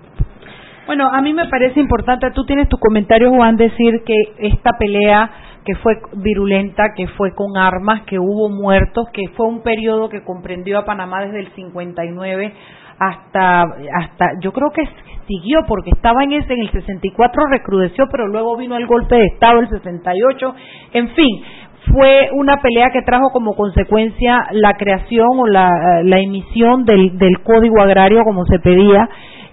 Bueno, 0.86 1.08
a 1.12 1.20
mí 1.20 1.32
me 1.32 1.48
parece 1.48 1.80
importante, 1.80 2.30
tú 2.30 2.44
tienes 2.44 2.68
tu 2.68 2.78
comentario, 2.78 3.30
Juan, 3.30 3.56
decir 3.56 4.02
que 4.06 4.14
esta 4.38 4.70
pelea 4.78 5.30
que 5.64 5.74
fue 5.74 5.94
virulenta, 6.14 6.94
que 6.94 7.08
fue 7.08 7.34
con 7.34 7.56
armas, 7.56 8.02
que 8.02 8.20
hubo 8.20 8.48
muertos, 8.48 9.08
que 9.12 9.24
fue 9.36 9.48
un 9.48 9.62
periodo 9.62 10.08
que 10.08 10.22
comprendió 10.22 10.78
a 10.78 10.84
Panamá 10.84 11.24
desde 11.24 11.40
el 11.40 11.48
59 11.48 12.52
hasta 12.98 13.62
hasta 13.94 14.40
yo 14.40 14.52
creo 14.52 14.70
que 14.70 14.82
siguió 15.26 15.60
porque 15.68 15.90
estaba 15.94 16.24
en 16.24 16.32
ese 16.32 16.54
en 16.54 16.60
el 16.60 16.70
64 16.70 17.46
recrudeció 17.50 18.06
pero 18.10 18.26
luego 18.26 18.56
vino 18.56 18.76
el 18.76 18.86
golpe 18.86 19.16
de 19.16 19.26
estado 19.26 19.60
el 19.60 19.68
68 19.68 20.54
en 20.94 21.08
fin 21.10 21.44
fue 21.92 22.28
una 22.32 22.56
pelea 22.58 22.90
que 22.92 23.02
trajo 23.02 23.30
como 23.32 23.54
consecuencia 23.54 24.48
la 24.52 24.74
creación 24.74 25.28
o 25.38 25.46
la, 25.46 26.02
la 26.02 26.18
emisión 26.18 26.84
del, 26.84 27.16
del 27.18 27.40
código 27.42 27.80
agrario 27.80 28.22
como 28.24 28.44
se 28.46 28.58
pedía 28.58 29.08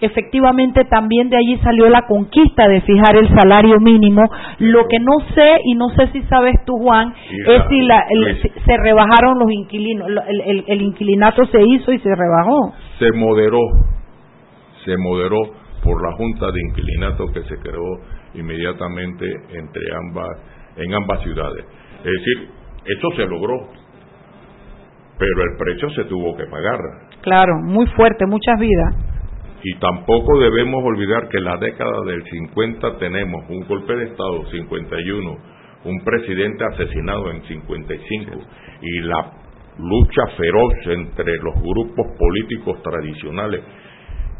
efectivamente 0.05 0.83
también 0.85 1.29
de 1.29 1.37
allí 1.37 1.57
salió 1.63 1.89
la 1.89 2.05
conquista 2.05 2.67
de 2.67 2.81
fijar 2.81 3.15
el 3.15 3.29
salario 3.29 3.79
mínimo. 3.79 4.21
Lo 4.59 4.87
que 4.87 4.99
no 4.99 5.13
sé, 5.33 5.59
y 5.63 5.75
no 5.75 5.89
sé 5.89 6.07
si 6.11 6.21
sabes 6.23 6.55
tú, 6.65 6.73
Juan, 6.77 7.13
es 7.29 7.61
si 7.69 7.81
la, 7.81 8.05
se 8.65 8.77
rebajaron 8.77 9.39
los 9.39 9.51
inquilinos, 9.51 10.07
el, 10.27 10.65
el, 10.67 10.81
inquilinato 10.81 11.45
se 11.45 11.61
hizo 11.61 11.91
y 11.91 11.99
se 11.99 12.09
rebajó. 12.13 12.73
Se 12.99 13.11
moderó, 13.13 13.59
se 14.83 14.97
moderó 14.97 15.39
por 15.83 16.01
la 16.03 16.15
Junta 16.15 16.47
de 16.51 16.59
Inquilinato 16.69 17.25
que 17.33 17.41
se 17.43 17.57
creó 17.57 17.99
inmediatamente 18.33 19.25
entre 19.53 19.83
ambas, 19.95 20.29
en 20.77 20.93
ambas 20.93 21.21
ciudades. 21.23 21.65
Es 22.03 22.11
decir, 22.11 22.49
esto 22.85 23.09
se 23.15 23.25
logró, 23.25 23.69
pero 25.17 25.43
el 25.43 25.57
precio 25.57 25.89
se 25.91 26.03
tuvo 26.05 26.35
que 26.35 26.45
pagar. 26.45 26.79
Claro, 27.21 27.59
muy 27.63 27.85
fuerte, 27.87 28.25
muchas 28.25 28.59
vidas. 28.59 28.95
Y 29.63 29.75
tampoco 29.75 30.39
debemos 30.39 30.83
olvidar 30.83 31.29
que 31.29 31.37
en 31.37 31.45
la 31.45 31.57
década 31.57 32.03
del 32.05 32.23
50 32.23 32.97
tenemos 32.97 33.49
un 33.49 33.65
golpe 33.65 33.95
de 33.95 34.05
Estado, 34.05 34.45
51, 34.51 35.37
un 35.85 36.03
presidente 36.03 36.65
asesinado 36.65 37.31
en 37.31 37.41
55 37.43 38.31
y 38.81 38.99
la 39.01 39.31
lucha 39.79 40.27
feroz 40.35 40.73
entre 40.87 41.37
los 41.37 41.55
grupos 41.61 42.07
políticos 42.19 42.83
tradicionales. 42.83 43.61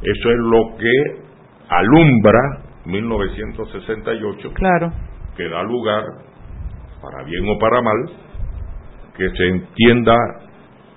Eso 0.02 0.30
es 0.30 0.38
lo 0.38 0.78
que 0.78 1.24
alumbra 1.70 2.40
1968, 2.86 4.52
claro. 4.54 4.92
que 5.38 5.48
da 5.48 5.64
lugar, 5.64 6.04
para 7.04 7.24
bien 7.24 7.44
o 7.50 7.60
para 7.60 7.82
mal, 7.82 8.10
que 9.18 9.30
se 9.30 9.48
entienda 9.50 10.16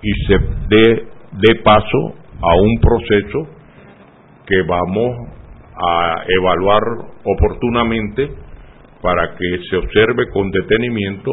y 0.01 0.11
se 0.25 0.39
dé 0.69 1.07
de 1.33 1.55
paso 1.63 2.15
a 2.41 2.55
un 2.55 2.79
proceso 2.79 3.57
que 4.45 4.61
vamos 4.65 5.17
a 5.75 6.23
evaluar 6.39 6.81
oportunamente 7.25 8.31
para 9.01 9.35
que 9.35 9.59
se 9.69 9.77
observe 9.77 10.29
con 10.31 10.49
detenimiento 10.49 11.31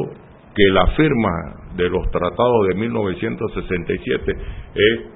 que 0.54 0.64
la 0.72 0.86
firma 0.88 1.30
de 1.76 1.88
los 1.88 2.10
tratados 2.10 2.68
de 2.68 2.74
1967 2.74 4.32
es 4.74 5.14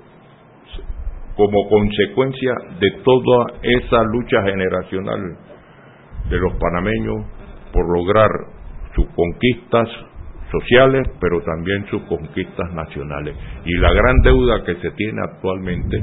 como 1.37 1.69
consecuencia 1.69 2.53
de 2.81 2.91
toda 3.05 3.47
esa 3.63 4.03
lucha 4.05 4.43
generacional 4.45 5.37
de 6.31 6.39
los 6.39 6.53
panameños 6.55 7.27
por 7.73 7.85
lograr 7.97 8.29
sus 8.99 9.07
conquistas 9.15 9.89
sociales, 10.51 11.07
pero 11.21 11.41
también 11.43 11.87
sus 11.87 12.03
conquistas 12.03 12.73
nacionales. 12.73 13.37
Y 13.65 13.77
la 13.79 13.93
gran 13.93 14.17
deuda 14.25 14.65
que 14.65 14.75
se 14.77 14.91
tiene 14.93 15.21
actualmente 15.23 15.99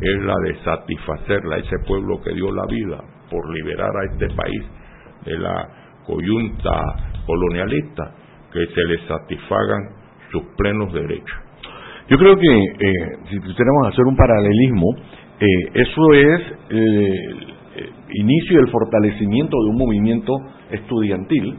es 0.00 0.22
la 0.22 0.34
de 0.44 0.56
satisfacerla 0.64 1.56
a 1.56 1.58
ese 1.58 1.76
pueblo 1.86 2.20
que 2.22 2.32
dio 2.32 2.50
la 2.50 2.64
vida 2.66 2.98
por 3.30 3.52
liberar 3.52 3.90
a 3.90 4.12
este 4.12 4.34
país 4.34 4.62
de 5.26 5.38
la 5.38 5.68
coyunta 6.06 6.80
colonialista, 7.26 8.14
que 8.50 8.66
se 8.66 8.84
le 8.84 8.98
satisfagan 9.06 9.80
sus 10.32 10.42
plenos 10.56 10.92
derechos. 10.94 11.36
Yo 12.08 12.16
creo 12.16 12.36
que 12.36 12.48
eh, 12.48 12.92
si 13.28 13.38
quisiéramos 13.40 13.88
hacer 13.88 14.04
un 14.06 14.16
paralelismo, 14.16 14.86
eh, 15.40 15.46
eso 15.74 16.14
es 16.14 16.40
el 16.70 17.54
inicio 18.14 18.58
y 18.58 18.62
el 18.62 18.70
fortalecimiento 18.70 19.56
de 19.64 19.70
un 19.70 19.76
movimiento 19.76 20.32
estudiantil 20.70 21.58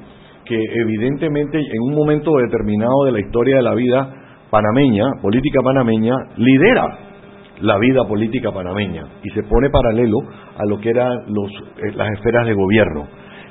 que 0.50 0.58
evidentemente 0.82 1.60
en 1.60 1.82
un 1.82 1.93
momento 1.93 2.32
determinado 2.38 3.06
de 3.06 3.12
la 3.12 3.20
historia 3.20 3.58
de 3.58 3.62
la 3.62 3.76
vida 3.76 4.16
panameña, 4.50 5.06
política 5.22 5.60
panameña, 5.64 6.16
lidera 6.38 6.86
la 7.62 7.78
vida 7.78 8.08
política 8.08 8.52
panameña 8.52 9.06
y 9.24 9.30
se 9.30 9.43
pone 9.43 9.70
paralelo 9.70 10.18
a 10.58 10.66
lo 10.66 10.80
que 10.80 10.89
eran 10.89 11.12
los, 11.28 11.52
eh, 11.78 11.91
las 11.95 12.12
esferas 12.14 12.47
de 12.47 12.54
gobierno. 12.56 13.08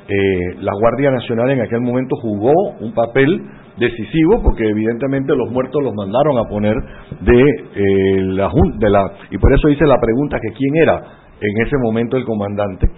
Eh, 0.08 0.56
la 0.60 0.72
Guardia 0.72 1.12
Nacional 1.12 1.50
en 1.50 1.60
aquel 1.60 1.82
momento 1.82 2.16
jugó 2.20 2.52
un 2.80 2.92
papel 2.92 3.42
decisivo 3.78 4.42
porque 4.42 4.66
evidentemente 4.68 5.36
los 5.36 5.52
muertos 5.52 5.80
los 5.80 5.94
mandaron 5.94 6.38
a 6.38 6.48
poner 6.48 6.74
de, 7.20 7.40
eh, 7.40 8.22
la, 8.22 8.50
de 8.78 8.90
la 8.90 9.12
y 9.30 9.38
por 9.38 9.52
eso 9.54 9.68
hice 9.68 9.86
la 9.86 10.00
pregunta 10.00 10.38
que 10.40 10.52
quién 10.52 10.82
era 10.82 11.00
en 11.40 11.64
ese 11.64 11.76
momento 11.80 12.16
el 12.16 12.24
comandante 12.24 12.88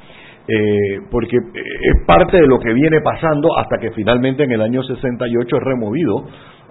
eh, 0.48 1.00
porque 1.10 1.36
es 1.36 2.06
parte 2.06 2.40
de 2.40 2.46
lo 2.46 2.58
que 2.58 2.72
viene 2.72 3.00
pasando 3.00 3.48
hasta 3.58 3.78
que 3.78 3.90
finalmente 3.92 4.44
en 4.44 4.52
el 4.52 4.62
año 4.62 4.82
68 4.82 5.56
es 5.56 5.62
removido, 5.62 6.24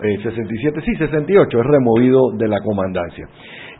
eh, 0.03 0.17
67, 0.21 0.81
sí, 0.85 0.95
68 0.95 1.59
es 1.59 1.65
removido 1.65 2.31
de 2.37 2.47
la 2.47 2.59
comandancia. 2.61 3.27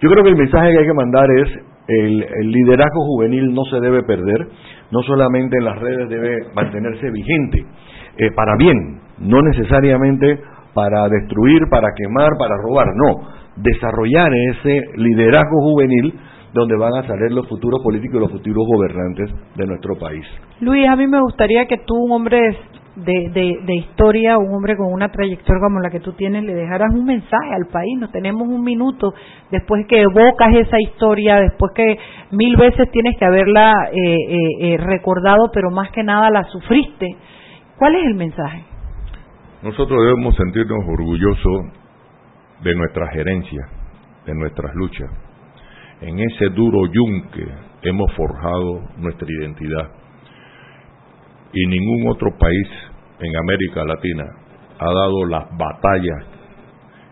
Yo 0.01 0.09
creo 0.09 0.23
que 0.23 0.29
el 0.29 0.37
mensaje 0.37 0.71
que 0.71 0.79
hay 0.79 0.85
que 0.85 0.93
mandar 0.93 1.25
es 1.37 1.49
el, 1.87 2.23
el 2.23 2.51
liderazgo 2.51 3.03
juvenil 3.05 3.53
no 3.53 3.63
se 3.65 3.79
debe 3.79 4.03
perder, 4.03 4.47
no 4.91 5.01
solamente 5.03 5.57
en 5.57 5.65
las 5.65 5.79
redes 5.79 6.09
debe 6.09 6.37
mantenerse 6.53 7.09
vigente, 7.11 7.65
eh, 8.17 8.31
para 8.35 8.55
bien, 8.57 8.99
no 9.19 9.41
necesariamente 9.41 10.39
para 10.73 11.07
destruir, 11.09 11.61
para 11.69 11.87
quemar, 11.95 12.29
para 12.37 12.55
robar, 12.57 12.87
no, 12.95 13.27
desarrollar 13.57 14.31
ese 14.33 14.81
liderazgo 14.95 15.61
juvenil 15.61 16.13
donde 16.53 16.75
van 16.77 16.93
a 16.95 17.07
salir 17.07 17.31
los 17.31 17.47
futuros 17.47 17.81
políticos 17.83 18.17
y 18.17 18.19
los 18.19 18.31
futuros 18.31 18.65
gobernantes 18.67 19.29
de 19.55 19.67
nuestro 19.67 19.95
país. 19.97 20.25
Luis, 20.61 20.87
a 20.87 20.95
mí 20.95 21.07
me 21.07 21.21
gustaría 21.21 21.65
que 21.65 21.77
tú, 21.85 21.95
un 21.95 22.11
hombre 22.11 22.57
de, 22.95 23.29
de, 23.65 23.75
historia, 23.75 24.37
un 24.37 24.53
hombre 24.53 24.75
con 24.75 24.91
una 24.91 25.09
trayectoria 25.09 25.61
como 25.61 25.79
la 25.79 25.89
que 25.89 25.99
tú 25.99 26.13
tienes, 26.13 26.43
le 26.43 26.53
dejaras 26.53 26.89
un 26.93 27.05
mensaje 27.05 27.53
al 27.53 27.67
país. 27.67 27.97
Nos 27.97 28.11
tenemos 28.11 28.47
un 28.47 28.63
minuto 28.63 29.13
después 29.51 29.85
que 29.87 30.01
evocas 30.01 30.53
esa 30.55 30.77
historia, 30.81 31.37
después 31.37 31.71
que 31.75 31.97
mil 32.31 32.57
veces 32.57 32.89
tienes 32.91 33.17
que 33.17 33.25
haberla 33.25 33.73
eh, 33.91 33.95
eh, 33.95 34.37
eh, 34.73 34.77
recordado, 34.77 35.49
pero 35.53 35.69
más 35.71 35.91
que 35.91 36.03
nada 36.03 36.29
la 36.29 36.43
sufriste. 36.45 37.15
¿Cuál 37.77 37.95
es 37.95 38.05
el 38.07 38.15
mensaje? 38.15 38.63
Nosotros 39.63 39.97
debemos 40.01 40.35
sentirnos 40.35 40.79
orgullosos 40.87 41.61
de 42.63 42.75
nuestra 42.75 43.07
gerencia, 43.11 43.67
de 44.25 44.35
nuestras 44.35 44.73
luchas 44.75 45.28
en 46.01 46.19
ese 46.19 46.49
duro 46.49 46.79
yunque 46.91 47.45
hemos 47.83 48.11
forjado 48.13 48.81
nuestra 48.97 49.27
identidad. 49.29 49.91
Y 51.53 51.67
ningún 51.67 52.09
otro 52.09 52.29
país 52.37 52.67
en 53.19 53.35
América 53.35 53.83
Latina 53.83 54.25
ha 54.79 54.93
dado 54.93 55.25
las 55.25 55.45
batallas 55.57 56.25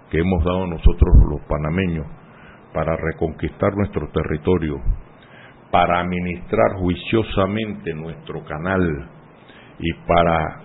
que 0.10 0.20
hemos 0.20 0.44
dado 0.44 0.68
nosotros 0.68 1.16
los 1.30 1.42
panameños 1.48 2.06
para 2.74 2.96
reconquistar 2.96 3.76
nuestro 3.76 4.08
territorio, 4.10 4.80
para 5.72 6.00
administrar 6.00 6.78
juiciosamente 6.80 7.94
nuestro 7.94 8.44
canal 8.46 9.10
y 9.80 9.94
para 10.08 10.62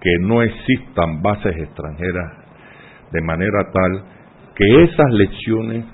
que 0.00 0.10
no 0.20 0.42
existan 0.42 1.20
bases 1.22 1.56
extranjeras 1.56 2.32
de 3.12 3.22
manera 3.22 3.70
tal 3.72 4.04
que 4.54 4.84
esas 4.84 5.10
lecciones 5.12 5.84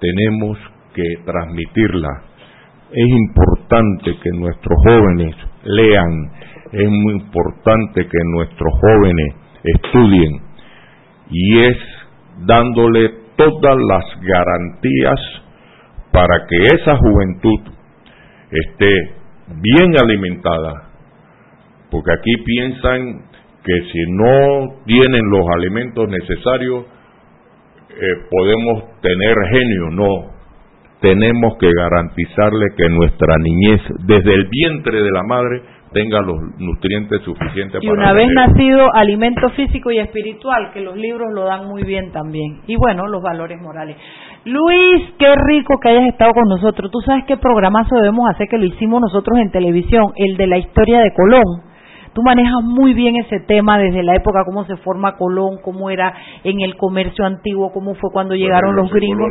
tenemos 0.00 0.58
que 0.94 1.02
transmitirlas. 1.24 2.22
Es 2.90 3.08
importante 3.08 4.16
que 4.22 4.30
nuestros 4.38 4.78
jóvenes 4.86 5.34
lean, 5.64 6.30
es 6.72 6.88
muy 6.88 7.14
importante 7.14 8.06
que 8.06 8.18
nuestros 8.36 8.72
jóvenes 8.80 9.34
estudien 9.62 10.40
y 11.30 11.58
es 11.60 11.76
dándole 12.46 13.10
todas 13.36 13.76
las 13.88 14.04
garantías 14.20 15.20
para 16.12 16.46
que 16.48 16.56
esa 16.76 16.96
juventud 16.96 17.60
esté 18.50 19.14
bien 19.48 19.96
alimentada, 20.00 20.90
porque 21.90 22.12
aquí 22.12 22.36
piensan 22.44 23.24
que 23.64 23.72
si 23.90 24.12
no 24.12 24.82
tienen 24.84 25.30
los 25.30 25.46
alimentos 25.56 26.08
necesarios, 26.08 26.84
eh, 27.90 28.26
podemos 28.30 29.00
tener 29.00 29.34
genio, 29.50 29.90
no. 29.90 30.33
Tenemos 31.04 31.58
que 31.60 31.68
garantizarle 31.70 32.64
que 32.78 32.88
nuestra 32.88 33.36
niñez, 33.36 33.82
desde 34.06 34.32
el 34.32 34.48
vientre 34.48 35.02
de 35.02 35.10
la 35.10 35.22
madre, 35.22 35.60
tenga 35.92 36.22
los 36.22 36.36
nutrientes 36.58 37.20
suficientes 37.20 37.82
y 37.82 37.88
una 37.88 38.14
vez 38.14 38.26
nacido 38.34 38.88
alimento 38.94 39.50
físico 39.50 39.90
y 39.90 39.98
espiritual 39.98 40.70
que 40.72 40.80
los 40.80 40.96
libros 40.96 41.28
lo 41.34 41.44
dan 41.44 41.68
muy 41.68 41.82
bien 41.84 42.10
también. 42.10 42.62
Y 42.66 42.76
bueno 42.76 43.06
los 43.06 43.22
valores 43.22 43.60
morales. 43.60 43.98
Luis 44.46 45.02
qué 45.18 45.32
rico 45.46 45.78
que 45.78 45.90
hayas 45.90 46.08
estado 46.08 46.32
con 46.32 46.48
nosotros. 46.48 46.90
Tú 46.90 47.00
sabes 47.02 47.24
qué 47.26 47.36
programazo 47.36 47.96
debemos 47.96 48.26
hacer 48.30 48.48
que 48.48 48.56
lo 48.56 48.64
hicimos 48.64 49.02
nosotros 49.02 49.38
en 49.38 49.50
televisión 49.50 50.06
el 50.16 50.38
de 50.38 50.46
la 50.46 50.56
historia 50.56 51.00
de 51.00 51.12
Colón 51.12 51.73
Tú 52.14 52.22
manejas 52.22 52.62
muy 52.62 52.94
bien 52.94 53.16
ese 53.16 53.40
tema 53.40 53.76
desde 53.76 54.04
la 54.04 54.14
época, 54.14 54.44
cómo 54.44 54.64
se 54.64 54.76
forma 54.76 55.16
Colón, 55.16 55.58
cómo 55.62 55.90
era 55.90 56.14
en 56.44 56.60
el 56.60 56.76
comercio 56.76 57.24
antiguo, 57.24 57.72
cómo 57.72 57.94
fue 57.94 58.10
cuando 58.12 58.34
llegaron 58.36 58.76
los 58.76 58.90
gringos. 58.90 59.28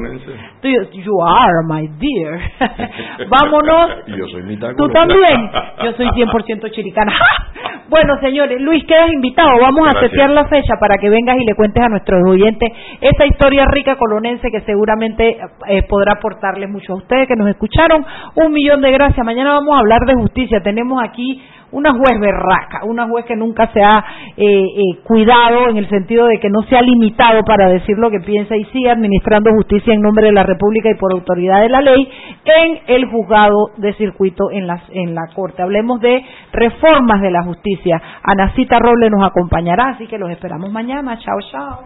Tú, 0.62 0.68
you 0.68 1.22
are, 1.22 1.66
my 1.66 1.88
dear. 1.98 2.40
Vámonos. 3.30 4.06
Yo 4.08 4.28
soy 4.28 4.58
Tú 4.76 4.90
también. 4.90 5.50
Yo 5.84 5.94
soy 5.94 6.08
100% 6.16 6.72
chiricana. 6.72 7.14
bueno, 7.90 8.20
señores, 8.20 8.60
Luis, 8.62 8.84
quedas 8.86 9.12
invitado. 9.14 9.52
Vamos 9.62 9.88
a 9.88 10.00
setear 10.02 10.30
la 10.32 10.46
fecha 10.46 10.76
para 10.80 10.98
que 10.98 11.10
vengas 11.10 11.38
y 11.38 11.46
le 11.46 11.56
cuentes 11.56 11.84
a 11.84 11.90
nuestros 11.90 12.22
oyentes 12.28 12.70
esa 13.00 13.26
historia 13.26 13.66
rica 13.72 13.96
colonense 13.96 14.50
que 14.52 14.62
seguramente 14.62 15.38
eh, 15.68 15.84
podrá 15.84 16.14
aportarle 16.14 16.68
mucho 16.68 16.94
a 16.94 16.98
ustedes 16.98 17.28
que 17.28 17.36
nos 17.36 17.48
escucharon. 17.50 18.06
Un 18.36 18.52
millón 18.52 18.82
de 18.82 18.92
gracias. 18.92 19.26
Mañana 19.26 19.54
vamos 19.54 19.74
a 19.76 19.80
hablar 19.80 20.02
de 20.06 20.16
justicia. 20.16 20.62
Tenemos 20.62 21.02
aquí 21.02 21.42
una 21.74 21.92
juez 21.92 22.20
berraca, 22.20 22.86
una 22.86 23.08
juez 23.08 23.26
que 23.26 23.36
nunca 23.36 23.68
se 23.74 23.82
ha 23.84 24.04
eh, 24.38 24.46
eh, 24.46 25.00
cuidado 25.04 25.70
en 25.70 25.78
el 25.78 25.90
sentido 25.90 26.28
de 26.28 26.40
que 26.40 26.50
no 26.50 26.62
se 26.64 26.78
ha 26.78 26.82
limitado 26.82 27.44
para 27.44 27.68
decir 27.68 27.98
lo 27.98 28.10
que 28.10 28.20
piensa 28.20 28.56
y 28.56 28.64
sigue 28.66 28.90
administrando 28.90 29.52
justicia 29.52 29.94
en 29.94 30.02
nombre 30.02 30.28
de 30.28 30.34
la 30.34 30.44
República 30.44 30.90
y 30.90 30.96
por 30.96 31.12
autoridad 31.12 31.62
de 31.62 31.70
la 31.70 31.82
ley 31.82 32.08
en 32.46 32.80
el 32.88 33.06
juzgado 33.06 33.72
de 33.78 33.94
circuito 33.94 34.52
en 34.52 34.68
la, 34.68 34.82
en 34.92 35.16
la 35.16 35.24
Corte. 35.36 35.62
Hablemos 35.62 36.00
de 36.00 36.24
reformas 36.52 37.22
de 37.22 37.32
la 37.32 37.44
justicia. 37.44 38.02
Anacita 38.24 38.80
Roble 38.80 39.10
nos 39.10 39.26
acompañará, 39.26 39.90
así 39.96 40.08
que 40.08 40.18
los 40.18 40.30
esperamos 40.30 40.72
mañana. 40.72 41.18
Chao, 41.18 41.40
chao. 41.52 41.80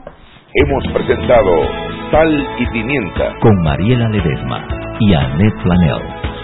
Hemos 0.53 0.88
presentado 0.93 1.51
Sal 2.11 2.47
y 2.59 2.65
Pimienta 2.67 3.35
con 3.41 3.55
Mariela 3.63 4.09
Ledesma 4.09 4.65
y 4.99 5.13
Annette 5.13 5.61
Flanell. 5.61 6.01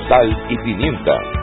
Sal 0.07 0.37
y 0.49 0.57
Pimienta 0.57 1.42